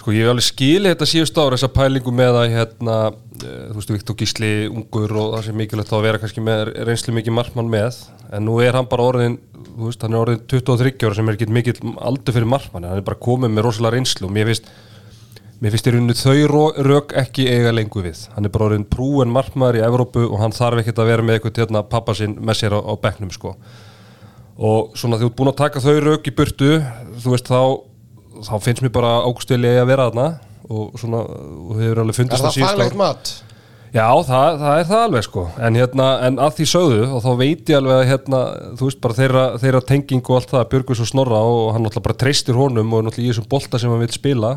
sko, 0.00 0.14
ég 0.14 0.26
hef 0.26 0.32
alveg 0.32 0.46
skilið 0.46 0.92
þetta 0.92 1.08
síðust 1.10 1.38
ára 1.40 1.56
þessa 1.56 1.72
pælingu 1.74 2.14
með 2.14 2.40
að, 2.42 2.56
hérna, 2.56 2.96
eh, 3.40 3.62
þú 3.70 3.78
veist, 3.78 3.94
Viktor 3.96 4.18
Gísli, 4.20 4.50
ungur 4.70 5.14
og 5.16 5.36
það 5.36 5.46
sem 5.48 5.60
mikilvægt 5.62 5.92
þá 5.92 5.96
að 5.98 6.06
vera 6.08 6.22
kannski 6.22 6.44
með 6.46 6.72
reynslu 6.88 7.16
mikið 7.16 7.36
markmann 7.38 7.72
með, 7.72 8.02
en 8.30 8.46
nú 8.46 8.58
er 8.64 8.76
hann 8.76 8.90
bara 8.90 9.06
orðin, 9.12 9.38
þú 9.72 9.88
veist, 9.88 10.04
hann 10.04 10.16
er 10.16 10.22
orðin 10.24 10.44
23 10.52 11.06
ára 11.06 11.18
sem 11.18 11.30
er 11.30 11.38
ekki 11.38 11.50
mikið 11.58 11.82
aldur 11.96 12.36
fyrir 12.36 12.50
markmann, 12.50 12.88
hann 12.88 13.00
er 13.00 13.06
bara 13.06 13.24
komið 13.28 13.54
með 13.54 13.68
rosalega 13.68 13.96
reynslu. 13.96 14.28
Og 14.28 14.34
mér 14.36 14.50
finnst, 14.50 14.70
mér 15.62 15.72
finnst 15.72 15.86
í 15.88 15.92
rauninu 15.94 16.16
þau 16.18 16.62
rök 16.84 17.14
ekki 17.16 17.46
eiga 17.48 17.72
lengur 17.72 18.04
við, 18.04 18.26
hann 18.34 18.44
er 18.44 18.52
bara 18.52 18.68
orðin 18.68 18.84
prúen 18.92 19.32
markmaður 19.32 19.78
í 19.80 19.84
Evrópu 19.86 20.26
og 20.28 20.38
hann 20.42 20.52
þarf 20.56 20.82
ekkert 20.82 21.00
að 21.00 21.10
vera 21.12 21.24
með 21.24 21.38
eitthvað, 21.38 21.60
hérna, 21.64 21.82
pappa 21.88 22.14
sinn 22.18 22.36
með 22.44 22.60
sér 22.60 22.76
á, 22.76 22.80
á 22.84 22.92
bekknum, 23.00 23.32
sko 23.32 23.54
og 24.56 24.92
svona 24.96 25.18
þú 25.20 25.30
ert 25.30 25.36
búin 25.38 25.52
að 25.52 25.58
taka 25.62 25.82
þau 25.84 25.96
rauk 26.00 26.28
í 26.28 26.34
burtu 26.36 26.70
þú 27.22 27.32
veist 27.34 27.48
þá 27.48 27.60
þá 28.46 28.54
finnst 28.64 28.84
mér 28.84 28.92
bara 28.92 29.16
águstili 29.24 29.72
að 29.80 29.90
vera 29.90 30.06
þarna 30.10 30.28
og 30.66 30.96
svona 31.00 31.24
og 31.24 31.74
hefur 31.80 32.00
alveg 32.02 32.14
Er 32.14 32.20
fundist 32.20 32.44
það 32.44 32.54
síðustu 32.56 32.70
faglegt 32.72 32.96
ár. 32.96 33.00
mat? 33.00 33.32
Já, 33.96 34.06
það, 34.28 34.56
það 34.60 34.78
er 34.80 34.88
það 34.90 35.02
alveg 35.06 35.24
sko 35.24 35.42
en, 35.56 35.76
hérna, 35.80 36.06
en 36.26 36.40
að 36.42 36.56
því 36.58 36.66
sögðu 36.72 37.02
og 37.16 37.22
þá 37.24 37.28
veit 37.40 37.70
ég 37.72 37.78
alveg 37.78 38.00
að 38.00 38.08
hérna, 38.10 38.40
þú 38.76 38.88
veist 38.90 39.00
bara 39.04 39.16
þeirra, 39.20 39.44
þeirra 39.62 39.82
tenging 39.88 40.24
og 40.26 40.40
allt 40.40 40.52
það, 40.52 40.64
Björgus 40.72 41.04
og 41.04 41.08
Snorra 41.12 41.42
og 41.48 41.70
hann 41.72 41.86
náttúrulega 41.86 42.08
bara 42.08 42.18
treystir 42.24 42.58
honum 42.58 42.92
og 42.92 43.00
er 43.00 43.06
náttúrulega 43.08 43.30
í 43.30 43.32
þessum 43.32 43.48
bolta 43.54 43.80
sem 43.80 43.92
hann 43.94 44.02
vil 44.02 44.12
spila 44.16 44.50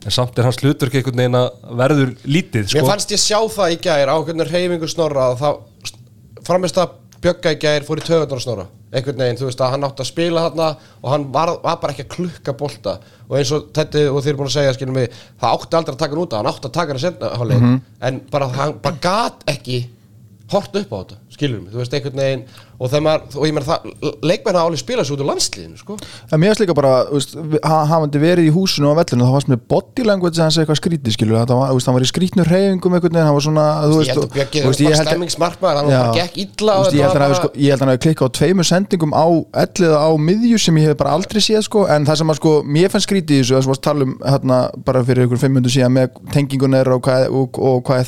en 0.00 0.14
samt 0.14 0.38
er 0.38 0.48
hans 0.48 0.60
hlutverk 0.62 0.96
einhvern 0.96 1.22
veginn 1.22 1.38
að 1.40 1.48
verður 1.82 2.12
lítið 2.24 2.68
sko. 2.70 2.80
Mér 2.80 2.90
fannst 2.94 3.14
ég 3.14 3.22
sjá 3.22 3.38
það 3.52 3.76
í 3.76 3.80
gær 3.84 4.12
á 4.12 4.16
hvernig 4.16 4.52
reyfingu 4.52 4.90
snorra 4.90 5.30
og 5.34 5.40
þá 5.40 6.44
framist 6.46 6.80
að 6.80 6.98
bjögga 7.20 7.54
í 7.54 7.60
gær 7.60 7.88
fór 7.88 8.00
í 8.00 8.06
töðunar 8.06 8.42
snorra 8.42 8.68
einhvern 8.90 9.22
veginn, 9.22 9.38
þú 9.38 9.46
veist 9.46 9.60
að 9.62 9.74
hann 9.74 9.86
átti 9.86 10.02
að 10.02 10.08
spila 10.08 10.42
þarna 10.48 10.68
og 10.98 11.12
hann 11.12 11.26
var, 11.34 11.52
var 11.62 11.78
bara 11.82 11.94
ekki 11.94 12.06
að 12.06 12.14
klukka 12.16 12.54
bolta. 12.58 12.96
Og 13.28 13.36
eins 13.38 13.52
og 13.54 13.68
þetta 13.76 14.02
og 14.10 14.18
þeir 14.18 14.32
eru 14.32 14.40
búin 14.40 14.50
að 14.50 14.56
segja 14.56 14.74
skilum 14.74 14.98
við, 14.98 15.20
það 15.40 15.54
átti 15.56 15.78
aldrei 15.78 15.94
að 15.94 16.00
taka 16.00 16.16
hann 16.16 16.22
út 16.24 16.34
af 16.34 16.40
hann 16.40 16.50
átti 16.50 16.66
að 16.66 16.74
taka 16.76 16.90
hann 16.90 16.98
að 16.98 17.04
senda 17.04 17.30
hálfleik. 17.38 17.66
En 18.08 18.20
bara 18.32 18.48
hann 18.56 18.74
bara 18.82 19.02
gat 19.04 19.44
ekki 19.54 19.78
hort 20.50 20.74
upp 20.80 20.90
á 20.90 20.98
þetta, 21.00 21.16
skilur 21.30 21.60
mig, 21.62 21.70
þú 21.72 21.78
veist 21.80 21.94
einhvern 21.94 22.20
veginn 22.20 22.40
og 22.80 22.88
þegar 22.90 23.02
maður, 23.04 23.36
og 23.36 23.44
ég 23.46 23.52
meina 23.54 23.66
það 23.68 24.14
leikmenn 24.24 24.56
hafa 24.56 24.68
alveg 24.70 24.80
spilað 24.80 25.06
svo 25.06 25.14
út 25.16 25.20
úr 25.22 25.28
landsliðinu, 25.28 25.76
sko. 25.78 25.96
En 26.32 26.40
mér 26.40 26.50
finnst 26.50 26.62
líka 26.64 26.74
bara, 26.78 26.92
þú 27.10 27.18
veist, 27.18 27.34
ha- 27.68 27.84
hafandi 27.90 28.22
verið 28.22 28.48
í 28.48 28.52
húsinu 28.54 28.88
á 28.90 28.94
vellinu, 28.98 29.26
þá 29.28 29.34
varst 29.36 29.50
mér 29.52 29.60
body 29.68 30.06
language 30.08 30.40
hans 30.40 30.56
eitthvað 30.58 30.80
skrítið, 30.80 31.12
skilur, 31.14 31.36
þetta 31.42 31.58
var, 31.60 31.68
þú 31.70 31.76
veist, 31.76 31.90
hann 31.90 31.96
var 31.98 32.06
í 32.06 32.10
skrítnu 32.10 32.46
reyfingum 32.48 32.96
einhvern 32.96 33.12
veginn, 33.14 33.26
hann 33.28 33.36
var 33.36 33.44
svona, 33.46 33.66
þú 33.84 33.98
veist, 34.00 34.10
ég 34.80 34.96
held 34.96 35.10
að- 35.12 35.14
hann 36.00 36.18
gekk 36.18 36.40
illa 36.46 36.72
veist, 36.80 36.96
ég 36.96 37.04
held 37.04 37.10
að 37.10 37.20
hann 37.20 37.20
þetta 37.20 37.28
hafi, 37.28 37.40
sko, 37.40 37.48
ég 37.60 37.68
held 37.70 37.80
að 37.80 37.84
hann 37.84 37.92
hafi 37.94 38.02
klikkað 38.06 38.26
á 38.26 38.36
tveimur 38.40 38.66
sendingum 38.70 39.12
á 39.12 39.26
elliða 39.60 39.98
á 40.00 40.10
miðju 40.30 40.58
sem 40.64 40.74
ég 40.80 40.88
hef 40.88 40.96
bara 40.96 41.10
aldrei 41.20 41.40
séð 41.44 41.62
sko, 41.68 41.84
en 41.86 42.06
það 42.08 42.16
sem 42.22 42.32
að 42.32 42.40
sko, 42.40 42.54
mér 42.64 42.88
fannst 42.90 43.06
skrítið 43.10 43.36
í 43.36 43.40
þessu 43.44 43.54
þess 43.60 43.68
að 43.68 43.72
varst 43.74 43.84
tala 43.84 44.02
um 44.08 44.16
hérna 44.24 44.58
bara 44.88 45.04
fyrir 45.04 45.28
ykkur 45.28 45.38
fimm 45.44 45.52
minnum 45.60 45.70
síðan 45.70 45.92
með 45.92 46.08
tengingunir 46.32 46.88
og 46.96 47.02
hvað, 47.04 47.28
og, 47.28 47.60
og 47.60 47.84
hvað 47.84 48.00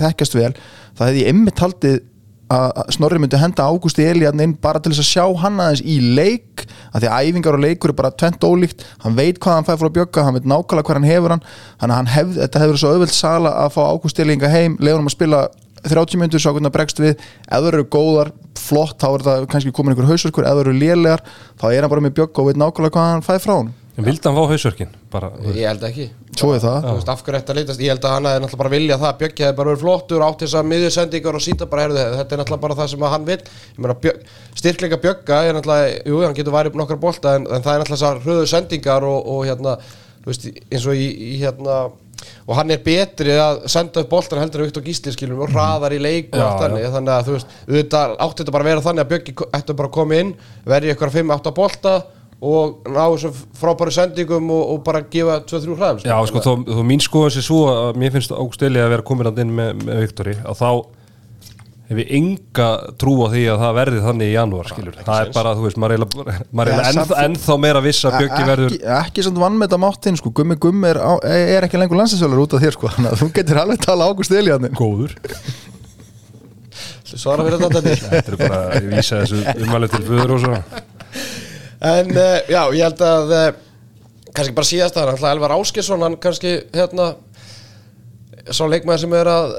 að 2.51 2.73
að 2.83 2.91
Snorri 2.97 3.21
myndi 3.23 3.41
henda 3.41 3.67
Ágústi 3.69 4.05
Eliarn 4.07 4.43
inn 4.45 4.55
bara 4.61 4.81
til 4.83 4.93
þess 4.93 5.05
að 5.05 5.11
sjá 5.11 5.43
hann 5.43 5.61
aðeins 5.63 5.83
í 5.85 5.99
leik 6.17 6.65
að 6.93 7.05
því 7.05 7.11
að 7.11 7.29
æfingar 7.29 7.59
og 7.59 7.65
leikur 7.65 7.93
er 7.93 7.99
bara 7.99 8.13
tvent 8.13 8.47
ólíkt. 8.47 8.85
Hann 9.05 9.17
veit 9.19 9.41
hvað 9.41 9.59
hann 9.59 9.69
fær 9.69 9.81
frá 9.81 9.91
Bjögga, 9.97 10.27
hann 10.27 10.39
veit 10.39 10.49
nákvæmlega 10.49 10.87
hvað 10.89 11.01
hann 11.01 11.09
hefur 11.09 11.37
hann. 11.37 11.45
Þannig 11.81 11.95
að 11.95 12.01
hann 12.01 12.13
hef, 12.13 12.33
þetta 12.39 12.65
hefur 12.65 12.81
svo 12.83 12.95
auðvelt 12.95 13.17
sala 13.17 13.55
að 13.65 13.75
fá 13.77 13.83
Ágústi 13.89 14.25
Eliarn 14.25 14.53
heim, 14.53 14.79
leiður 14.81 15.03
hann 15.03 15.13
að 15.13 15.17
spila 15.17 15.43
30 15.83 16.21
myndur 16.21 16.43
svo 16.43 16.55
hvernig 16.55 16.71
það 16.71 16.77
bregst 16.79 17.03
við. 17.03 17.29
Það 17.49 17.69
eru 17.73 17.87
góðar, 17.91 18.33
flott, 18.63 18.99
þá 19.03 19.09
er 19.11 19.27
það 19.27 19.47
kannski 19.53 19.75
komin 19.75 19.95
einhver 19.95 20.11
hausverkur, 20.13 20.47
það 20.47 20.65
eru 20.67 20.75
lélegar 20.77 21.25
þá 21.61 21.71
er 21.73 21.83
hann 21.83 21.93
bara 21.93 22.05
með 22.05 22.19
Bjögga 22.21 22.43
og 22.43 22.51
veit 22.51 22.61
nákvæmlega 22.61 22.95
hvað 22.95 23.15
hann 23.17 23.25
fæði 23.27 23.43
frá 23.47 23.57
hann 23.57 23.73
En 23.93 24.07
vildi 24.07 24.25
hann 24.25 24.37
fá 24.39 24.47
hausverkin? 24.49 24.93
Bara, 25.13 25.29
ég 25.53 25.67
held 25.69 25.83
ekki. 25.85 26.07
Svo 26.33 26.55
er 26.57 26.63
það. 26.63 26.87
Þú 26.87 26.93
veist, 26.97 27.11
af 27.13 27.23
hverju 27.27 27.39
ætti 27.39 27.53
að 27.53 27.59
leitast, 27.59 27.83
ég 27.85 27.93
held 27.93 28.07
að 28.09 28.15
hann 28.15 28.29
hefði 28.29 28.43
náttúrulega 28.43 28.61
bara 28.63 28.73
vilja 28.73 28.97
það. 29.03 29.17
Bjöggi 29.21 29.45
hefði 29.45 29.57
bara 29.59 29.73
verið 29.73 29.83
flottur 29.83 30.25
átt 30.25 30.45
þess 30.45 30.57
að 30.57 30.71
miðjursendingar 30.71 31.37
og 31.37 31.45
síta 31.45 31.69
bara, 31.69 31.85
herðu, 31.85 32.05
þetta 32.17 32.37
er 32.37 32.41
náttúrulega 32.41 32.65
bara 32.65 32.77
það 32.79 32.89
sem 32.95 33.05
að 33.05 33.13
hann 33.13 33.27
vil 33.29 33.37
ég 33.37 33.83
meina, 33.85 33.97
bjö, 34.07 34.15
styrkleika 34.63 35.01
Bjögga 35.03 35.41
er 35.45 35.59
náttúrulega, 35.59 35.99
jú, 36.09 36.23
hann 36.25 36.39
getur 36.39 36.57
værið 36.57 36.79
nokkar 36.81 37.03
bolta 37.05 37.35
en, 37.37 37.45
en 37.53 37.67
það 37.67 37.75
er 37.75 37.85
náttúrulega 37.85 37.99
þessar 37.99 38.23
hröðu 38.25 38.49
sendingar 38.55 39.07
og, 39.11 39.29
og 39.35 39.45
hérna, 39.51 39.77
þú 40.23 40.33
veist, 40.33 40.49
eins 40.73 40.89
og 40.89 40.97
í, 40.97 41.11
í 41.13 41.35
hérna 41.43 41.83
og 42.47 42.57
hann 42.57 42.71
er 42.71 42.81
betri 42.83 43.35
að 43.39 43.65
senda 43.71 44.03
upp 44.03 44.11
boltan 44.13 44.41
heldur 44.43 44.63
en 44.63 44.69
Viktor 44.69 44.85
Gísli 44.87 45.13
skilum 45.15 45.43
og 45.43 45.53
hraðar 45.53 45.95
í 45.97 46.01
leik 46.03 46.33
og 46.33 46.39
Já, 46.39 46.45
allt 46.47 46.65
þannig, 46.65 46.89
þannig 46.97 47.15
að 47.17 47.29
þú 47.29 47.37
veist, 47.37 47.55
auðvitað 47.67 48.15
átti 48.27 48.43
þetta 48.43 48.55
bara 48.57 48.65
að 48.67 48.71
vera 48.71 48.85
þannig 48.87 49.05
að 49.05 49.13
Bjöggi 49.13 49.35
ætti 49.59 49.77
bara 49.81 49.91
að 49.91 49.97
koma 49.97 50.21
inn 50.23 50.35
verði 50.73 50.93
ykkur 50.95 51.15
5-8 51.17 51.55
bolta 51.57 51.95
og 52.43 52.89
ná 52.91 53.05
þessum 53.13 53.37
frábæri 53.61 53.93
sendingum 53.95 54.49
og, 54.51 54.63
og 54.75 54.81
bara 54.87 55.05
gefa 55.13 55.37
2-3 55.47 55.77
hraðum 55.79 56.03
Já, 56.09 56.17
sko, 56.27 56.43
þó, 56.43 56.53
þó 56.67 56.81
mín 56.89 57.03
skoðan 57.05 57.37
sér 57.37 57.47
svo 57.47 57.61
að 57.71 58.01
mér 58.03 58.17
finnst 58.17 58.35
Ágúst 58.35 58.65
Eli 58.67 58.83
að 58.83 58.91
vera 58.97 59.07
komin 59.07 59.31
að 59.31 59.39
inn 59.45 59.55
með, 59.55 59.85
með 59.87 60.03
Viktori 60.07 60.35
og 60.43 60.59
þá 60.59 60.69
hef 61.93 62.01
ég 62.01 62.13
enga 62.17 62.69
trú 63.01 63.15
á 63.23 63.27
því 63.33 63.43
að 63.53 63.63
það 63.63 63.75
verði 63.79 64.03
þannig 64.07 64.31
í 64.31 64.35
janúar, 64.37 64.69
skilur. 64.71 64.95
Það 65.05 65.19
er 65.19 65.27
sens. 65.29 65.37
bara, 65.37 65.53
þú 65.59 65.67
veist, 65.67 65.81
maður 65.83 66.71
er 66.73 66.87
samt- 66.97 67.15
ennþá, 67.25 67.57
meira 67.61 67.83
viss 67.85 68.07
að 68.09 68.17
Bjöggi 68.23 68.47
verður 68.49 68.71
ekki, 68.77 68.87
ekki 68.99 69.27
samt 69.27 69.41
vann 69.43 69.59
með 69.61 69.69
þetta 69.69 69.81
máttinn 69.83 70.19
sko. 70.21 70.33
Gummi 70.39 70.57
Gummi 70.63 70.89
er, 70.89 71.01
er 71.59 71.67
ekki 71.69 71.81
lengur 71.83 72.01
landsinsvölar 72.01 72.43
út 72.47 72.57
af 72.57 72.65
þér 72.65 72.77
sko. 72.79 72.93
þannig 72.97 73.13
að 73.13 73.21
þú 73.23 73.29
getur 73.39 73.61
alveg 73.63 73.85
tala 73.85 74.09
Ágúst 74.09 74.33
Eli 74.39 74.55
hann 74.55 74.71
góður. 74.79 75.19
svara 77.13 77.45
fyrir 77.45 77.61
þetta. 77.61 77.83
Þetta 78.09 78.33
er 78.33 78.39
bara, 78.41 78.63
ég 78.79 78.89
vísa 78.95 79.21
þessu 79.21 79.43
umhælið 79.67 79.91
svo. 81.83 81.93
en 81.99 82.15
uh, 82.15 82.39
já, 82.47 82.63
ég 82.79 82.87
held 82.87 83.05
að 83.09 83.37
uh, 83.37 83.51
kannski 84.33 84.57
bara 84.57 84.71
síðast 84.71 84.97
að 84.97 85.13
hann 85.13 85.29
Elvar 85.35 85.57
Áskesson, 85.59 86.03
hann 86.07 86.17
kannski 86.23 86.57
hérna 86.73 87.13
sá 88.51 88.65
leikmaður 88.67 89.05
sem 89.05 89.15
er 89.15 89.31
að 89.31 89.53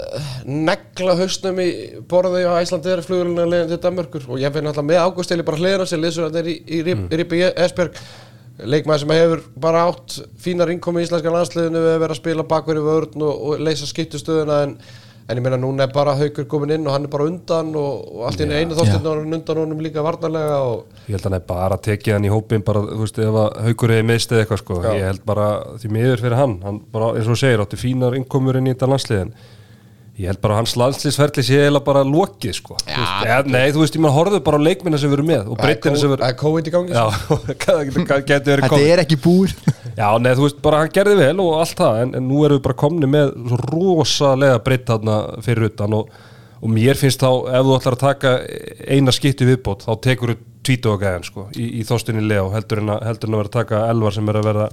negla 0.43 1.15
hausnum 1.15 1.59
í 1.63 1.69
borði 2.09 2.43
á 2.43 2.59
Æslandi 2.59 2.91
er 2.91 3.03
flugurinn 3.05 3.39
að 3.39 3.53
leiðin 3.53 3.71
til 3.71 3.79
Danmörkur 3.85 4.25
og 4.27 4.41
ég 4.41 4.53
finn 4.55 4.67
alltaf 4.67 4.87
með 4.87 4.99
Ágústili 5.05 5.45
bara 5.47 5.59
hliðina 5.61 5.87
sér 5.87 6.01
liðsur 6.03 6.27
að 6.27 6.35
það 6.35 6.41
er 6.41 6.49
í, 6.51 6.55
í, 6.59 6.79
í, 6.81 6.95
í 7.07 7.19
Ripi 7.21 7.39
Esberg 7.47 8.01
leikmaður 8.59 9.03
sem 9.03 9.13
hefur 9.15 9.45
bara 9.63 9.85
átt 9.87 10.17
fínar 10.43 10.73
innkomi 10.73 11.01
í 11.01 11.07
íslenska 11.07 11.31
landsliðinu 11.33 11.85
við 11.85 11.93
að 11.93 12.03
vera 12.03 12.17
að 12.17 12.19
spila 12.19 12.47
bakverju 12.49 12.83
vörn 12.85 13.25
og, 13.25 13.47
og 13.47 13.63
leysa 13.63 13.87
skiptustöðuna 13.89 14.59
en, 14.67 14.75
en 15.23 15.39
ég 15.39 15.43
meina 15.45 15.57
núna 15.59 15.85
er 15.87 15.93
bara 15.95 16.13
haukur 16.19 16.45
komin 16.51 16.73
inn 16.75 16.87
og 16.87 16.93
hann 16.95 17.07
er 17.07 17.11
bara 17.13 17.27
undan 17.29 17.69
og, 17.79 18.03
og 18.11 18.25
allt 18.27 18.43
í 18.43 18.47
einu 18.49 18.75
þóttinn 18.75 19.07
og 19.07 19.13
hann 19.21 19.37
undan 19.37 19.61
honum 19.61 19.83
líka 19.85 20.03
varnarlega 20.03 20.57
og 20.67 20.83
Ég 21.07 21.15
held 21.15 21.23
að 21.23 21.29
hann 21.29 21.37
er 21.39 21.45
bara 21.47 21.77
að 21.77 21.85
tekið 21.87 22.17
hann 22.17 22.27
í 22.27 22.31
hópin 22.33 22.65
bara, 22.67 22.83
þú 22.89 22.99
veist, 23.01 23.19
ef 23.23 23.39
að 23.43 23.57
haukur 23.67 23.95
eða 23.95 24.07
mistið 24.11 24.41
eitthvað, 24.41 24.61
sko. 24.63 24.79
Já. 24.83 24.91
Ég 24.99 25.07
held 25.09 25.25
bara 25.27 25.47
því 25.81 25.91
miður 25.97 26.23
fyrir 26.23 26.37
hann, 26.39 26.55
hann 26.63 26.79
bara, 26.93 27.11
eins 27.17 27.31
og 27.31 27.39
segir, 27.39 27.63
átti 27.63 27.79
fínar 27.79 28.15
innkomur 28.19 28.59
inn 28.59 28.69
í 28.69 28.75
þetta 28.75 28.91
landsliðin. 28.91 29.33
Ég 30.13 30.29
held 30.29 30.37
bara 30.43 30.53
að 30.53 30.59
hans 30.61 30.73
landsliðsferli 30.77 31.41
sé 31.41 31.55
eiginlega 31.57 31.85
bara 31.87 32.01
lokið, 32.05 32.51
sko. 32.59 32.75
Þú 32.83 32.97
veist, 32.99 33.23
eða, 33.25 33.37
nei, 33.49 33.71
þú 33.73 33.79
veist, 33.81 33.95
ég 33.97 34.03
maður 34.03 34.17
horfðu 34.19 34.39
bara 34.45 34.59
á 34.61 34.65
leikminna 34.67 34.99
sem 35.01 35.09
við 35.09 35.17
erum 35.17 35.29
með 35.31 35.47
og 35.49 35.57
breytina 35.57 35.97
sem 35.97 36.11
við 36.11 36.21
Það 36.21 36.27
er 36.27 36.37
COVID 36.43 36.69
í 36.69 36.73
gangi 36.75 36.93
Já, 36.93 37.05
það 37.63 38.21
getur 38.27 38.51
verið 38.51 38.67
Þetta 38.67 38.91
er 38.93 39.01
ekki 39.01 39.17
búir 39.23 39.55
Já, 40.03 40.05
nei, 40.21 40.29
þú 40.37 40.45
veist, 40.45 40.59
bara 40.67 40.83
hann 40.83 40.93
gerði 40.93 41.17
vel 41.17 41.41
og 41.41 41.57
allt 41.63 41.81
það, 41.81 41.97
en, 42.03 42.13
en 42.19 42.29
nú 42.29 42.45
erum 42.45 42.59
við 42.59 42.67
bara 42.69 42.77
komni 42.83 43.09
með 43.09 43.33
svo 43.49 43.59
rosalega 43.73 44.61
breytt 44.69 44.85
þarna 44.93 45.17
fyrir 45.49 45.67
utan 45.71 45.97
og, 45.97 46.13
og 46.61 46.73
mér 46.77 47.01
finnst 47.01 47.25
þá, 47.25 47.31
ef 47.49 47.65
þú 47.65 47.75
ætlar 47.79 47.97
að 47.97 48.05
taka 48.05 48.37
eina 48.93 49.17
skipti 49.17 49.49
viðbót, 49.49 49.87
þá 49.89 49.93
tekur 50.05 50.35
þú 50.35 50.39
tvítu 50.63 50.93
og 50.93 51.01
gæðan, 51.01 51.25
sko, 51.27 51.49
í, 51.57 51.71
í 51.81 51.83
þóstinni 51.89 52.23
Leo, 52.29 52.47
heldur 52.53 52.85
en, 52.85 52.93
að, 52.93 53.05
heldur 53.09 53.29
en 53.29 53.35
að 53.35 53.41
vera 53.41 53.51
að 53.51 53.57
taka 53.57 53.83
elvar 53.89 54.15
sem 54.15 54.29
er 54.31 54.39
að 54.39 54.47
vera 54.47 54.67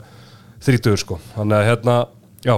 þrítugur, 0.62 1.00
sko. 1.00 1.16
Þannig 1.34 1.56
að 1.56 1.68
hérna, 1.70 1.96
já, 2.44 2.54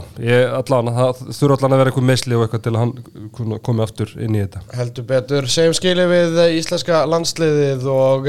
allan, 0.59 0.93
það 0.97 1.21
þurfa 1.37 1.57
allan 1.59 1.75
að 1.75 1.83
vera 1.83 1.93
eitthvað 1.93 2.09
meðsli 2.11 2.39
og 2.39 2.45
eitthvað 2.47 2.63
til 2.67 2.73
að 2.73 2.81
hann 2.83 3.59
komi 3.67 3.85
aftur 3.85 4.15
inn 4.19 4.39
í 4.39 4.45
þetta. 4.45 4.63
Heldur 4.79 5.07
betur, 5.09 5.51
segjum 5.51 5.77
skili 5.79 6.07
við 6.11 6.41
eh, 6.45 6.57
íslenska 6.61 7.03
landsliðið 7.11 7.87
og 7.93 8.29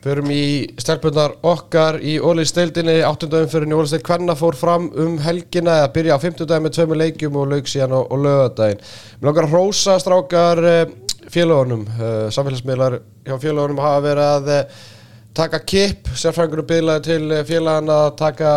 förum 0.00 0.30
í 0.32 0.44
stelpunar 0.80 1.34
okkar 1.44 1.98
í 2.00 2.14
óliðsteildinni, 2.24 3.00
áttundagum 3.04 3.50
fyrir 3.52 3.74
Óliðsteild 3.76 4.06
Kvenna 4.06 4.36
fór 4.38 4.56
fram 4.56 4.88
um 4.96 5.18
helgina 5.20 5.82
eða 5.82 5.90
byrja 5.96 6.16
á 6.16 6.22
fimmtudagum 6.22 6.64
með 6.66 6.78
tveimur 6.78 7.00
leikjum 7.02 7.36
og 7.36 7.50
lauk 7.52 7.68
síðan 7.68 7.92
á, 7.92 8.00
á 8.00 8.16
lögadaginn. 8.16 8.80
Mér 9.20 9.28
langar 9.28 9.48
að 9.50 9.52
hrósa 9.56 9.98
strákar 10.00 10.62
uh, 10.64 10.80
félagunum, 11.30 11.84
samfélagsmiðlar 12.32 12.96
hjá 13.28 13.36
félagunum 13.38 13.84
hafa 13.84 14.00
verið 14.08 14.30
að 14.30 14.72
taka 15.36 15.60
kipp, 15.62 16.10
sérfræðingunum 16.18 16.68
bygglaði 16.68 17.06
til 17.06 17.22
eh, 17.34 17.44
félagann 17.46 17.90
að 17.94 18.08
taka 18.18 18.54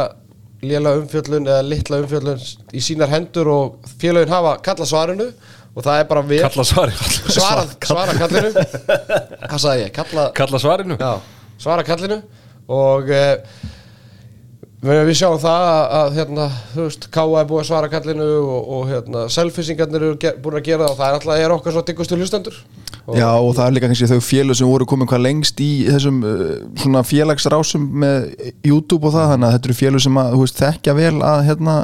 léla 0.63 0.93
umfjöllun 0.99 1.47
eða 1.49 1.63
litla 1.67 1.99
umfjöllun 2.03 2.39
í 2.73 2.81
sínar 2.83 3.11
hendur 3.11 3.49
og 3.51 3.91
félagin 4.01 4.31
hafa 4.33 4.55
kalla 4.65 4.87
svarinu 4.89 5.27
og 5.73 5.81
það 5.83 5.99
er 5.99 6.07
bara 6.09 6.21
vel 6.29 6.41
Kalla 6.45 6.63
svari. 6.69 6.93
svara, 7.33 7.63
svara 7.89 8.13
kallinu 8.19 8.51
hvað 8.53 9.59
sagði 9.63 9.85
ég, 9.87 9.93
kalla 9.95 10.27
Kalla 10.37 10.59
svarinu? 10.61 10.97
já, 11.01 11.13
svara 11.63 11.85
kallinu 11.87 12.19
og 12.73 13.09
uh, 13.09 13.71
við 14.83 15.13
sjáum 15.15 15.39
það 15.39 15.65
að, 15.69 15.83
að 15.97 16.15
hérna, 16.17 16.45
K.A. 17.07 17.25
er 17.39 17.45
búið 17.47 17.61
að 17.61 17.67
svara 17.69 17.89
kallinu 17.91 18.25
og, 18.41 18.71
og 18.75 18.89
hérna, 18.89 19.25
selfisingarnir 19.31 20.07
eru 20.09 20.33
búin 20.43 20.57
að 20.59 20.65
gera 20.67 20.89
það 20.89 20.91
og 20.91 20.97
það 20.99 21.07
er 21.07 21.17
alltaf 21.19 21.43
er 21.43 21.53
okkar 21.55 21.75
svo 21.75 21.83
diggustu 21.87 22.17
hlustendur 22.19 22.57
Já 23.15 23.29
og 23.31 23.51
það 23.55 23.65
er 23.65 23.75
líka 23.75 23.89
kannski 23.91 24.09
þau 24.11 24.23
félög 24.23 24.57
sem 24.59 24.67
voru 24.67 24.87
komin 24.87 25.07
hvað 25.07 25.23
lengst 25.25 25.63
í 25.63 25.69
þessum 25.87 26.21
uh, 26.27 26.43
svona 26.79 27.03
félagsrásum 27.07 27.85
með 28.03 28.29
YouTube 28.67 29.07
og 29.07 29.15
það 29.15 29.31
þannig 29.33 29.47
að 29.47 29.55
þetta 29.55 29.69
eru 29.69 29.77
félög 29.79 30.03
sem 30.05 30.19
að 30.19 30.35
veist, 30.41 30.59
þekkja 30.59 30.95
vel 30.99 31.15
að, 31.19 31.43
hérna, 31.49 31.75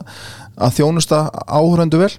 að 0.55 0.75
þjónusta 0.79 1.21
áhöröndu 1.47 2.01
vel 2.03 2.13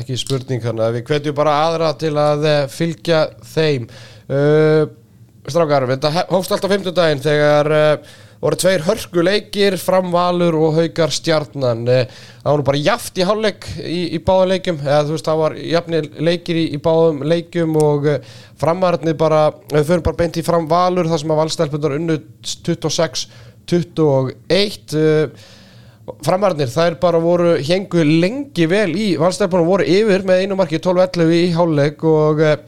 ekki 0.00 0.16
spurning 0.20 0.64
þannig 0.64 0.86
að 0.86 0.98
við 0.98 1.06
hvetjum 1.10 1.36
bara 1.36 1.56
aðra 1.66 1.92
til 2.00 2.12
að 2.20 2.44
eh, 2.48 2.60
fylgja 2.72 3.22
þeim 3.54 3.88
uh, 3.88 4.84
Strákar, 5.42 5.88
þetta 5.90 6.12
hófst 6.30 6.52
alltaf 6.54 6.70
50 6.70 6.94
daginn 6.94 7.24
þegar 7.24 7.72
uh, 7.74 8.12
voru 8.42 8.56
tveir 8.58 8.82
hörku 8.82 9.22
leikir 9.22 9.76
framvalur 9.78 10.56
og 10.58 10.74
haukar 10.80 11.12
stjarnan. 11.14 11.84
Uh, 11.86 12.10
það 12.42 12.56
nú 12.58 12.64
bara 12.66 12.80
jaft 12.82 13.14
í 13.20 13.26
hálfleik 13.26 13.68
í, 13.78 14.00
í 14.16 14.18
báðum 14.26 14.50
leikjum. 14.50 14.78
Eða 14.82 15.04
þú 15.06 15.12
veist 15.14 15.28
það 15.28 15.42
var 15.44 15.52
jafni 15.62 15.98
leikir 16.30 16.56
í, 16.58 16.64
í 16.74 16.78
báðum 16.82 17.18
leikjum 17.30 17.76
og 17.78 18.08
uh, 18.10 18.18
framararnir 18.58 19.16
bara, 19.20 19.40
við 19.70 19.86
förum 19.92 20.06
bara 20.08 20.20
beint 20.24 20.40
í 20.42 20.46
framvalur 20.46 21.10
þar 21.12 21.20
sem 21.22 21.34
að 21.34 21.40
valstelpunar 21.44 21.96
unnu 22.00 22.16
26-21 22.42 24.98
uh, 24.98 25.26
Framarnir, 26.26 26.66
þær 26.66 26.98
bara 26.98 27.22
voru 27.22 27.62
hengu 27.62 28.02
lengi 28.02 28.66
vel 28.66 28.90
í 28.98 29.14
valstæðbúinu 29.22 29.62
voru 29.68 29.86
yfir 29.86 30.26
með 30.26 30.42
einu 30.42 30.58
marki 30.58 30.82
12-11 30.82 31.30
í 31.36 31.54
háluleik 31.54 32.02
og 32.10 32.42
það 32.42 32.66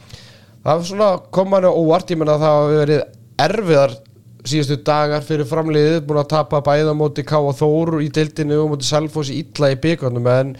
var 0.62 0.86
svona 0.86 1.18
komaði 1.34 1.66
óvart, 1.74 2.14
ég 2.14 2.18
menna 2.20 2.38
að 2.38 2.44
það 2.44 2.54
hafi 2.60 2.78
verið 2.78 3.02
erfiðar 3.48 3.96
síðustu 4.44 4.76
dagar 4.84 5.24
fyrir 5.24 5.48
framliðið, 5.48 6.00
búin 6.04 6.20
að 6.20 6.32
tapa 6.34 6.60
bæða 6.64 6.92
móti 6.96 7.24
K 7.24 7.38
og 7.40 7.54
Þór 7.56 8.00
í 8.04 8.10
deildinu 8.12 8.58
og 8.62 8.74
móti 8.74 8.88
Selfoss 8.88 9.32
illa 9.32 9.70
í 9.72 9.78
byggarnum 9.80 10.28
en 10.28 10.50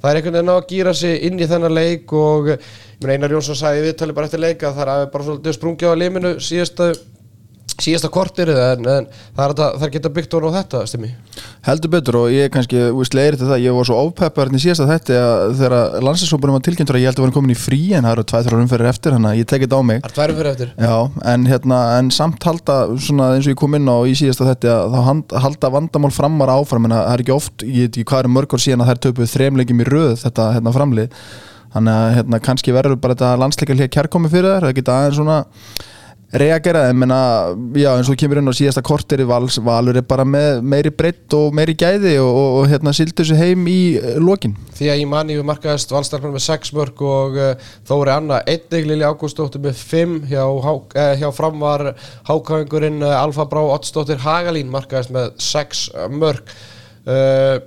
það 0.00 0.10
er 0.10 0.20
einhvern 0.20 0.38
veginn 0.38 0.52
að 0.54 0.62
gýra 0.70 0.94
sig 0.96 1.26
inn 1.28 1.40
í 1.40 1.48
þennan 1.50 1.76
leik 1.76 2.14
og 2.16 2.54
Einar 3.04 3.34
Jónsson 3.34 3.58
sagði 3.58 3.84
viðtali 3.84 4.16
bara 4.16 4.30
eftir 4.30 4.40
leika 4.40 4.70
að 4.70 4.78
það 4.80 4.92
er 4.94 5.10
bara 5.12 5.26
svolítið 5.28 5.56
sprungið 5.58 5.92
á 5.92 6.00
liminu 6.00 6.32
síðasta 6.40 6.88
síðasta 7.82 8.10
kortir 8.12 8.50
en, 8.54 8.86
en 8.86 9.08
það 9.34 9.44
er 9.44 9.54
að 9.54 9.80
það 9.82 9.94
geta 9.96 10.14
byggt 10.18 10.38
orð 10.38 10.54
á 10.54 10.56
þetta 10.60 10.84
stimmi 10.90 11.10
heldur 11.64 11.90
betur 11.94 12.18
og 12.18 12.32
ég 12.32 12.50
kannski 12.52 12.80
veist, 12.94 13.14
leiri 13.16 13.38
til 13.40 13.48
það, 13.48 13.62
ég 13.64 13.76
var 13.76 13.88
svo 13.88 13.98
ofpeppar 14.04 14.48
hérna 14.48 14.60
í 14.60 14.64
síðasta 14.64 14.86
þetta 14.88 15.20
að 15.20 15.54
þegar 15.60 16.04
landsinsópunum 16.04 16.58
var 16.58 16.64
tilkynntur 16.66 16.98
að 16.98 17.04
ég 17.04 17.10
held 17.10 17.20
að 17.20 17.24
vera 17.26 17.36
komin 17.38 17.54
í 17.54 17.58
frí 17.58 17.80
en 17.96 18.04
það 18.04 18.14
eru 18.14 18.24
tvæð 18.30 18.48
þrjár 18.48 18.64
umferðir 18.64 18.90
eftir 18.90 19.16
þannig 19.16 19.30
að 19.30 19.40
ég 19.40 19.48
tekið 19.52 19.66
þetta 19.66 19.80
á 19.80 19.88
mig. 19.88 20.04
Það 20.04 20.24
er 20.24 20.34
Já, 20.84 20.96
en, 21.32 21.46
hérna, 21.48 21.78
en 21.98 22.10
samt 22.14 22.48
halda 22.48 22.76
svona 23.06 23.30
eins 23.36 23.48
og 23.48 23.54
ég 23.54 23.60
kom 23.62 23.78
inn 23.78 23.88
á 23.88 23.98
í 24.04 24.14
síðasta 24.18 24.50
þetta 24.50 24.76
þá 24.92 25.40
halda 25.46 25.72
vandamál 25.78 26.12
framar 26.14 26.52
áfram 26.52 26.88
en 26.88 26.96
það 26.98 27.10
er 27.14 27.24
ekki 27.24 27.34
oft, 27.34 27.64
ég 27.64 27.88
veit 27.88 27.96
ekki 27.96 28.06
hvað 28.12 28.24
er 28.26 28.32
mörg 28.36 28.54
ár 28.54 28.64
síðan 28.64 28.84
að 28.84 28.92
þær 28.92 29.02
töpuð 29.08 29.32
þremleikjum 29.32 29.82
í 29.82 29.88
röð 29.88 30.14
þetta 30.26 30.50
hérna, 30.58 30.74
framlið. 30.76 31.18
Þannig 31.74 31.98
að 32.04 32.12
hérna, 32.18 32.40
kannski 32.44 32.76
verður 32.76 33.00
bara 33.02 33.16
þetta 33.16 33.34
landsleika 33.40 33.74
hlýja 33.74 33.90
kærkomi 33.96 34.30
fyrir 34.30 34.52
þær, 34.52 34.68
það 34.68 34.76
geta 34.78 34.98
aðeins 35.00 35.18
svona 35.18 35.38
reagera, 36.34 36.88
en 36.90 36.98
menna 36.98 37.18
já, 37.78 37.88
eins 37.94 38.08
og 38.10 38.18
kemur 38.18 38.40
inn 38.40 38.50
á 38.50 38.54
síðasta 38.56 38.82
korteri 38.84 39.26
vals, 39.28 39.58
valur 39.62 39.98
er 39.98 40.06
bara 40.06 40.26
með 40.26 40.62
meiri 40.66 40.90
breytt 40.94 41.34
og 41.36 41.54
meiri 41.54 41.76
gæði 41.78 42.16
og, 42.22 42.30
og, 42.30 42.48
og 42.58 42.68
hérna 42.72 42.94
sildi 42.96 43.14
þessu 43.20 43.38
heim 43.38 43.66
í 43.70 43.78
uh, 44.00 44.16
lokin. 44.22 44.56
Því 44.74 44.90
að 44.92 45.02
í 45.02 45.08
manni 45.10 45.38
við 45.38 45.46
markaðist 45.48 45.94
valstarfnum 45.94 46.34
með 46.34 46.46
6 46.46 46.72
mörg 46.78 47.04
og 47.06 47.38
uh, 47.38 47.68
Þóri 47.88 48.14
Anna 48.16 48.40
einnig 48.50 48.88
Lili 48.90 49.06
Ágústóttir 49.06 49.62
með 49.62 49.78
5 49.92 50.16
hjá, 50.32 50.42
eh, 50.44 51.12
hjá 51.22 51.28
framvar 51.36 51.92
hákvæðingurinn 52.30 53.04
uh, 53.04 53.14
Alfa 53.20 53.46
Brá 53.50 53.62
Ottsdóttir 53.76 54.24
Hagalín 54.24 54.72
markaðist 54.74 55.14
með 55.14 55.30
6 55.44 55.86
mörg 56.14 56.56
uh, 57.06 57.62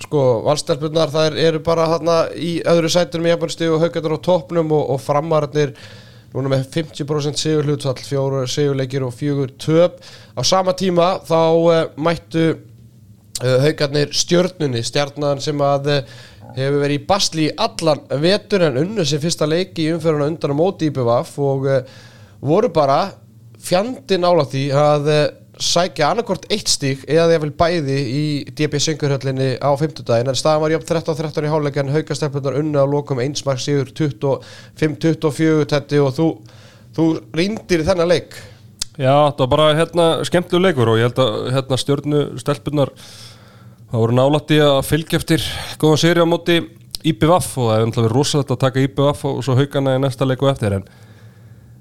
Sko, 0.00 0.20
valstarfnurnar 0.46 1.10
þær 1.12 1.34
eru 1.36 1.58
bara 1.64 1.88
þarna 1.90 2.14
í 2.32 2.54
öðru 2.68 2.88
sætunum 2.92 3.26
í 3.28 3.34
jafnbjörnstegu 3.34 3.74
og 3.74 3.82
haugadur 3.84 4.14
á 4.16 4.24
toppnum 4.24 4.72
og, 4.72 4.94
og 4.94 5.02
framarnir 5.04 5.74
núna 6.34 6.52
með 6.52 6.66
50% 6.76 7.40
sigur 7.40 7.66
hlutfall, 7.66 7.98
fjóru 8.06 8.42
sigurleikir 8.50 9.04
og 9.06 9.14
fjögur 9.16 9.54
töp. 9.60 9.98
Á 10.38 10.40
sama 10.46 10.74
tíma 10.78 11.16
þá 11.26 11.40
uh, 11.40 11.80
mættu 11.98 12.44
uh, 12.54 13.56
haugarnir 13.64 14.14
stjörnunni, 14.14 14.84
stjarnan 14.86 15.42
sem 15.42 15.64
að 15.64 15.90
uh, 15.96 16.14
hefur 16.54 16.80
verið 16.82 16.96
í 16.98 17.04
basli 17.08 17.48
í 17.48 17.56
allan 17.66 18.04
vetur 18.22 18.66
en 18.68 18.78
unnu 18.84 19.06
sem 19.06 19.22
fyrsta 19.22 19.48
leiki 19.48 19.86
í 19.86 19.92
umferðuna 19.94 20.30
undan 20.30 20.54
á 20.54 20.60
móti 20.60 20.90
í 20.90 20.94
BVF 20.94 21.36
og 21.46 21.68
voru 22.42 22.70
bara 22.74 23.04
fjandi 23.60 24.18
nála 24.18 24.46
því 24.50 24.64
að 24.74 25.10
sækja 25.60 26.10
annarkort 26.10 26.46
eitt 26.52 26.70
stík 26.72 27.02
eða 27.08 27.26
að 27.28 27.42
vel 27.44 27.50
bæði 27.60 27.96
í 28.00 28.22
DB 28.56 28.80
Söngurhöllinni 28.80 29.50
á 29.60 29.70
50 29.76 30.06
daginn 30.08 30.32
en 30.32 30.38
staðan 30.38 30.64
var 30.64 30.74
jöfn 30.74 30.88
13-13 30.88 31.46
í 31.46 31.52
hálfleikan 31.52 31.92
haukastelpunar 31.94 32.56
unna 32.60 32.84
á 32.84 32.86
lokum 32.88 33.20
einsmark 33.22 33.60
sigur 33.62 33.92
25-24 33.92 35.68
tetti 35.70 36.00
og 36.00 36.14
þú, 36.16 36.28
þú 36.96 37.06
rýndir 37.36 37.84
þennan 37.86 38.10
leik. 38.10 38.38
Já, 38.96 39.32
það 39.32 39.44
var 39.44 39.52
bara 39.54 39.68
hérna 39.78 40.06
skemmtilegu 40.28 40.64
leikur 40.64 40.92
og 40.92 41.00
ég 41.00 41.08
held 41.08 41.20
að 41.22 41.52
hérna 41.54 41.80
stjórnu 41.80 42.24
stelpunar 42.40 42.92
það 43.90 44.02
voru 44.02 44.16
nálætti 44.16 44.60
að 44.64 44.80
fylgja 44.88 45.20
eftir 45.20 45.46
góðan 45.80 46.02
séri 46.04 46.24
á 46.24 46.26
móti 46.28 46.58
IPVF 47.00 47.54
og 47.58 47.70
það 47.70 47.86
umtlað 47.86 48.06
verið 48.06 48.16
rosalegt 48.18 48.52
að 48.54 48.60
taka 48.64 48.82
IPVF 48.84 49.22
og 49.28 49.38
svo 49.46 49.56
haugana 49.56 49.96
í 49.96 50.02
næsta 50.02 50.28
leiku 50.28 50.50
eftir 50.50 50.76
en 50.80 50.90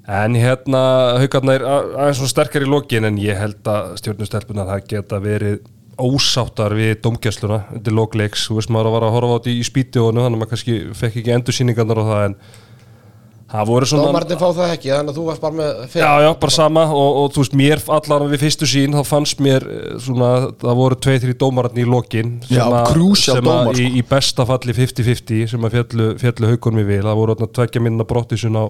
en 0.09 0.37
hérna 0.39 0.79
haugarna 1.21 1.55
er 1.59 1.65
aðeins 1.69 2.17
svona 2.21 2.31
sterkar 2.33 2.65
í 2.65 2.69
lokin 2.69 3.05
en 3.09 3.19
ég 3.21 3.37
held 3.37 3.67
að 3.69 3.91
stjórnu 4.01 4.25
stelpunar 4.29 4.69
það 4.71 4.87
geta 4.93 5.19
verið 5.21 5.59
ósáttar 5.99 6.73
við 6.77 6.95
domgæsluna 7.03 7.59
undir 7.75 7.93
lokleiks, 7.93 8.47
þú 8.47 8.57
veist 8.61 8.71
maður 8.71 8.89
að 8.89 8.95
vara 8.95 9.09
að 9.11 9.15
horfa 9.17 9.35
á 9.35 9.37
þetta 9.37 9.51
í 9.53 9.67
spítiónu 9.67 10.23
þannig 10.23 10.37
að 10.37 10.41
maður 10.41 10.51
kannski 10.55 10.79
fekk 10.95 11.19
ekki 11.21 11.33
endursýningarnar 11.35 12.01
og 12.01 12.07
það 12.09 12.25
en 12.29 12.35
það 13.49 13.65
voru 13.69 13.87
svona 13.89 14.05
Dómarnir 14.07 14.37
fá 14.39 14.47
það 14.53 14.73
ekki, 14.75 14.91
þannig 14.93 15.11
að 15.11 15.17
þú 15.17 15.23
varst 15.25 15.41
bara 15.43 15.57
með 15.57 15.79
fyrir. 15.89 16.03
Já, 16.05 16.11
já, 16.23 16.29
bara 16.43 16.53
sama 16.53 16.83
og, 16.93 17.15
og 17.23 17.31
þú 17.33 17.43
veist, 17.43 17.55
mér 17.61 17.81
allar 17.97 18.25
við 18.29 18.43
fyrstu 18.45 18.69
sín, 18.69 18.93
þá 18.93 19.09
fannst 19.09 19.41
mér 19.41 19.65
eh, 19.73 19.87
svona, 20.05 20.29
það 20.61 20.77
voru 20.79 20.99
tvei, 21.05 21.15
þrý 21.23 21.35
dómararni 21.41 21.83
í 21.83 21.89
lokin 21.89 22.35
Já, 22.45 22.61
sem 22.61 22.77
að- 22.77 22.91
crucial 22.93 23.39
sem 23.39 23.49
að 23.49 23.49
dómar, 23.49 23.79
sko. 23.79 23.87
í, 23.89 23.89
í 23.99 24.05
besta 24.13 24.45
falli 24.49 24.77
50-50 24.77 25.49
sem 25.55 25.65
að 25.65 25.75
fjallu, 25.79 26.07
fjallu 26.21 26.51
haugunum 26.53 26.81
við 26.83 26.91
vil, 26.93 27.01
það 27.09 27.19
voru 27.23 27.37
tvekja 27.59 27.83
minna 27.87 28.05
brottisun 28.13 28.61
á, 28.61 28.65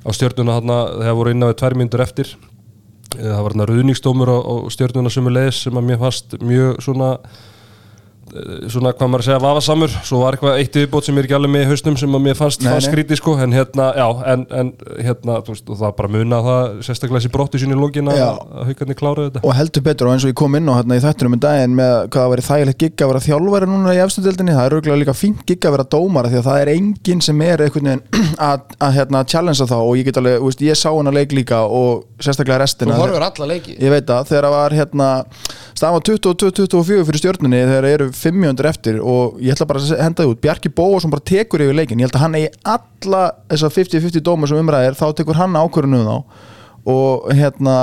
á 0.00 0.10
stjörnuna 0.16 0.58
þarna, 0.58 0.78
þegar 1.00 1.18
voru 1.18 1.34
innan 1.34 1.52
við 1.52 1.60
tvær 1.60 1.76
myndur 1.78 2.04
eftir. 2.04 2.32
Eh, 3.18 3.26
það 3.26 3.42
var 3.44 3.54
þarna 3.54 3.68
ruðningsdómur 3.70 4.32
á, 4.32 4.38
á 4.40 4.54
stjörnuna 4.72 5.12
sem 5.12 5.30
er 5.30 5.36
leiðis 5.36 5.62
sem 5.66 5.80
að 5.80 5.88
mér 5.88 6.02
fannst 6.02 6.36
mjög 6.40 6.82
svona 6.84 7.10
svona 8.70 8.92
hvað 8.94 9.10
maður 9.10 9.22
að 9.22 9.26
segja 9.28 9.40
vafasamur. 9.42 9.94
Svo 10.06 10.20
var 10.22 10.36
eitthvað 10.36 10.58
eitt 10.62 10.76
viðbót 10.78 11.06
sem 11.06 11.18
er 11.18 11.26
ekki 11.26 11.36
alveg 11.38 11.52
með 11.54 11.64
í 11.64 11.68
hausnum 11.70 11.96
sem 12.00 12.16
að 12.16 12.22
mér 12.26 12.38
fannst, 12.38 12.64
nei. 12.64 12.76
skrítið 12.84 13.20
sko. 13.20 13.34
En 13.42 13.54
hérna, 13.56 13.88
já, 13.98 14.06
en, 14.32 14.44
en 14.60 14.72
hérna 15.00 15.38
þú 15.46 15.54
veist, 15.54 15.70
og 15.70 15.80
það 15.80 15.94
bara 15.98 16.12
muna 16.16 16.40
það 16.46 16.76
sérstaklega 16.86 17.20
þessi 17.20 17.32
brotti 17.34 17.60
sinni 17.62 17.76
í 17.76 17.80
lókin 17.80 18.10
að 18.12 18.20
haugarnir 18.68 18.98
kláraðu 19.00 19.28
þetta. 19.30 19.44
Og 19.46 19.56
heldur 19.58 19.86
betur 19.86 20.10
og 20.10 20.16
eins 20.16 20.26
og 20.26 20.32
ég 20.32 20.38
kom 20.40 20.58
inn 20.58 20.70
á 20.70 20.74
hérna 20.78 20.98
í 20.98 21.04
þættunum 21.04 21.36
í 21.36 21.40
daginn 21.46 21.76
með 21.78 21.94
hvað 22.10 22.20
það 22.20 22.32
væri 22.34 22.46
þægilegt 22.50 22.84
gigg 22.84 23.04
að 23.04 23.12
vera 23.12 23.24
þjálfæri 23.26 23.70
núna 23.70 23.96
í 23.96 24.02
efstudeldinni, 24.04 24.56
það 24.56 24.68
er 24.68 24.76
auðvitað 24.76 25.00
líka 25.04 25.16
fínt 25.16 25.44
gigg 25.48 25.66
að 25.66 25.76
vera 25.76 25.88
dómara 25.96 26.30
því 26.30 26.40
að 26.40 26.48
það 26.50 26.64
er 26.64 26.72
enginn 26.74 27.24
sem 27.24 27.44
er 27.46 27.64
einhvern 27.66 27.90
veginn 27.90 28.04
að, 28.50 28.76
að 28.78 28.96
hérna, 28.98 29.24
challengea 29.24 29.70
þá. 29.70 29.78
Og 29.80 29.94
ég 30.00 30.10
get 30.10 30.20
alveg, 30.20 30.38
þú 30.40 30.50
veist, 30.50 30.64
ég 30.66 30.78
sá 30.78 30.88
hana 30.90 31.14
leik 31.14 31.34
líka 31.36 31.62
og 31.66 32.06
sérstaklega 32.20 32.60
Þú 32.60 32.64
restina 32.64 32.98
horfir 33.00 33.26
alla 33.26 33.50
leiki. 33.50 33.76
ég 33.80 33.92
veit 33.94 34.10
það, 35.80 35.94
var 35.94 36.04
hérna 36.04 36.20
stafa 36.20 36.44
22-24 36.44 37.06
fyrir 37.08 37.22
stjórnunni 37.22 37.60
þegar 37.62 37.86
það 37.86 37.94
eru 37.94 38.08
500 38.20 38.70
eftir 38.70 39.00
og 39.00 39.40
ég 39.40 39.54
ætla 39.54 39.68
bara 39.70 39.82
að 39.82 40.02
henda 40.04 40.22
það 40.22 40.32
út, 40.34 40.40
Bjarki 40.44 40.72
Bóasson 40.76 41.12
bara 41.12 41.26
tekur 41.30 41.64
yfir 41.64 41.78
leikin, 41.78 42.00
ég 42.00 42.08
held 42.08 42.18
að 42.18 42.24
hann 42.26 42.38
eigi 42.38 42.50
alla 42.74 43.22
þessa 43.48 43.72
50-50 43.76 44.24
dóma 44.26 44.50
sem 44.50 44.60
umræðir 44.60 44.98
þá 44.98 45.06
tekur 45.16 45.38
hann 45.40 45.56
ákvörðinu 45.56 46.02
þá. 46.04 46.16
Og 46.90 47.30
hérna 47.36 47.76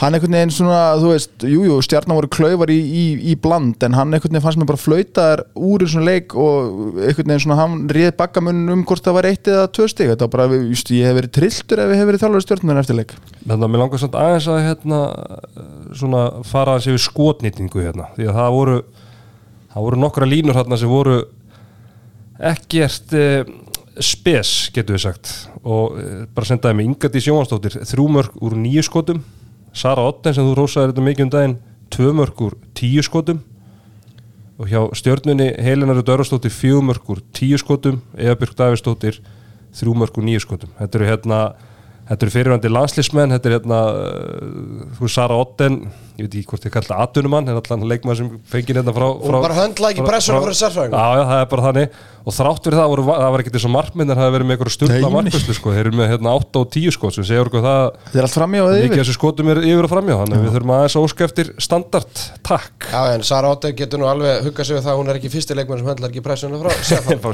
hann 0.00 0.16
einhvern 0.16 0.34
veginn 0.34 0.50
svona, 0.50 0.96
þú 0.98 1.10
veist 1.12 1.44
jújú, 1.46 1.76
stjarnar 1.86 2.18
voru 2.18 2.30
klaufar 2.34 2.70
í, 2.72 2.78
í, 2.82 3.04
í 3.30 3.34
bland 3.38 3.82
en 3.86 3.94
hann 3.94 4.10
einhvern 4.10 4.34
veginn 4.34 4.42
fannst 4.42 4.58
mér 4.58 4.70
bara 4.72 4.80
flautar 4.82 5.44
úr 5.54 5.84
þessum 5.84 6.02
leik 6.08 6.34
og 6.34 6.98
einhvern 6.98 7.30
veginn 7.30 7.44
svona 7.44 7.58
hann 7.60 7.76
réð 7.94 8.16
bakkamunum 8.18 8.80
um 8.80 8.84
hvort 8.88 9.06
það 9.06 9.16
var 9.20 9.28
eitt 9.30 9.50
eða 9.52 9.68
tvö 9.70 9.86
stig, 9.92 10.10
þetta 10.10 10.26
var 10.26 10.32
bara, 10.34 10.58
just, 10.66 10.90
ég 10.90 11.06
hef 11.06 11.18
verið 11.20 11.34
trilltur 11.38 11.84
ef 11.84 11.94
ég 11.94 12.02
hef 12.02 12.10
verið 12.10 12.24
þjálfur 12.24 12.46
stjórnar 12.46 12.82
eftir 12.82 12.98
leik. 12.98 13.14
Þannig 13.44 13.54
að 13.54 13.70
mér 13.70 13.82
langar 13.84 14.02
samt 14.02 14.18
aðeins 14.18 14.50
að 14.50 14.60
hérna, 14.66 15.00
svona 15.94 16.24
fara 16.48 16.74
aðeins 16.74 16.90
yfir 16.90 17.06
skotnýtingu 17.06 17.86
hérna, 17.86 18.10
því 18.18 18.24
að 18.32 18.38
það 18.40 18.58
voru 18.58 18.76
það 19.74 19.86
voru 19.86 20.02
nokkra 20.02 20.26
línur 20.30 20.58
hérna 20.58 20.78
sem 20.80 20.90
voru 20.90 21.20
ekkert 22.50 23.14
eh, 23.14 23.46
spes, 24.02 24.70
getur 24.74 24.98
við 24.98 25.04
sagt. 25.06 25.32
Og 25.62 25.98
eh, 26.02 26.26
bara 26.34 26.50
sendaði 26.50 26.82
mig 26.82 26.90
Nýju 29.74 29.80
Sara 29.82 30.06
Otten 30.06 30.34
sem 30.34 30.46
þú 30.46 30.54
rósaði 30.54 30.92
þetta 30.92 31.02
mikið 31.02 31.24
um 31.24 31.30
daginn 31.30 31.56
tvö 31.90 32.12
mörg 32.14 32.40
úr 32.40 32.54
tíu 32.74 33.02
skotum. 33.02 33.42
Og 34.58 34.70
hjá 34.70 34.86
stjörnunni 34.94 35.50
fjögur 36.54 36.84
mörg 36.86 37.10
úr 37.10 37.20
tíu 37.34 37.58
skotum. 37.58 38.00
Eva 38.16 38.36
Björk 38.38 38.54
Davíðsdóttir 38.54 39.18
þrjú 39.74 39.94
mörg 39.98 40.18
úr 40.18 40.24
níu 40.24 40.38
skotum. 40.38 40.70
Þetta 40.78 40.98
eru 40.98 41.08
hérna 41.08 41.40
eru 42.26 42.34
fyrirvændi 42.34 42.70
landslísmenn, 42.70 43.32
þetta 43.32 43.48
er 43.48 43.56
hérna, 43.56 43.80
uh, 43.90 44.88
þú 44.98 45.08
Sara 45.10 45.38
Otten, 45.40 45.80
ég 46.14 46.26
veit 46.28 46.34
ekki 46.38 46.48
hvort 46.52 46.66
ég 46.68 46.72
kalli 46.74 46.88
það 46.90 47.04
atvinnumann, 47.04 47.48
en 47.50 47.58
allan 47.60 47.86
leikmann 47.90 48.18
sem 48.18 48.28
fengið 48.50 48.78
hérna 48.80 48.92
frá... 48.94 49.06
frá 49.24 49.38
bara 49.44 49.56
höndla 49.60 49.90
ekki 49.90 50.02
frá- 50.04 50.10
pressuna 50.12 50.38
frá- 50.38 50.44
fyrir 50.48 50.58
sérfræðingum. 50.60 50.98
Já, 50.98 51.06
já, 51.18 51.24
það 51.30 51.40
er 51.42 51.48
bara 51.54 51.64
þannig. 51.68 51.88
Og 52.24 52.32
þrátt 52.32 52.64
fyrir 52.64 52.78
það, 52.80 52.88
voru, 52.94 53.02
það 53.10 53.32
var 53.34 53.42
ekkert 53.42 53.56
eins 53.58 53.66
og 53.68 53.72
markmyndir, 53.74 54.16
það 54.16 54.24
hefur 54.24 54.34
verið 54.38 54.46
með 54.48 54.54
einhverju 54.54 54.74
stundla 54.74 55.08
markmyndslu, 55.12 55.54
sko. 55.58 55.68
Þeir 55.74 55.84
eru 55.84 55.98
með 55.98 56.06
hérna 56.14 56.30
8 56.38 56.60
og 56.62 56.66
10 56.72 56.94
skot, 56.96 57.12
sem 57.18 57.26
segur 57.28 57.50
eitthvað 57.50 57.66
það, 57.68 57.84
Þetta 58.06 58.16
er 58.16 58.24
allt 58.24 58.36
framjá 58.38 58.62
eða 58.62 58.70
mikið 58.78 58.86
yfir? 58.88 59.00
þessu 59.02 59.16
skotum 59.18 59.50
er 59.52 59.58
yfir 59.60 59.84
og 59.84 59.92
framjá, 59.92 60.14
þannig 60.22 60.36
að 60.38 60.44
við 60.46 60.54
þurfum 60.54 60.72
aðeins 60.78 60.96
að 60.96 61.04
óska 61.04 61.26
eftir 61.28 61.46
standard, 61.66 62.14
takk, 62.48 62.78
Já, 62.88 63.00
en 63.18 63.26
Sara 63.28 63.50
Otte 63.52 63.74
getur 63.76 64.00
nú 64.00 64.08
alveg 64.08 64.40
huggað 64.48 64.64
sig 64.70 64.78
við 64.78 64.86
það 64.86 64.94
að 64.94 64.98
hún 65.02 65.10
er 65.12 65.18
ekki 65.20 65.32
fyrsti 65.34 65.52
leikmenn 65.58 65.82
sem 65.82 65.90
höndlar 65.92 66.08
ekki 66.14 66.24
pressuna 66.24 66.56
frá 66.64 66.70
frá 67.24 67.32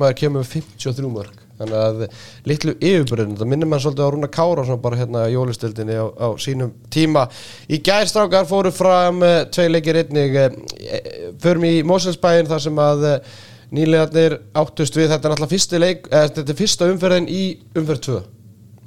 leikmaður 0.00 0.16
deildar 0.16 0.16
með 0.16 0.16
70 0.16 0.16
mörg 0.16 0.16
og, 0.16 0.16
og 0.16 0.16
næsti 0.16 0.16
leikmaður 0.16 0.18
kemur 0.20 0.40
með 0.40 0.52
53 0.56 1.14
mörg 1.14 1.46
þannig 1.60 1.76
að 1.76 2.02
litlu 2.48 2.74
yfirbyrðin 2.80 3.36
það 3.36 3.50
minnir 3.52 3.68
mann 3.68 3.82
svolítið 3.82 4.08
á 4.08 4.12
Rúna 4.14 4.30
Kára 4.32 4.64
svona 4.64 4.80
bara 4.80 4.96
hérna 4.96 5.26
í 5.28 5.34
jólistildinni 5.34 5.98
á, 6.00 6.06
á 6.08 6.28
sínum 6.40 6.72
tíma. 6.92 7.26
Í 7.68 7.80
gærstrákar 7.84 8.48
fóru 8.48 8.72
fram 8.72 9.20
uh, 9.20 9.44
tvei 9.52 9.68
leikir 9.68 10.00
einnig 10.00 10.36
uh, 10.40 10.48
förum 11.42 11.68
í 11.68 11.74
Moselsbæin 11.84 12.48
þar 12.48 12.64
sem 12.64 12.80
að 12.80 13.06
uh, 13.10 13.38
nýlegarnir 13.76 14.38
áttust 14.56 14.96
við. 14.96 15.10
Þetta 15.12 15.28
er 15.28 15.34
náttúrulega 15.34 15.52
fyrsti 15.52 15.80
leik 15.82 16.08
þetta 16.10 16.46
er 16.46 16.60
fyrsta 16.64 16.90
umferðin 16.90 17.28
í 17.30 17.42
umferð 17.76 18.06
2 18.08 18.20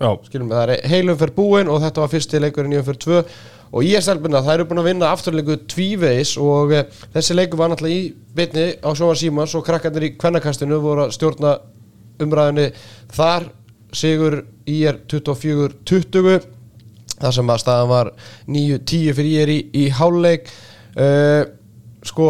Já, 0.04 0.10
skilum 0.26 0.50
við, 0.50 0.58
það 0.58 0.72
er 0.74 0.88
heilumferð 0.90 1.36
búin 1.38 1.70
og 1.72 1.84
þetta 1.84 2.02
var 2.02 2.12
fyrsti 2.12 2.42
leikurinn 2.42 2.74
í 2.74 2.80
umferð 2.82 3.06
2 3.06 3.20
og 3.74 3.88
stelpuna, 4.06 4.44
það 4.46 4.54
eru 4.54 4.68
búin 4.70 4.82
að 4.84 4.90
vinna 4.92 5.12
afturleiku 5.14 5.58
tvívegis 5.72 6.36
og 6.42 6.74
uh, 6.78 6.84
þessi 7.16 7.38
leikur 7.38 7.60
var 7.60 7.72
náttúrulega 7.74 8.02
í 8.04 8.12
bitni 8.38 8.66
á 8.78 8.90
Sjóma 8.94 9.16
Símans 9.18 9.56
og 9.58 9.66
krakkarnir 9.66 10.08
í 10.08 10.12
kvennakastinu 10.22 10.78
voru 10.84 11.08
að 11.08 11.16
stjórna 11.18 11.56
umræðinni 12.22 12.70
þar. 13.14 13.50
Sigur 13.94 14.40
er 14.66 14.96
24-20 15.06 16.46
þar 17.20 17.34
sem 17.36 17.52
að 17.54 17.60
staðan 17.62 17.92
var 17.92 18.08
9-10 18.50 19.18
fyrir 19.20 19.44
er 19.44 19.52
í, 19.54 19.58
í 19.74 19.84
háluleik 19.94 20.50
uh, 20.98 21.44
sko 22.06 22.30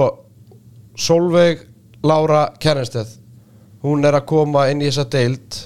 Solveig 0.99 1.63
Lára 2.03 2.49
Kjærnsteð 2.59 3.19
hún 3.83 4.03
er 4.07 4.17
að 4.17 4.27
koma 4.31 4.67
inn 4.71 4.83
í 4.83 4.87
þessa 4.89 5.05
deild 5.11 5.59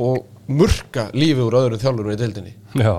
og 0.00 0.24
murka 0.50 1.08
lífið 1.12 1.46
úr 1.46 1.56
öðrum 1.60 1.82
þjálfurum 1.82 2.14
í 2.14 2.20
deildinni. 2.20 2.54
Já, 2.80 2.94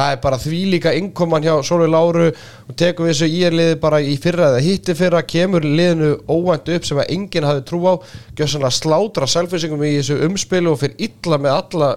það 0.00 0.14
er 0.14 0.20
bara 0.24 0.38
því 0.40 0.60
líka 0.74 0.92
innkoman 0.96 1.44
hjá 1.44 1.52
Solveig 1.66 1.92
Láru 1.92 2.28
og 2.30 2.76
tekum 2.78 3.06
við 3.06 3.14
þessu 3.14 3.28
í 3.30 3.42
er 3.46 3.56
liði 3.56 3.76
bara 3.82 4.00
í 4.00 4.16
fyrra 4.20 4.50
eða 4.50 4.62
hitti 4.64 4.96
fyrra, 4.98 5.22
kemur 5.22 5.66
liðinu 5.66 6.14
óvænt 6.30 6.70
upp 6.74 6.88
sem 6.88 7.00
að 7.02 7.12
enginn 7.16 7.48
hafi 7.48 7.66
trú 7.68 7.82
á. 7.84 7.94
Gjössanlega 8.38 8.76
slátra 8.78 9.28
selfisingum 9.30 9.84
í 9.84 9.96
þessu 9.98 10.20
umspilu 10.26 10.72
og 10.72 10.80
fyrir 10.82 11.08
illa 11.08 11.40
með 11.40 11.56
alla 11.58 11.90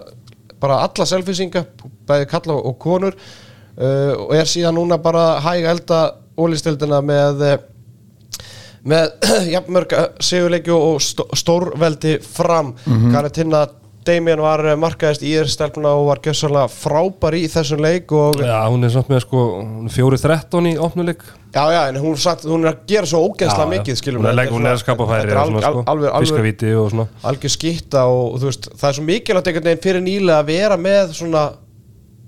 bara 0.64 0.80
alla 0.86 1.06
selfisinga, 1.08 1.64
bæði 2.08 2.28
kalla 2.30 2.56
og 2.56 2.76
konur. 2.80 3.16
Uh, 3.74 4.12
og 4.28 4.34
er 4.38 4.46
síðan 4.46 4.76
núna 4.78 5.00
bara 5.02 5.40
hæg 5.42 5.64
elda 5.66 6.00
ólistildina 6.38 7.00
með 7.04 7.42
uh, 7.50 7.56
með 8.84 9.14
jafnmörg 9.54 9.94
sigurleikju 10.22 10.76
og 10.76 11.00
stó- 11.02 11.30
stórveldi 11.36 12.18
fram. 12.22 12.74
Mm 12.84 12.92
-hmm. 12.92 13.12
Karatina 13.12 13.64
Damien 14.04 14.40
var 14.42 14.60
eh, 14.68 14.76
markaðist 14.78 15.24
í 15.24 15.32
írstelpuna 15.34 15.94
og 15.96 16.10
var 16.10 16.20
gjössalega 16.24 16.68
frábær 16.72 17.36
í 17.38 17.46
þessum 17.52 17.80
leik 17.84 18.12
og 18.14 18.42
já, 18.44 18.58
hún 18.68 18.84
er 18.84 18.92
samt 18.92 19.10
með 19.12 19.24
sko, 19.24 19.44
hún 19.62 19.88
er 19.88 19.94
4-13 19.96 20.70
í 20.70 20.74
opnuleik. 20.84 21.24
Já, 21.54 21.64
já, 21.70 21.80
en 21.88 21.98
hún, 22.02 22.16
satt, 22.20 22.44
hún 22.50 22.66
er 22.66 22.72
að 22.74 22.84
gera 22.90 23.08
svo 23.08 23.22
ógeðslega 23.28 23.62
Já, 23.62 23.68
já. 23.68 23.72
mikið, 23.78 23.98
skiljum 24.00 24.24
er, 24.26 24.38
leik, 24.40 24.52
hún 24.52 24.66
er 24.66 24.74
að 24.74 24.80
skapa 24.82 25.08
færi 25.08 25.30
er 25.30 25.40
og 25.40 25.52
svona, 25.52 25.66
sko, 25.68 26.06
fiskavíti 26.24 26.72
og 26.76 26.88
svona. 26.94 27.04
algjör 27.30 27.54
skýtta 27.54 28.06
og, 28.10 28.38
þú 28.42 28.50
veist, 28.50 28.70
það 28.74 28.88
er 28.90 28.96
svo 28.98 29.04
mikilvægt 29.10 29.50
einhvern 29.52 29.68
veginn 29.70 29.84
fyrir 29.84 30.04
nýlega 30.04 30.40
að 30.42 30.50
vera 30.50 30.80
með 30.80 31.14
svona 31.14 31.44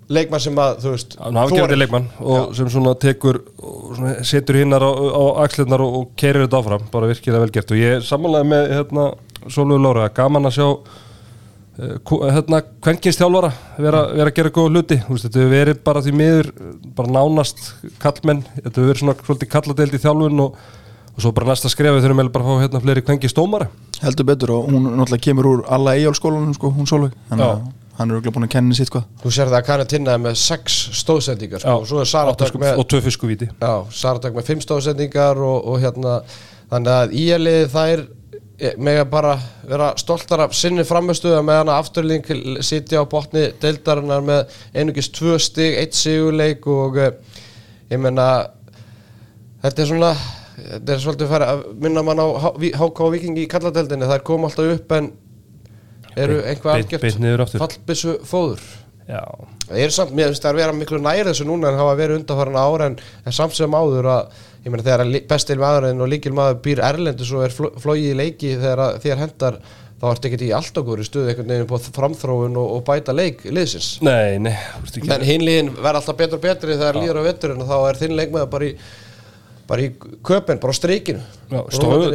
leikmann 0.07 0.43
sem 0.43 0.61
að, 0.63 0.77
þú 0.85 0.93
veist 0.93 1.17
hann 1.19 1.41
hafa 1.41 1.57
gefandi 1.57 1.79
leikmann 1.81 2.05
og 2.23 2.53
sem 2.55 2.69
svona 2.71 2.93
tekur 3.03 3.41
svona 3.59 4.13
setur 4.27 4.61
hinnar 4.61 4.85
á, 4.87 4.91
á 4.95 5.25
axlirnar 5.43 5.83
og, 5.83 5.97
og 5.99 6.13
keirir 6.21 6.47
þetta 6.47 6.61
áfram, 6.61 6.87
bara 6.93 7.11
virkilega 7.11 7.43
vel 7.43 7.55
gert. 7.57 7.75
Og 7.75 7.81
ég 7.81 7.99
er 7.99 8.07
samanlega 8.07 8.47
með 8.53 8.71
hérna, 8.77 9.09
Sólvöðu 9.47 9.83
Lára, 9.83 10.07
gaman 10.15 10.49
að 10.49 10.57
sjá 10.61 10.69
hérna, 11.77 12.63
kvenkinstjálfara 12.85 13.51
vera, 13.79 14.03
vera 14.17 14.31
að 14.33 14.37
gera 14.39 14.53
góða 14.55 14.73
hluti. 14.73 14.99
Þú 15.05 15.13
veist, 15.17 15.27
þetta 15.29 15.43
hefur 15.43 15.55
verið 15.55 15.81
bara 15.85 16.03
því 16.05 16.15
miður 16.17 16.51
bara 16.97 17.15
nánast 17.19 17.63
kallmenn, 18.03 18.45
þetta 18.57 18.75
hefur 18.75 18.91
verið 18.93 19.03
svona 19.03 19.17
svolítið 19.23 19.53
kalladeild 19.53 19.97
í 19.97 20.03
þjálfun 20.05 20.45
og, 20.47 20.61
og 21.13 21.25
svo 21.25 21.33
bara 21.37 21.51
næsta 21.53 21.73
skrefið 21.73 22.07
þurfum 22.07 22.23
við 22.25 22.33
bara 22.37 22.47
að 22.47 22.53
fá 22.53 22.65
hérna 22.65 22.85
fleiri 22.85 23.05
kvenkinstómara 23.07 23.69
heldur 24.03 24.29
betur 24.29 24.53
og 24.57 24.71
hún 24.71 24.89
náttúrulega 24.93 25.25
kemur 25.29 25.51
úr 25.53 25.67
alla 25.73 25.97
eigjálskólanum 25.97 26.57
sko, 26.57 26.73
hún 26.77 26.89
að 26.93 27.61
hann 27.97 28.11
er 28.11 28.19
auðvitað 28.19 28.35
búin 28.37 28.45
að 28.47 28.53
kenna 28.53 28.77
sitt 28.77 28.91
hvað 28.93 29.07
Þú 29.23 29.33
sér 29.33 29.49
það 29.49 29.59
að 29.59 29.67
Karin 29.71 29.89
Tinna 29.93 30.17
er 30.17 30.21
með 30.21 30.37
sex 30.41 30.77
stóðsendingar 31.01 31.63
sko, 31.63 31.77
og 31.81 31.87
svo 31.89 32.03
er 32.03 32.11
Sara 32.11 32.35
átta 32.35 32.45
Dögg 32.45 32.53
sko- 32.53 32.61
með, 32.61 32.81
og 32.83 32.89
tvö 32.93 33.01
fiskuvíti. 33.07 33.49
Já, 33.57 33.73
Sara 33.91 34.21
Dögg 34.21 34.37
með 34.37 34.51
fimm 34.51 34.61
stóðsendingar 34.65 35.41
og, 35.41 35.57
og 35.65 35.81
hérna 35.81 36.19
þannig 36.73 36.93
að 36.93 37.17
íalið 37.23 37.65
þær 37.73 38.05
mega 38.81 39.05
bara 39.05 39.35
vera 39.69 39.91
stoltar 40.01 40.41
af 40.47 40.55
sinni 40.57 40.85
framistuða 40.89 41.43
meðan 41.45 41.71
að 41.73 41.81
afturling 41.83 42.63
sitja 42.65 43.03
á 43.05 43.05
botni 43.09 43.51
deildarinnar 43.61 44.25
með 44.25 44.55
einugist 44.73 45.13
tvö 45.19 45.37
stig, 45.43 45.77
eitt 45.77 45.97
sigurleik 45.97 46.65
og 46.73 46.97
eh, 46.97 47.13
ég 47.93 48.01
menna 48.01 48.29
þetta 49.65 49.83
er 49.83 49.91
svona 49.91 50.15
þetta 50.57 50.95
er 50.95 51.05
svolítið 51.05 51.33
færi 51.35 51.51
að 51.53 51.63
minna 51.85 52.05
mann 52.07 52.23
á 52.25 52.27
HK 52.57 53.11
Viking 53.13 53.37
í 53.43 53.47
kalladeldinni 53.51 54.09
þær 54.09 54.25
kom 54.25 54.49
alltaf 54.49 54.73
upp 54.79 54.97
en 54.97 55.13
eru 56.17 56.41
einhvað 56.49 56.81
aftur. 57.45 57.61
fallbissu 57.61 58.17
fóður 58.25 58.65
Það 59.69 59.81
er 59.87 59.93
samt, 59.95 60.13
mér 60.19 60.33
finnst 60.33 60.43
það 60.43 60.53
að 60.55 60.61
vera 60.63 60.73
miklu 60.75 60.99
nær 61.03 61.29
þessu 61.31 61.47
núna 61.47 61.71
en 61.71 61.79
hafa 61.79 61.97
verið 62.01 62.21
undanfarana 62.21 62.65
ára 62.67 62.89
en, 62.91 62.97
en 63.27 63.33
samt 63.37 63.55
sem 63.55 63.77
áður 63.79 64.09
að, 64.11 64.37
ég 64.67 64.73
meina 64.75 64.87
þegar 64.87 65.27
bestil 65.31 65.59
maðurinn 65.63 66.03
og 66.03 66.11
líkil 66.11 66.33
maður 66.35 66.61
býr 66.67 66.83
erlendis 66.89 67.31
og 67.37 67.45
er 67.47 67.55
flogið 67.55 68.09
í 68.13 68.17
leiki 68.19 68.55
þegar 68.59 68.99
þér 69.05 69.21
hendar 69.23 69.59
þá 69.97 70.05
ertu 70.11 70.29
ekkert 70.29 70.43
í 70.45 70.51
allt 70.53 70.77
okkur 70.83 71.01
í 71.01 71.07
stuðu 71.07 71.31
einhvern 71.33 71.53
veginn 71.55 71.69
på 71.71 71.79
framþróun 71.87 72.59
og, 72.61 72.73
og 72.77 72.83
bæta 72.85 73.15
leik 73.17 73.47
liðsins. 73.49 73.95
nei, 74.05 74.37
nei 74.43 74.53
En 75.17 75.25
hinliðin 75.25 75.71
verða 75.79 76.03
alltaf 76.03 76.19
betur 76.19 76.37
og 76.37 76.43
betri 76.45 76.75
þegar 76.77 76.99
líður 77.01 77.23
á 77.25 77.29
vetturinn 77.31 77.63
og 77.65 77.71
þá 77.71 77.77
er 77.93 78.01
þinn 78.03 78.17
leikmaður 78.19 78.51
bara 78.53 78.69
í, 78.69 78.75
bara 79.71 79.87
í 79.87 79.89
köpen, 80.27 80.61
bara 80.61 80.75
á 80.75 80.77
strikinu. 80.77 81.23
Já, 81.49 81.63
stóðu- 81.79 82.11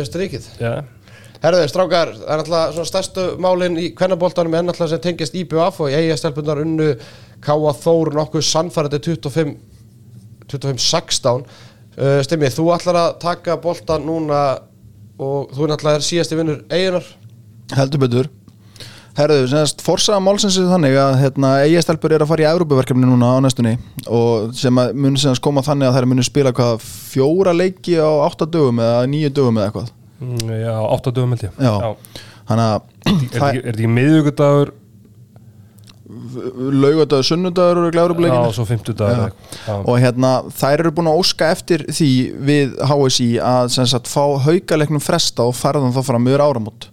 er 1.42 1.48
Herðu, 1.48 1.68
strákar, 1.72 2.14
það 2.20 2.32
er 2.34 2.44
alltaf 2.44 2.74
svona 2.76 2.90
stærstu 2.92 3.24
málinn 3.42 3.80
í 3.82 3.88
kvennaboltanum 3.98 4.60
en 4.60 4.70
alltaf 4.70 4.92
sem 4.92 5.02
tengist 5.02 5.34
IBF 5.38 5.80
og 5.82 5.90
eiga 5.90 6.18
stelpunar 6.20 6.62
unnu 6.62 6.92
Káa 7.42 7.74
Þór 7.82 8.14
nokkuð 8.20 8.46
sannfærandi 8.46 9.00
25 9.08 9.56
25-16 10.52 11.42
uh, 11.42 12.20
Stimmið, 12.28 12.60
þú 12.60 12.68
ætlar 12.76 13.00
að 13.00 13.16
taka 13.24 13.58
boltan 13.64 14.06
núna 14.06 14.44
og 15.22 15.50
þú 15.56 15.66
er 15.66 15.74
alltaf 15.78 16.06
síðasti 16.06 16.38
vinnur 16.38 16.62
eigunar 16.70 17.08
heldur 17.78 18.04
betur. 18.04 18.30
Herðu, 19.18 19.48
semast, 19.52 19.82
forsaða 19.84 20.22
málsins 20.24 20.56
er 20.60 20.70
þannig 20.72 20.94
að 20.96 21.18
hérna, 21.20 21.50
eigastelpur 21.66 22.14
er 22.16 22.24
að 22.24 22.30
fara 22.30 22.46
í 22.46 22.48
Evrópuverkefni 22.48 23.08
núna 23.10 23.34
á 23.36 23.44
næstunni 23.44 23.74
og 24.08 24.54
sem 24.56 24.78
að 24.80 24.94
mun 25.04 25.18
semast 25.20 25.44
koma 25.44 25.64
þannig 25.66 25.90
að 25.90 25.98
þær 25.98 26.08
munu 26.14 26.24
spila 26.24 26.54
hvað 26.56 26.86
fjóra 26.86 27.52
leiki 27.56 27.98
á 28.00 28.08
átta 28.24 28.48
dögum 28.48 28.80
eða 28.80 29.02
nýju 29.12 29.34
dögum 29.36 29.60
eða 29.60 29.68
eitthvað 29.68 29.92
já 30.22 30.76
átta 30.96 31.12
dögum 31.16 31.34
held 31.36 31.48
ég. 31.48 31.58
Já. 31.58 31.96
Þannig 32.52 32.68
að 32.68 32.82
Er 33.12 33.18
þetta 33.32 33.50
ekki- 33.74 33.92
miðvíkudagur 33.98 34.72
laugadagur, 36.12 37.24
sunnudagur 37.24 37.86
Já, 37.88 37.92
glæðurubleikin 37.96 38.44
og 38.50 38.54
svo 38.56 38.66
fimmtudagur 38.68 39.32
Já. 39.32 39.76
og 39.80 39.96
hérna 40.02 40.32
þær 40.60 40.84
eru 40.84 40.92
búin 40.98 41.10
að 41.12 41.20
óska 41.22 41.52
eftir 41.56 41.86
því 41.88 42.10
við 42.50 42.74
HSI 42.90 43.28
að 43.40 43.70
sagt 43.94 44.10
fá 44.12 44.24
haukaleiknum 44.44 45.04
fresta 45.04 45.46
og 45.48 45.56
ferðan 45.56 45.94
þá 45.96 46.02
fram 46.10 46.28
yfir 46.28 46.44
áramót. 46.44 46.90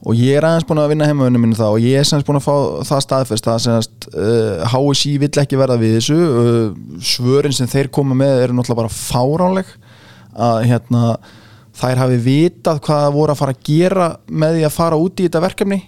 Og 0.00 0.16
ég 0.16 0.38
er 0.40 0.46
aðeins 0.48 0.64
búin 0.66 0.80
að 0.80 0.88
vinna 0.94 1.06
heimaunum 1.10 1.42
minni 1.44 1.58
það 1.58 1.74
og 1.76 1.84
ég 1.84 2.00
er 2.00 2.08
sagt 2.08 2.26
búin 2.26 2.40
að 2.40 2.46
fá 2.48 2.54
það 2.88 3.02
staðfest 3.04 3.50
að 3.52 3.66
uh, 4.16 4.64
HSI 4.72 5.12
vill 5.20 5.42
ekki 5.42 5.58
verða 5.60 5.76
við 5.82 5.98
þessu. 5.98 6.16
Uh, 6.16 6.98
svörin 7.04 7.52
sem 7.54 7.68
þeir 7.70 7.90
koma 7.92 8.16
með 8.16 8.46
eru 8.46 8.56
náttúrulega 8.56 8.80
bara 8.80 8.96
fáránleg. 8.96 9.74
Að 10.40 10.62
hérna 10.70 11.04
þær 11.80 12.02
hafi 12.04 12.18
vitað 12.24 12.82
hvað 12.86 13.00
það 13.04 13.16
voru 13.16 13.34
að 13.34 13.40
fara 13.40 13.56
að 13.56 13.64
gera 13.70 14.10
með 14.28 14.58
því 14.58 14.66
að 14.68 14.76
fara 14.76 15.00
út 15.00 15.20
í 15.20 15.26
þetta 15.28 15.42
verkefni. 15.46 15.80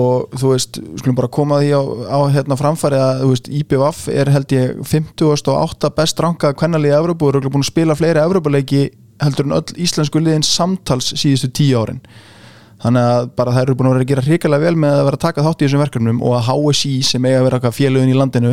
Og 0.00 0.36
þú 0.38 0.52
veist, 0.52 0.76
skulum 1.00 1.16
bara 1.18 1.32
koma 1.34 1.58
því 1.58 1.70
á, 1.74 1.82
á 2.14 2.18
hérna 2.30 2.58
framfæri 2.58 2.98
að 3.02 3.22
þú 3.24 3.30
veist, 3.32 3.48
IBVF 3.60 4.02
er 4.14 4.30
held 4.30 4.52
ég 4.54 4.82
58 4.86 5.90
best 5.96 6.22
rankað 6.22 6.54
kvennalið 6.60 6.92
í 6.92 6.98
Evrópu 7.00 7.26
og 7.26 7.40
eru 7.40 7.50
búin 7.50 7.66
að 7.66 7.72
spila 7.72 7.96
fleiri 7.98 8.22
Evrópuleiki 8.22 8.84
heldur 9.20 9.48
en 9.48 9.56
öll 9.58 9.80
íslensku 9.82 10.22
liðin 10.22 10.46
samtals 10.46 11.10
síðustu 11.18 11.50
tíu 11.58 11.80
árin 11.80 12.00
þannig 12.80 13.06
að 13.10 13.28
bara 13.36 13.52
þær 13.54 13.62
eru 13.62 13.76
búin 13.76 13.88
að 13.90 13.94
vera 13.94 14.04
að 14.06 14.10
gera 14.10 14.24
hrikalega 14.24 14.64
vel 14.64 14.80
með 14.80 14.94
að 14.96 15.04
vera 15.08 15.18
að 15.18 15.24
taka 15.24 15.44
þátt 15.44 15.60
í 15.60 15.66
þessum 15.66 15.82
verkefnum 15.84 16.20
og 16.24 16.36
að 16.38 16.46
HSI 16.48 16.92
sem 17.10 17.26
eiga 17.28 17.40
að 17.40 17.46
vera 17.48 17.72
félögin 17.76 18.12
í 18.12 18.16
landinu 18.16 18.52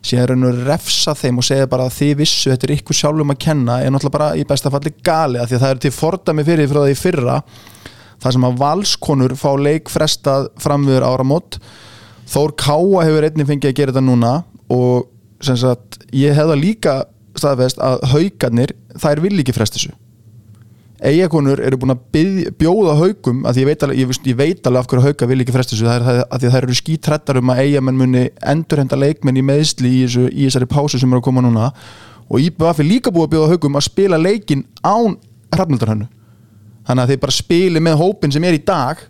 sé 0.00 0.20
að 0.20 0.30
raun 0.30 0.48
og 0.48 0.62
refsa 0.68 1.14
þeim 1.18 1.40
og 1.42 1.46
segja 1.46 1.68
bara 1.70 1.88
að 1.88 1.96
þið 1.98 2.12
vissu 2.22 2.52
þetta 2.52 2.68
er 2.68 2.74
ykkur 2.76 3.00
sjálfum 3.00 3.34
að 3.34 3.40
kenna 3.44 3.80
er 3.82 3.92
náttúrulega 3.92 4.16
bara 4.16 4.30
í 4.36 4.46
besta 4.48 4.72
falli 4.72 4.94
gali 5.04 5.42
að 5.42 5.50
því 5.50 5.58
að 5.58 5.64
það 5.66 5.74
er 5.74 5.82
til 5.84 5.92
fordæmi 5.96 6.46
fyrir 6.48 6.70
frá 6.72 6.80
því 6.86 6.96
fyrra 7.02 7.36
þar 8.22 8.36
sem 8.36 8.48
að 8.48 8.62
valskonur 8.62 9.36
fá 9.36 9.50
leik 9.60 9.92
frestað 9.92 10.48
framviður 10.62 11.04
áramót. 11.04 11.60
Þór 12.32 12.56
Káa 12.58 13.04
hefur 13.04 13.28
einnig 13.28 13.48
fengið 13.50 13.70
að 13.70 13.76
gera 13.76 13.92
þetta 13.92 14.06
núna 14.06 14.32
og 14.72 15.12
sem 15.44 15.58
sagt 15.60 16.00
ég 16.16 16.34
hefða 16.36 16.56
líka 16.56 16.96
staðfest 17.36 17.80
að 17.84 18.02
haugarnir 18.14 18.72
þær 18.96 19.20
vil 19.26 19.36
ekki 19.42 19.54
fresta 19.56 19.76
þessu 19.76 19.92
eigakonur 21.04 21.60
eru 21.60 21.78
búin 21.80 21.92
að 21.92 22.02
byð, 22.14 22.36
bjóða 22.60 22.96
haugum 23.00 23.42
að 23.48 23.60
ég 23.60 23.68
veit 23.68 23.84
alveg, 23.84 24.00
ég, 24.00 24.18
ég 24.30 24.38
veit 24.38 24.68
alveg 24.68 24.80
af 24.80 24.90
hverju 24.90 25.04
hauga 25.04 25.28
vil 25.28 25.38
ekki 25.44 25.54
fresta 25.54 25.74
þessu 25.74 25.88
það 25.88 25.96
er 25.98 26.04
það, 26.06 26.20
að 26.24 26.42
því 26.42 26.48
að 26.48 26.54
þær 26.54 26.66
eru 26.66 26.76
skítrættar 26.80 27.40
um 27.40 27.52
að 27.52 27.62
eigamenn 27.64 28.00
muni 28.00 28.22
endurhenda 28.52 28.98
leikmenn 29.00 29.40
í 29.40 29.44
meðsli 29.44 29.90
í, 29.92 30.02
þessu, 30.06 30.26
í 30.32 30.46
þessari 30.46 30.68
pásu 30.72 31.00
sem 31.00 31.12
eru 31.12 31.20
að 31.20 31.26
koma 31.28 31.44
núna. 31.44 31.70
Og 32.26 32.42
IBF 32.42 32.80
er 32.82 32.88
líka 32.88 33.12
búið 33.14 33.26
að 33.28 33.34
bjóða 33.34 33.50
haugum 33.52 33.76
að 33.78 33.86
spila 33.86 34.20
leikin 34.20 34.64
án 34.80 35.18
hrafnöldarhennu 35.54 36.08
þannig 36.86 37.02
að 37.02 37.12
þeir 37.12 37.20
bara 37.26 37.34
spili 37.34 37.82
með 37.82 38.00
hópin 38.00 38.32
sem 38.32 38.46
er 38.46 38.56
í 38.56 38.62
dag 38.64 39.02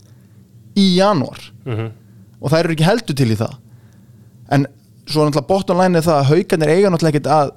í 0.77 0.89
janúar. 0.97 1.45
Og 2.41 2.51
þær 2.53 2.65
eru 2.65 2.77
ekki 2.77 2.89
heldur 2.89 3.17
til 3.17 3.31
í 3.31 3.39
það. 3.39 3.55
En 4.53 4.67
svo 5.07 5.23
er 5.23 5.31
náttúrulega 5.31 5.49
bottom 5.49 5.81
line 5.81 6.01
er 6.01 6.05
það 6.07 6.19
að 6.19 6.29
haugarnir 6.33 6.73
eiga 6.75 6.91
náttúrulega 6.91 7.15
ekkert 7.15 7.31
að 7.37 7.53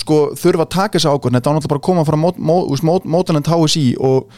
sko 0.00 0.20
þurfa 0.38 0.66
að 0.66 0.72
taka 0.76 0.98
þessu 0.98 1.12
ákvörn 1.12 1.38
þetta 1.38 1.52
á 1.52 1.54
náttúrulega 1.56 1.72
bara 1.74 1.82
að 1.82 1.88
koma 1.88 2.06
frá 2.08 2.16
mót, 2.20 2.40
mót, 2.40 2.82
mót, 2.86 3.06
mótanend 3.08 3.50
HSI 3.50 3.84
og 4.00 4.32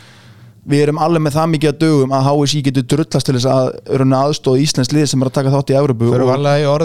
við 0.68 0.84
erum 0.84 1.00
alveg 1.02 1.24
með 1.24 1.36
það 1.36 1.48
mikið 1.56 1.70
að 1.72 1.78
dögum 1.82 2.12
að 2.14 2.26
HSI 2.28 2.62
getur 2.68 2.84
drullast 2.92 3.26
til 3.26 3.34
þess 3.36 3.48
að 3.50 3.70
raunina 3.98 4.20
aðstóð 4.28 4.60
Íslands 4.62 4.92
lið 4.94 5.08
sem 5.10 5.22
er 5.24 5.30
að 5.30 5.36
taka 5.38 5.54
þátt 5.54 5.72
í 5.72 5.78
Fyrir 6.12 6.26
og, 6.28 6.84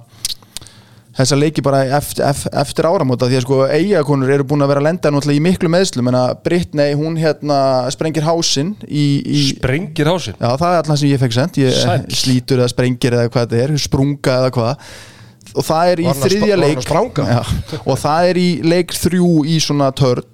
þessa 1.14 1.38
leiki 1.38 1.62
bara 1.64 1.84
eftir, 1.98 2.24
eftir 2.26 2.88
áramóta 2.88 3.28
því 3.30 3.38
að 3.38 3.44
sko 3.46 3.58
eigakonur 3.70 4.32
eru 4.34 4.46
búin 4.50 4.64
að 4.66 4.72
vera 4.72 4.82
að 4.82 4.88
lenda 4.88 5.12
náttúrulega 5.14 5.38
í 5.40 5.44
miklu 5.46 5.70
meðslum 5.70 6.10
en 6.10 6.18
að 6.18 6.34
Brittney 6.46 6.96
hún 6.98 7.18
hérna 7.20 7.58
sprengir 7.94 8.26
hásinn 8.26 8.74
í, 8.88 9.06
í 9.22 9.42
Sprengir 9.52 10.10
hásinn 10.10 10.38
Já, 10.40 10.50
það 10.58 10.68
er 10.70 10.78
alltaf 10.82 11.00
sem 11.00 11.12
ég 11.12 11.22
fekk 11.22 11.36
sent 11.38 11.60
ég, 11.62 11.74
Sæll. 11.78 12.04
Slítur 12.22 12.62
eða 12.64 12.70
sprengir 12.74 13.18
eða 13.18 13.30
hvað 13.30 13.46
þetta 13.54 13.62
er 13.64 13.84
Sprunga 13.86 14.38
eða 14.42 14.54
hvað 14.58 14.86
Og 15.54 15.66
það 15.68 15.90
er 15.92 16.00
í 16.02 16.06
þriðja 16.18 16.56
leik? 16.58 16.86
Já, 16.88 17.42
Og 17.84 17.98
það 18.00 18.30
er 18.32 18.40
í 18.40 18.48
leik 18.66 18.94
þrjú 18.98 19.32
í 19.46 19.58
svona 19.62 19.92
törn 19.94 20.30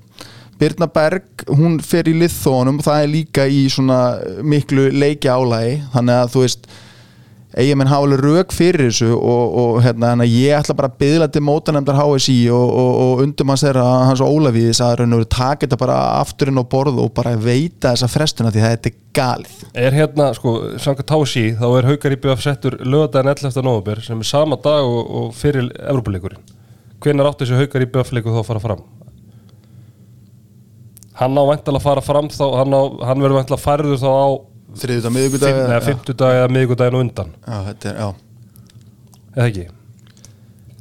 Birna 0.61 0.91
Berg, 0.93 1.45
hún 1.57 1.79
fer 1.81 2.09
í 2.11 2.13
liðþónum 2.21 2.83
og 2.83 2.85
það 2.85 3.03
er 3.03 3.09
líka 3.09 3.47
í 3.49 3.63
svona 3.73 4.01
miklu 4.45 4.91
leiki 4.93 5.31
álægi 5.33 5.79
þannig 5.95 6.19
að 6.21 6.35
þú 6.35 6.43
veist 6.45 6.67
eigamenn 7.59 7.91
hafa 7.91 8.07
alveg 8.07 8.21
rauk 8.23 8.53
fyrir 8.55 8.87
þessu 8.87 9.09
og, 9.17 9.55
og 9.63 9.79
hérna, 9.83 10.13
að 10.23 10.35
ég 10.37 10.55
ætla 10.55 10.77
bara 10.79 10.91
að 10.93 11.01
byðla 11.03 11.27
til 11.35 11.43
mótanemdar 11.43 11.99
HSI 11.99 12.37
og, 12.55 12.75
og, 12.83 12.91
og 13.05 13.23
undum 13.25 13.51
hans 13.51 13.65
þeirra 13.67 13.87
hans 14.07 14.23
Ólavíðis 14.23 14.83
að 14.87 15.01
raun 15.01 15.17
og 15.17 15.23
veru 15.23 15.31
taka 15.35 15.65
þetta 15.65 15.81
bara 15.81 15.97
afturinn 16.21 16.63
á 16.63 16.65
borð 16.71 17.01
og 17.03 17.11
bara 17.17 17.35
veita 17.35 17.91
þessa 17.91 18.11
frestuna 18.13 18.53
því 18.55 18.63
það 18.63 18.71
er 18.71 18.79
þetta 18.79 18.95
galið 19.19 19.57
Er 19.83 19.99
hérna, 19.99 20.29
sko, 20.39 20.55
samkvæmt 20.79 21.11
Tási 21.11 21.45
þá 21.59 21.67
er 21.73 21.91
Haukar 21.91 22.15
í 22.15 22.21
BF 22.23 22.45
settur 22.45 22.79
lögadaginn 22.85 23.33
11. 23.35 23.59
november 23.67 24.05
sem 24.07 24.23
er 24.23 24.31
sama 24.31 24.61
dag 24.63 24.87
og, 24.87 25.03
og 25.11 25.35
fyrir 25.35 25.73
Evropaleikurinn 25.81 26.47
Hvenær 27.03 27.33
átti 27.33 27.49
þessi 27.49 27.65
Haukar 27.65 27.83
í 27.83 27.91
BF 27.91 28.15
leikur 28.15 28.37
þá 28.37 28.45
að 28.45 28.49
fara 28.53 28.63
fram? 28.63 28.87
Hann 31.19 31.35
á 31.37 31.45
væntalega 31.51 31.83
að 31.83 31.85
fara 31.89 32.03
fram 32.05 32.31
þá, 32.31 32.47
hann, 32.61 32.79
hann 33.09 33.25
verður 33.25 33.41
væntalega 33.41 33.65
færður 33.65 33.99
þá 34.01 34.09
á 34.09 34.29
Þriðuta 34.79 35.11
miðvikudag 35.15 35.53
fimm, 35.55 35.67
eða 35.67 35.83
fimmtudag 35.89 36.39
eða 36.39 36.49
miðvikudaginn 36.55 36.97
og 36.99 37.05
undan. 37.05 37.31
Já, 37.43 37.57
þetta 37.71 37.91
er, 37.91 38.01
já. 38.01 38.09
Eða 39.35 39.47
ekki? 39.49 39.67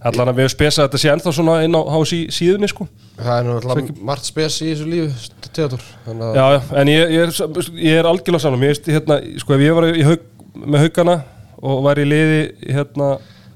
Allan 0.10 0.32
að 0.32 0.38
við 0.40 0.52
spesa 0.54 0.86
þetta 0.86 1.02
sé 1.02 1.10
ennþá 1.12 1.34
svona 1.36 1.56
inn 1.66 1.76
á 1.76 1.82
HSI 1.92 2.20
síðunni 2.32 2.70
sko. 2.72 2.86
Það 3.20 3.34
er 3.36 3.48
nú 3.48 3.56
alltaf 3.58 3.90
margt 4.12 4.30
spes 4.30 4.62
í 4.64 4.70
þessu 4.72 4.86
lífi 4.88 5.50
Teatur 5.50 5.82
Þannig 6.06 6.24
að 6.30 6.38
Já, 6.38 6.44
já, 6.54 6.60
en 6.82 6.92
ég, 6.92 7.12
ég, 7.16 7.26
er, 7.26 7.70
ég 7.84 8.00
er 8.00 8.08
algjörlega 8.08 8.44
saman 8.46 8.64
Ég 8.64 8.72
veist, 8.72 8.88
hérna, 8.88 9.18
sko, 9.42 9.56
ef 9.58 9.64
ég 9.66 9.76
var 9.76 9.88
í 9.90 10.06
haug, 10.08 10.24
með 10.64 10.86
haugana 10.86 11.16
og 11.60 11.82
var 11.84 12.00
í 12.00 12.06
liði 12.08 12.40
hérna, 12.70 13.10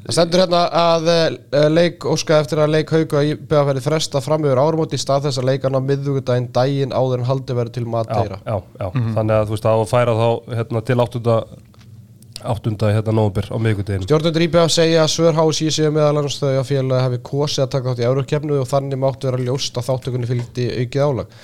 Það 0.04 0.16
stendur 0.18 0.42
hérna 0.44 0.62
að 0.76 1.06
uh, 1.14 1.68
leik 1.72 2.06
óska 2.12 2.42
eftir 2.44 2.60
að 2.60 2.74
leik 2.74 2.90
hauga 2.92 3.22
í 3.24 3.36
beðafæri 3.40 3.84
fresta 3.86 4.22
fram 4.24 4.44
yfir 4.44 4.60
áramóti 4.60 4.98
í 5.00 5.04
stað 5.04 5.30
þess 5.30 5.40
að 5.40 5.48
leikana 5.52 5.80
miðugudaginn 5.84 6.50
daginn 6.56 6.92
áður 6.96 7.24
en 7.24 7.30
haldi 7.30 7.56
verið 7.56 7.78
til 7.78 7.86
já, 7.86 7.92
Madeira 7.94 8.40
já, 8.44 8.58
já. 8.82 8.88
Þannig 8.92 9.36
að 9.38 9.46
þú 9.48 9.56
veist, 9.56 9.70
að 9.72 9.86
færa 9.94 10.18
þá 10.20 10.28
hérna, 10.58 10.84
til 10.90 11.00
áttunda 11.06 11.38
áttunda 12.44 12.92
hérna 12.92 13.16
nóvambir 13.16 13.48
á 13.48 13.56
miðvikudeginu 13.56 14.08
Stjórnundur 14.10 14.46
IBF 14.50 14.72
segja 14.76 15.04
að 15.06 15.12
Svör 15.14 15.38
HSI 15.40 15.72
séu 15.72 15.92
meðal 15.96 16.18
annars 16.20 16.40
þau 16.42 16.50
að 16.52 16.68
félagi 16.68 17.06
hefði 17.06 17.20
kosið 17.30 17.64
að 17.64 17.74
taka 17.76 17.92
þátt 17.94 18.04
í 18.04 18.08
Eurókefnu 18.10 18.58
og 18.60 18.70
þannig 18.70 19.00
máttu 19.00 19.30
vera 19.30 19.44
ljóst 19.48 19.80
að 19.80 19.88
þáttökunni 19.88 20.30
fylgdi 20.30 20.66
aukið 20.82 21.06
álag 21.08 21.38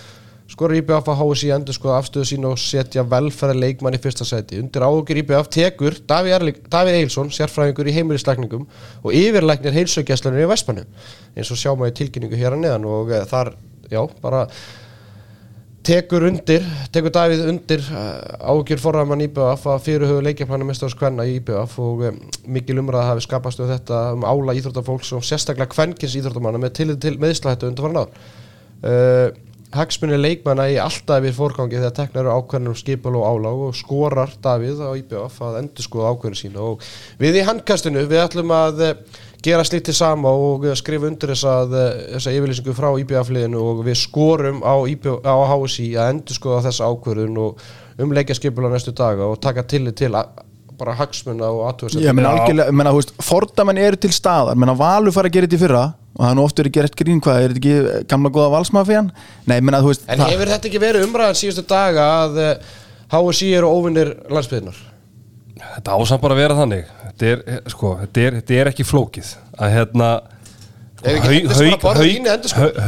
Skorar 0.49 0.79
IBF 0.79 1.05
að 1.11 1.19
HSI 1.19 1.51
endur 1.53 1.75
skoða 1.77 1.99
afstöðu 2.01 2.25
sín 2.25 2.45
og 2.49 2.55
setja 2.57 3.03
velferði 3.05 3.61
leikmann 3.61 3.93
í 3.93 3.99
fyrsta 4.01 4.25
seti. 4.25 4.57
Undir 4.57 4.81
áhugur 4.81 5.19
IBF 5.21 5.49
tekur 5.53 5.97
Davíð 6.09 6.95
Eilsson, 6.95 7.29
sérfræðingur 7.35 7.89
í 7.91 7.93
heimilislækningum 7.99 8.65
og 9.03 9.13
yfirlæknir 9.13 9.75
heilsöggjastlunir 9.77 10.47
í 10.47 10.49
Vestmannu. 10.49 10.87
Eins 11.35 11.51
og 11.53 11.59
sjá 11.59 11.69
maður 11.75 11.93
í 11.93 11.97
tilkynningu 11.99 12.39
hér 12.39 12.55
að 12.55 12.63
neðan 12.63 12.87
og 12.89 13.11
uh, 13.13 13.21
þar, 13.29 13.51
já, 13.91 13.99
bara 14.23 14.39
tekur 15.85 16.25
undir, 16.31 16.65
tekur 16.95 17.13
Davíð 17.13 17.43
undir 17.51 17.85
uh, 17.93 18.49
ágjur 18.49 18.81
forraðmann 18.81 19.21
IBF 19.27 19.67
að 19.69 19.85
fyrirhauðu 19.85 20.23
leikjaplæna 20.31 20.65
mestars 20.65 20.95
kvenna 20.97 21.27
í 21.29 21.35
IBF 21.37 21.75
og 21.83 22.01
um, 22.09 22.17
mikil 22.49 22.79
umræða 22.81 23.11
hafi 23.11 23.27
skapast 23.27 23.61
um 23.61 23.69
þetta 23.69 24.01
um 24.15 24.25
ála 24.25 24.57
íþróttafólks 24.57 25.13
og 25.13 25.29
sérstaklega 25.29 25.69
kvenkins 25.75 26.17
íþróttamanna 26.17 26.63
með 26.65 26.73
tillit 26.81 27.03
til 27.05 27.13
meðslættu 27.21 27.69
undir 27.69 27.85
farin 27.85 28.01
ár. 28.01 29.37
Hagsmunni 29.69 30.17
leikmanna 30.17 30.63
í 30.73 30.79
alltaf 30.81 31.21
við 31.21 31.35
fórgangi 31.37 31.77
þegar 31.77 31.93
teknar 31.99 32.29
ákveðnum 32.33 32.77
skipul 32.77 33.11
og 33.19 33.25
álag 33.27 33.59
og 33.67 33.75
skorar 33.77 34.31
Davíð 34.41 34.79
á 34.81 34.97
IBF 34.97 35.35
að 35.45 35.59
endur 35.59 35.85
skoða 35.85 36.13
ákveðinu 36.15 36.39
sína 36.39 36.63
og 36.71 36.87
við 37.21 37.37
í 37.37 37.43
handkastinu 37.45 38.01
við 38.09 38.23
ætlum 38.23 38.53
að 38.55 38.81
uh, 38.87 39.19
gera 39.45 39.67
slíkt 39.67 39.91
til 39.91 39.95
sama 39.99 40.31
og 40.33 40.65
uh, 40.65 40.73
skrifa 40.73 41.05
undir 41.11 41.35
þessa, 41.35 41.53
þessa 42.15 42.33
yfirlýsingu 42.33 42.73
frá 42.79 42.89
IBF-liðinu 43.03 43.61
og 43.61 43.83
við 43.85 43.99
skorum 44.01 44.65
á, 44.65 44.73
IBF, 44.89 45.21
á 45.21 45.37
HSI 45.53 45.87
að 46.01 46.13
endur 46.15 46.39
skoða 46.41 46.65
þessa 46.71 46.89
ákveðun 46.89 47.39
og 47.45 47.63
umleikja 48.01 48.39
skipula 48.39 48.73
næstu 48.73 48.95
daga 48.97 49.29
og 49.29 49.37
taka 49.43 49.67
tillit 49.69 50.01
til 50.01 50.15
að, 50.17 50.33
bara 50.79 50.95
hagsmunna 50.99 51.49
og 51.53 51.63
aðtöðsett 51.69 52.03
Ég 52.05 52.15
meina 52.17 52.33
algjörlega, 52.33 52.71
ég 52.71 52.77
meina, 52.79 52.93
þú 52.95 53.01
veist, 53.01 53.15
fordamenn 53.23 53.81
eru 53.83 53.99
til 54.01 54.11
staðar, 54.15 54.59
menna 54.59 54.75
Valur 54.79 55.15
fara 55.15 55.29
að 55.29 55.37
gera 55.37 55.49
þetta 55.49 55.59
í 55.59 55.63
fyrra 55.63 55.85
og 56.15 56.21
það 56.23 56.29
er 56.31 56.37
nú 56.39 56.45
oft 56.47 56.61
verið 56.61 56.75
gert 56.79 56.99
grín 56.99 57.23
hvað, 57.23 57.39
er 57.39 57.53
þetta 57.53 57.61
ekki 57.63 58.05
gamla 58.11 58.31
góða 58.35 58.53
valsmafían? 58.55 59.11
Nei, 59.45 59.57
ég 59.59 59.65
meina, 59.67 59.81
þú 59.83 59.91
veist, 59.91 60.07
En 60.09 60.23
hefur 60.25 60.53
þetta 60.53 60.69
ekki 60.71 60.81
verið 60.83 61.05
umræðan 61.07 61.39
síðustu 61.39 61.65
daga 61.69 62.07
að 62.23 62.39
HSI 63.09 63.51
eru 63.59 63.69
óvinnir 63.71 64.15
landsbyðinar? 64.29 64.81
Þetta 65.59 65.95
ásamt 65.99 66.23
bara 66.23 66.35
að 66.35 66.41
vera 66.43 66.57
þannig. 66.59 66.91
Þetta 67.05 67.29
er, 67.29 67.41
eh, 67.45 67.63
sko, 67.73 67.93
þetta 68.03 68.25
er, 68.25 68.35
þetta 68.39 68.59
er 68.59 68.69
ekki 68.71 68.85
flókið. 68.87 69.31
Að 69.59 69.73
hérna 69.75 70.09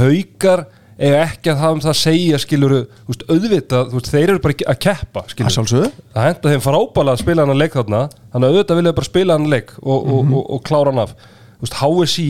haukar 0.02 0.66
eiga 1.02 1.22
ekki 1.26 1.52
að 1.52 1.62
hafa 1.62 1.76
um 1.76 1.82
það 1.82 1.92
að 1.92 2.00
segja 2.00 2.40
skiluru, 2.42 2.80
þú 3.02 3.14
veist, 3.14 3.24
auðvitað 3.28 3.88
þú 3.92 3.98
veist, 3.98 4.10
þeir 4.14 4.26
eru 4.28 4.42
bara 4.44 4.56
að 4.74 4.80
keppa 4.86 5.24
skiluru 5.32 5.56
sjálfsögðu. 5.56 5.92
Það 6.14 6.28
henda 6.28 6.54
þeim 6.54 6.66
frábælega 6.66 7.16
að 7.16 7.24
spila 7.24 7.46
hann 7.46 7.54
að 7.56 7.62
leik 7.62 7.78
þarna 7.78 8.02
þannig 8.12 8.48
að 8.48 8.58
auðvitað 8.58 8.82
vilja 8.82 8.98
bara 9.00 9.10
spila 9.10 9.38
hann 9.38 9.48
að 9.48 9.56
leik 9.56 9.74
og, 9.82 9.96
og, 9.98 10.20
og, 10.22 10.44
og 10.56 10.62
klára 10.68 10.94
hann 10.94 11.02
af. 11.02 11.16
Þú 11.58 11.66
veist, 11.66 11.80
HSI 11.82 12.28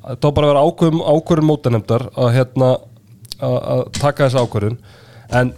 það 0.00 0.30
á 0.30 0.36
bara 0.38 0.52
vera 0.52 0.64
ákvörðum, 0.64 1.02
ákvörðum 1.04 1.50
mótanemdar 1.50 2.06
að 2.14 2.30
hérna 2.38 2.70
að, 3.40 3.58
að 3.58 3.84
taka 3.98 4.28
þessa 4.28 4.46
ákvörðun. 4.46 4.78
En 5.40 5.52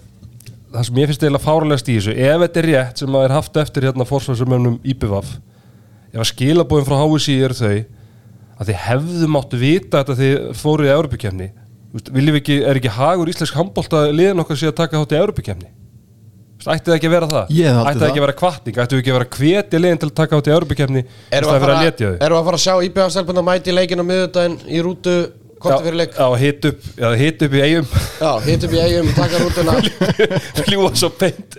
það 0.72 0.86
sem 0.88 1.00
ég 1.00 1.10
finnst 1.10 1.24
eiginlega 1.24 1.44
fáralegast 1.44 1.90
í 1.90 1.96
þessu 1.98 2.14
ef 2.16 2.42
þetta 2.42 2.60
er 2.60 2.68
rétt 2.70 3.02
sem 3.02 3.16
að 3.16 3.26
er 3.26 3.34
haft 3.36 3.58
eftir 3.60 3.86
hérna 3.88 4.06
fórsvarsumönnum 4.08 4.78
IPVAF 4.88 5.34
ef 6.12 6.22
að 6.22 6.30
skilabóðin 6.30 6.88
frá 6.88 6.96
HSI 7.02 7.36
eru 7.44 7.56
þau 7.58 7.74
að 8.62 8.70
þið 8.70 8.78
hefðu 8.86 9.28
máttu 9.32 9.60
vita 9.60 10.00
þetta 10.00 10.16
þið 10.20 10.46
fóruð 10.56 10.88
í 10.88 10.94
Európukefni 10.94 11.48
viljum 11.92 12.34
við 12.36 12.40
ekki, 12.42 12.56
er 12.72 12.78
ekki 12.80 12.92
hagur 12.96 13.30
íslensk 13.32 13.56
handbólta 13.58 14.04
liðin 14.14 14.40
okkar 14.42 14.58
sé 14.60 14.70
að 14.70 14.76
taka 14.82 15.00
þátt 15.02 15.14
í 15.16 15.20
Európukefni 15.22 15.70
ætti 16.62 16.86
það 16.92 16.94
ekki 16.94 17.08
að 17.08 17.14
vera 17.16 17.26
það? 17.26 17.48
Ætti 17.50 17.98
það 17.98 18.04
ekki 18.06 18.20
að 18.20 18.24
vera 18.24 18.34
kvartning, 18.38 18.76
ætti 18.78 18.94
við 18.94 19.00
ekki 19.02 19.10
að 19.12 19.16
vera 19.16 19.30
hvetja 19.34 19.78
liðin 19.82 19.98
til 20.02 20.08
að 20.08 20.14
taka 20.20 20.38
þátt 20.38 20.46
í 20.48 20.52
Európukefni 20.54 21.00
Erum 21.02 21.08
við 21.32 21.42
það 21.42 21.52
að, 21.52 21.56
að 21.56 21.64
fara- 21.66 21.80
letja 21.82 22.10
þau? 22.12 22.18
erum 22.22 22.36
við 22.36 22.40
að 22.42 22.46
fara 22.48 22.58
að 22.60 22.62
sjá 22.62 22.74
IBF-stelpuna 22.86 23.42
mæti 23.48 23.72
í 23.72 23.74
leikinu 23.74 24.04
á 24.06 24.10
miðvitaðin 24.12 24.54
í 24.70 24.82
rútu 24.86 25.14
korti 25.62 25.86
fyrir 25.86 25.98
leik? 26.00 26.16
Já, 26.18 26.26
hit 26.42 26.66
upp, 26.68 26.86
já, 26.98 27.08
hit 27.20 27.44
upp 27.46 27.56
í 27.56 27.62
eigum 27.66 27.88
Já, 28.18 28.30
hitt 28.46 28.66
upp 28.66 28.74
í 28.76 28.80
eigum, 28.82 29.10
taka 29.16 29.40
rútuna. 29.42 29.76
Fljúa 30.58 30.90
svo 30.98 31.12
beint. 31.20 31.58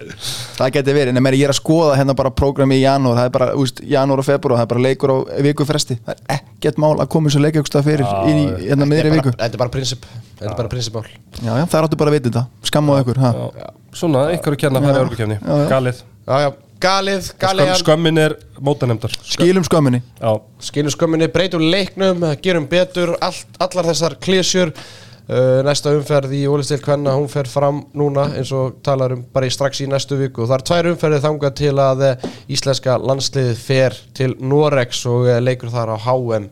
Það 0.60 0.74
geti 0.78 0.98
verið, 1.00 1.20
en 1.20 1.30
ég 1.34 1.46
er 1.48 1.54
að 1.54 1.60
skoða 1.60 1.98
hérna 2.00 2.18
bara 2.18 2.34
prógrami 2.36 2.80
í 2.80 2.84
janúar, 2.84 3.22
það 3.22 3.30
er 3.30 3.36
bara, 3.38 3.50
úst, 3.60 3.84
janúar 3.96 4.24
og 4.24 4.28
februar 4.28 4.62
það 4.62 4.68
er 4.68 4.72
bara 4.76 4.86
leikur 4.88 5.14
á 5.14 5.18
viku 5.48 5.68
fresti 5.70 6.00
það 6.04 6.20
er 6.20 6.40
ekkert 6.40 6.82
mál 6.84 6.94
að 6.98 7.10
koma 7.16 7.32
þessu 7.32 7.44
leikjöksta 7.44 7.84
fyrir 7.86 8.08
í 8.30 8.36
hérna 8.70 8.90
miðri 8.90 9.16
viku. 9.18 9.34
Þetta 9.36 9.52
er 9.58 9.64
bara 9.64 9.74
prinsip 9.74 10.08
Þetta 10.40 10.52
er 10.52 10.58
bara 10.60 10.72
prinsipmál. 10.72 11.08
Já, 11.40 11.54
já, 11.56 11.66
það 11.66 11.80
er 11.80 11.88
áttu 11.88 12.00
bara 12.00 12.12
að 12.12 12.18
vita 12.18 12.30
þetta, 12.30 12.68
skamma 12.68 12.98
á 12.98 13.02
ykkur 13.04 13.22
ha. 13.24 13.34
Já. 13.62 13.70
Svona, 13.94 14.26
einhverju 14.34 14.60
kenna 14.64 14.82
að 14.82 14.90
fara 14.90 15.06
í 15.06 15.22
Já. 15.24 15.38
Já, 15.38 15.54
já. 15.62 15.68
Galið. 15.72 16.02
Já, 16.24 16.36
já, 16.40 16.50
galið, 16.84 17.30
galið 17.42 17.70
Skömm, 17.70 17.80
Skömmin 17.84 18.20
er 18.22 18.36
mótanemdar 18.64 19.14
Skilum 19.24 19.64
skömminni. 19.68 20.02
Já, 20.20 20.36
Skilum 20.64 20.94
skömminni, 20.94 21.30
breytum 21.32 21.64
leiknum, 21.72 22.26
gerum 22.44 22.68
betur 22.70 23.16
allt, 23.24 23.48
Allar 23.64 23.90
þessar 23.92 24.18
klísjur 24.24 24.74
uh, 24.74 25.62
Næsta 25.66 25.94
umferð 25.96 26.36
í 26.36 26.44
Ólistil 26.52 26.82
Kvenna 26.84 27.16
Hún 27.18 27.30
fer 27.32 27.50
fram 27.52 27.84
núna 27.98 28.30
eins 28.38 28.52
og 28.56 28.80
talar 28.86 29.16
um 29.16 29.24
bara 29.34 29.50
í 29.50 29.54
strax 29.54 29.84
í 29.84 29.90
næstu 29.92 30.20
viku. 30.20 30.44
Og 30.44 30.52
það 30.52 30.60
er 30.60 30.68
tvær 30.70 30.92
umferðið 30.94 31.28
þangað 31.28 31.58
til 31.62 31.74
að 31.84 32.06
uh, 32.10 32.30
íslenska 32.58 32.98
landsliðið 33.02 33.64
fer 33.64 34.00
til 34.18 34.34
Norex 34.42 35.06
og 35.12 35.30
uh, 35.30 35.40
leikur 35.44 35.74
þar 35.74 35.96
á 35.96 35.98
HM 36.08 36.50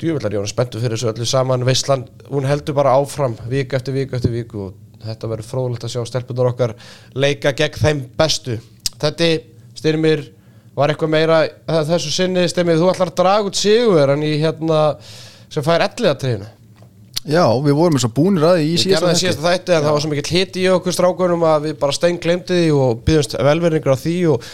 Djúvillar, 0.00 0.32
var 0.32 0.48
spenntu 0.48 0.80
fyrir 0.80 0.96
þessu 0.96 1.10
öllu 1.10 1.26
saman. 1.28 1.64
Veistland, 1.68 2.06
hún 2.30 2.46
heldur 2.48 2.72
bara 2.78 2.94
áfram 2.96 3.34
vik 3.50 3.74
eftir 3.76 3.92
vik 3.92 4.14
eftir 4.16 4.32
vik 4.32 4.54
og 4.56 4.70
þetta 5.04 5.28
verður 5.28 5.48
fróðulegt 5.48 5.84
að 5.84 5.92
sjá 5.92 6.06
stelpunar 6.08 6.48
okkar 6.54 6.72
leika 7.16 7.52
gegn 7.56 7.80
þeim 7.80 8.00
bestu 8.16 8.56
Þetta, 9.00 9.32
styrmir, 9.80 10.24
var 10.76 10.92
eitthvað 10.92 11.12
meira 11.16 11.42
þessu 11.66 12.12
sinni, 12.14 12.46
styrmir, 12.50 12.80
þú 12.80 12.92
ætlar 12.92 13.12
að 13.12 13.20
draga 13.20 13.50
út 13.50 13.58
sigur 13.58 14.14
en 14.14 14.24
í 14.26 14.36
hérna 14.42 14.80
sem 15.50 15.64
fær 15.66 15.84
elliðatriðinu. 15.88 16.56
Já, 17.28 17.44
við 17.60 17.74
vorum 17.76 17.98
eins 17.98 18.06
og 18.06 18.12
búnir 18.16 18.44
að 18.48 18.54
því 18.56 18.62
í 18.64 18.76
síðasta 18.80 18.88
gerði 18.88 19.00
það 19.04 19.10
þætti. 19.10 19.20
síðasta 19.20 19.42
þætti 19.44 19.72
en 19.74 19.82
það 19.84 19.92
var 19.92 20.02
svo 20.02 20.10
mikill 20.10 20.32
hit 20.32 20.54
í 20.56 20.62
okkur 20.72 20.94
strákunum 20.96 21.42
að 21.44 21.66
við 21.66 21.74
bara 21.82 21.92
stein 21.92 22.18
glemdi 22.22 22.56
því 22.56 22.70
og 22.72 23.02
byggðumst 23.04 23.36
velverningur 23.44 23.92
á 23.92 23.98
því 24.00 24.14
og 24.30 24.46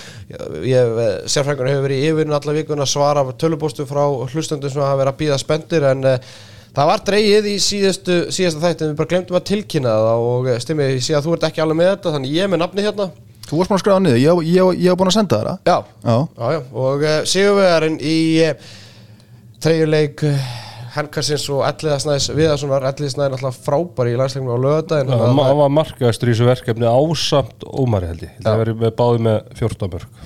ég, 0.67 0.99
sérfræðingur 1.31 1.71
hefur 1.71 1.85
verið 1.87 2.03
í 2.03 2.09
yfirinu 2.11 2.35
alla 2.41 2.57
vikuna 2.57 2.83
að 2.83 2.91
svara 2.91 3.23
tölubóstu 3.39 3.87
frá 3.87 4.03
hlustundum 4.33 4.73
sem 4.73 4.83
hafa 4.83 4.99
verið 4.99 5.13
að 5.13 5.21
býða 5.21 5.39
spendir 5.45 5.87
en 5.93 6.03
uh, 6.11 6.35
það 6.75 6.91
var 6.91 7.07
dreigið 7.07 7.49
í 7.53 7.55
síðastu, 7.69 8.19
síðasta 8.35 8.65
þætti 8.67 8.83
en 8.83 8.93
við 8.93 8.99
bara 8.99 9.13
glemdum 9.15 9.39
að 9.39 9.47
tilkynna 9.53 9.95
það 10.09 10.27
og 10.33 10.51
uh, 10.51 10.59
stimmi, 10.67 10.91
ég 10.97 11.07
sé 11.07 11.15
að 11.15 11.29
þú 11.29 11.39
ert 11.39 11.49
ekki 11.53 11.63
alveg 11.63 11.81
með 11.85 11.93
þetta 11.93 12.17
þannig 12.17 12.35
ég 12.35 12.49
er 12.49 12.51
með 12.51 12.65
nafni 12.65 12.89
hérna 12.89 13.09
Þú 13.47 13.61
varst 13.61 13.71
búin 13.71 13.79
að 13.79 13.83
skræða 13.85 14.03
niður, 14.03 14.21
ég, 14.23 14.45
ég, 14.51 14.71
ég 14.83 14.91
hef 14.91 14.99
búin 14.99 15.11
að 15.13 15.17
senda 15.21 15.39
það. 15.39 15.59
Já, 15.67 15.77
Já, 16.03 16.17
já, 16.39 16.47
já. 16.57 16.61
og 16.85 17.05
uh, 17.07 17.19
sigurvegarinn 17.31 17.99
í 18.03 18.17
uh, 18.43 18.71
treyjuleik 19.63 20.25
uh, 20.27 20.47
Henkarsins 20.97 21.45
og 21.53 21.61
Elliðasnæðis 21.69 22.27
Viðarssonar, 22.33 22.87
Elliðasnæðin 22.91 23.37
alltaf 23.37 23.59
frábær 23.67 24.09
í 24.09 24.17
landsleiknum 24.17 24.57
á 24.57 24.59
lögadaginn 24.65 25.13
Já, 25.13 25.19
hann 25.29 25.61
var 25.61 25.73
markaðastur 25.77 26.31
í 26.31 26.35
þessu 26.35 26.49
verkefni 26.49 26.89
ásamt 26.89 27.67
Ómari 27.69 28.09
held 28.11 28.25
ég. 28.25 28.33
Það 28.47 28.61
verið 28.63 28.81
með 28.83 28.95
báði 29.03 29.23
með 29.27 29.39
14 29.61 29.93
mörg 29.93 30.25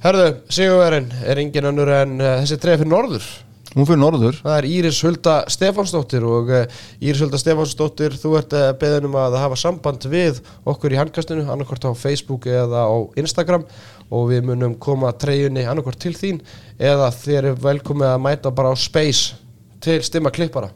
Herðu, 0.00 0.26
sigurverðin 0.56 1.10
er 1.28 1.42
engin 1.42 1.68
önnur 1.70 1.92
en 1.92 2.14
uh, 2.24 2.30
þessi 2.40 2.56
treið 2.62 2.78
fyrir 2.80 2.92
norður. 2.94 3.26
Hún 3.74 3.86
fyrir 3.86 4.00
norður 4.00 4.40
Það 4.40 4.56
er 4.56 4.68
Íris 4.70 5.00
Hulda 5.06 5.36
Stefánsdóttir 5.52 6.26
og 6.26 6.50
uh, 6.54 6.80
Íris 7.00 7.22
Hulda 7.24 7.40
Stefánsdóttir, 7.40 8.16
þú 8.18 8.34
ert 8.40 8.56
uh, 8.56 8.70
beðin 8.80 9.08
um 9.10 9.18
að 9.20 9.38
hafa 9.40 9.58
samband 9.60 10.06
við 10.10 10.40
okkur 10.68 10.96
í 10.96 11.00
handkastinu, 11.00 11.46
annarkvort 11.46 11.86
á 11.86 11.92
Facebook 11.94 12.48
eða 12.50 12.86
á 12.86 12.96
Instagram 13.20 13.66
og 14.10 14.30
við 14.32 14.48
munum 14.48 14.74
koma 14.82 15.12
treyjunni 15.14 15.66
annarkvort 15.68 16.00
til 16.02 16.16
þín 16.18 16.42
eða 16.78 17.12
þér 17.14 17.52
er 17.52 17.62
velkomið 17.62 18.10
að 18.10 18.24
mæta 18.26 18.54
bara 18.54 18.72
á 18.72 18.76
Space 18.78 19.36
til 19.80 20.02
stimma 20.02 20.30
klippara. 20.30 20.70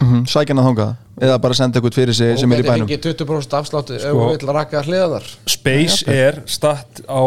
mm 0.00 0.06
-hmm. 0.06 0.26
Sækjan 0.26 0.58
að 0.58 0.64
þanga 0.64 0.96
Eða 1.16 1.38
bara 1.40 1.54
senda 1.54 1.78
eitthvað 1.78 1.94
fyrir 1.96 2.14
sig 2.14 2.38
sem 2.38 2.52
er 2.52 2.60
í 2.60 2.60
Og 2.60 2.68
bænum 2.68 2.88
þetta 2.90 3.08
er 3.08 3.14
20% 3.14 3.54
afslátt 3.56 3.90
ef 3.90 4.02
Sko. 4.02 4.26
við 4.28 4.42
vil 4.42 4.52
raka 4.52 4.82
hliðanar. 4.82 5.24
Space 5.48 6.04
er 6.12 6.42
statt 6.44 7.00
á 7.08 7.22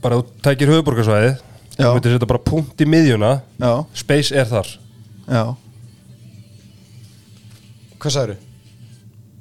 bara 0.00 0.20
þú 0.20 0.24
tækir 0.44 0.70
höfuborgarsvæðið. 0.70 1.34
Þú 1.78 1.92
myndir 1.96 2.14
setja 2.14 2.28
bara 2.30 2.42
punkt 2.46 2.80
í 2.80 2.86
miðjuna. 2.86 3.30
Já, 3.60 3.72
Space 3.98 4.34
er 4.36 4.46
þar. 4.50 4.68
Já. 5.28 5.44
Hvað 7.98 8.14
sagður 8.14 8.34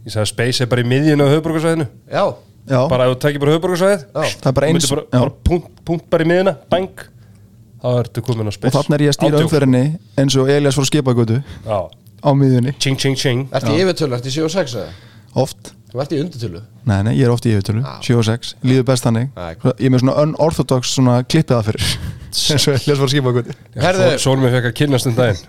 Ég 0.04 0.14
sagði 0.14 0.30
Space 0.32 0.64
er 0.64 0.70
bara 0.72 0.84
í 0.84 0.88
miðjuna 0.88 1.26
á 1.28 1.32
höfuborgarsvæðinu 1.34 1.86
Já, 2.12 2.24
Já, 2.68 2.80
bara 2.92 3.08
ef 3.10 3.14
þú 3.14 3.18
tækir 3.26 3.42
bara 3.44 3.56
höfuborgarsvæðið 3.58 4.04
já. 4.04 4.24
það 4.40 4.48
er 4.52 4.56
bara 4.60 4.70
þú 4.70 4.74
eins 4.78 4.90
bara, 4.94 5.04
já. 5.04 5.18
bara 5.20 5.34
punkt, 5.50 5.74
punkt 5.88 6.06
bara 6.14 6.24
í 6.24 6.30
miðjuna. 6.32 6.54
Bang. 6.72 7.04
Þá 7.84 7.88
ertu 8.00 8.24
komin 8.24 8.48
á 8.48 8.52
Og 8.52 8.56
Space. 8.56 8.74
þarna 8.78 8.96
er 8.96 9.04
ég 9.04 9.12
að 9.12 9.18
stýra 9.18 9.36
Átján. 9.36 9.48
umferðinni 9.50 9.84
eins 10.24 10.38
og 10.40 10.52
Elias 10.54 10.78
fór 10.80 10.88
skipagötu. 10.88 11.42
Já, 11.68 11.80
á 12.24 12.30
miðjunni. 12.40 12.76
Ching 12.80 12.96
ching 13.04 13.18
ching. 13.20 13.42
Ert 13.52 13.68
í 13.68 13.76
yfirtölu, 13.84 14.16
ert 14.16 14.30
í 14.32 14.32
7 14.32 14.48
og 14.48 14.54
6 14.56 14.78
eða? 14.80 14.94
Oft. 15.44 15.74
Þú 15.92 16.02
ert 16.06 16.16
í 16.16 16.22
undirtölu? 16.24 16.62
Nei, 16.88 17.00
nei, 17.04 17.14
ég 17.20 17.28
er 17.28 17.34
oft 17.36 17.46
í 17.46 17.52
yfirtölu, 17.52 17.84
7 18.02 18.16
og 18.22 18.24
6 18.30 18.56
Líður 18.64 18.88
best 18.88 19.04
þannig. 19.06 19.28
Nei. 19.36 19.52
Ég 19.76 19.84
er 19.90 19.92
með 19.94 20.06
svona 20.06 20.16
unorthodox 20.24 20.96
svona 20.96 21.20
klippiða 21.28 21.60
fyrir 21.68 21.84
eins 22.34 22.68
og 22.68 22.78
Elias 22.78 23.02
fór 23.02 23.12
skipagötu 23.12 23.58
Herðu, 23.80 24.08
Sólum 24.22 24.48
við 24.48 24.58
fekk 24.58 24.70
að 24.72 24.76
kynnast 24.80 25.10
um 25.10 25.18
daginn. 25.18 25.44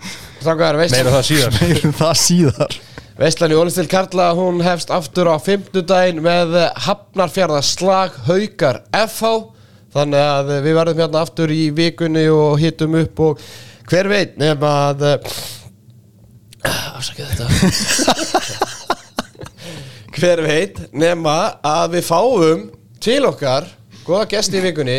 Meira 0.93 1.15
það 1.15 1.25
síðar. 1.29 1.57
Meirum 1.61 1.95
það 1.97 2.13
síðar. 2.21 2.77
Veistlan 3.15 3.53
í 3.55 3.57
Ólistil 3.57 3.87
Karla, 3.89 4.29
hún 4.35 4.61
hefst 4.65 4.91
aftur 4.91 5.31
á 5.31 5.39
fimmtudaginn 5.39 6.23
með 6.23 6.57
Hafnarfjörða 6.85 7.61
slag 7.63 8.17
haukar 8.27 8.83
FH 8.91 9.35
Þannig 9.95 10.19
að 10.19 10.49
við 10.65 10.73
verðum 10.75 10.97
hérna 10.99 11.19
aftur 11.23 11.51
í 11.55 11.61
vikunni 11.71 12.25
og 12.27 12.57
hittum 12.59 12.97
upp 12.99 13.19
og 13.23 13.43
hver 13.87 14.09
veit 14.11 14.33
nefn 14.41 14.65
að 14.67 15.05
Afsakið 16.65 17.29
þetta. 17.31 17.45
Hver 20.15 20.41
veit 20.43 20.81
nema 20.95 21.35
að 21.63 21.95
við 21.95 22.05
fáum 22.07 22.65
til 23.03 23.21
okkar 23.29 23.69
góða 24.03 24.25
gesti 24.33 24.59
í 24.59 24.63
vikunni 24.65 24.97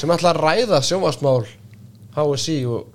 sem 0.00 0.14
ætla 0.14 0.32
að 0.34 0.40
ræða 0.44 0.80
sjónvarsmál 0.86 1.44
HSI 2.16 2.58
og 2.70 2.86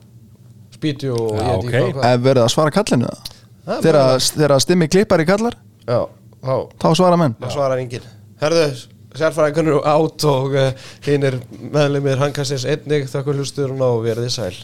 Speedy 0.73 1.11
og 1.13 1.37
Já, 1.37 1.43
ég 1.43 1.63
veit 1.63 1.77
ekki 1.77 1.95
hvað 1.99 2.09
Ef 2.09 2.25
verið 2.25 2.43
að 2.43 2.51
svara 2.55 2.73
kallinu 2.75 3.11
það 3.11 3.33
Þegar 3.83 4.25
þegar 4.25 4.59
stimmi 4.59 4.89
klippar 4.91 5.23
í 5.23 5.27
kallar? 5.27 5.55
Já, 5.87 6.01
þá 6.43 6.55
Þá 6.83 6.89
svara 6.99 7.19
menn. 7.19 7.35
Það 7.39 7.53
svarar 7.55 7.79
enginn. 7.79 8.07
Herðu, 8.41 8.65
sérfræðingarnir 9.15 9.85
átt 9.87 10.25
og 10.27 10.57
uh, 10.59 10.87
hinn 11.05 11.27
er 11.29 11.37
meðlumir 11.71 12.19
hankastins 12.19 12.65
einnig 12.67 13.07
þakku 13.11 13.37
hlustur 13.37 13.71
og 13.77 14.01
verðið 14.03 14.33
sæl 14.35 14.57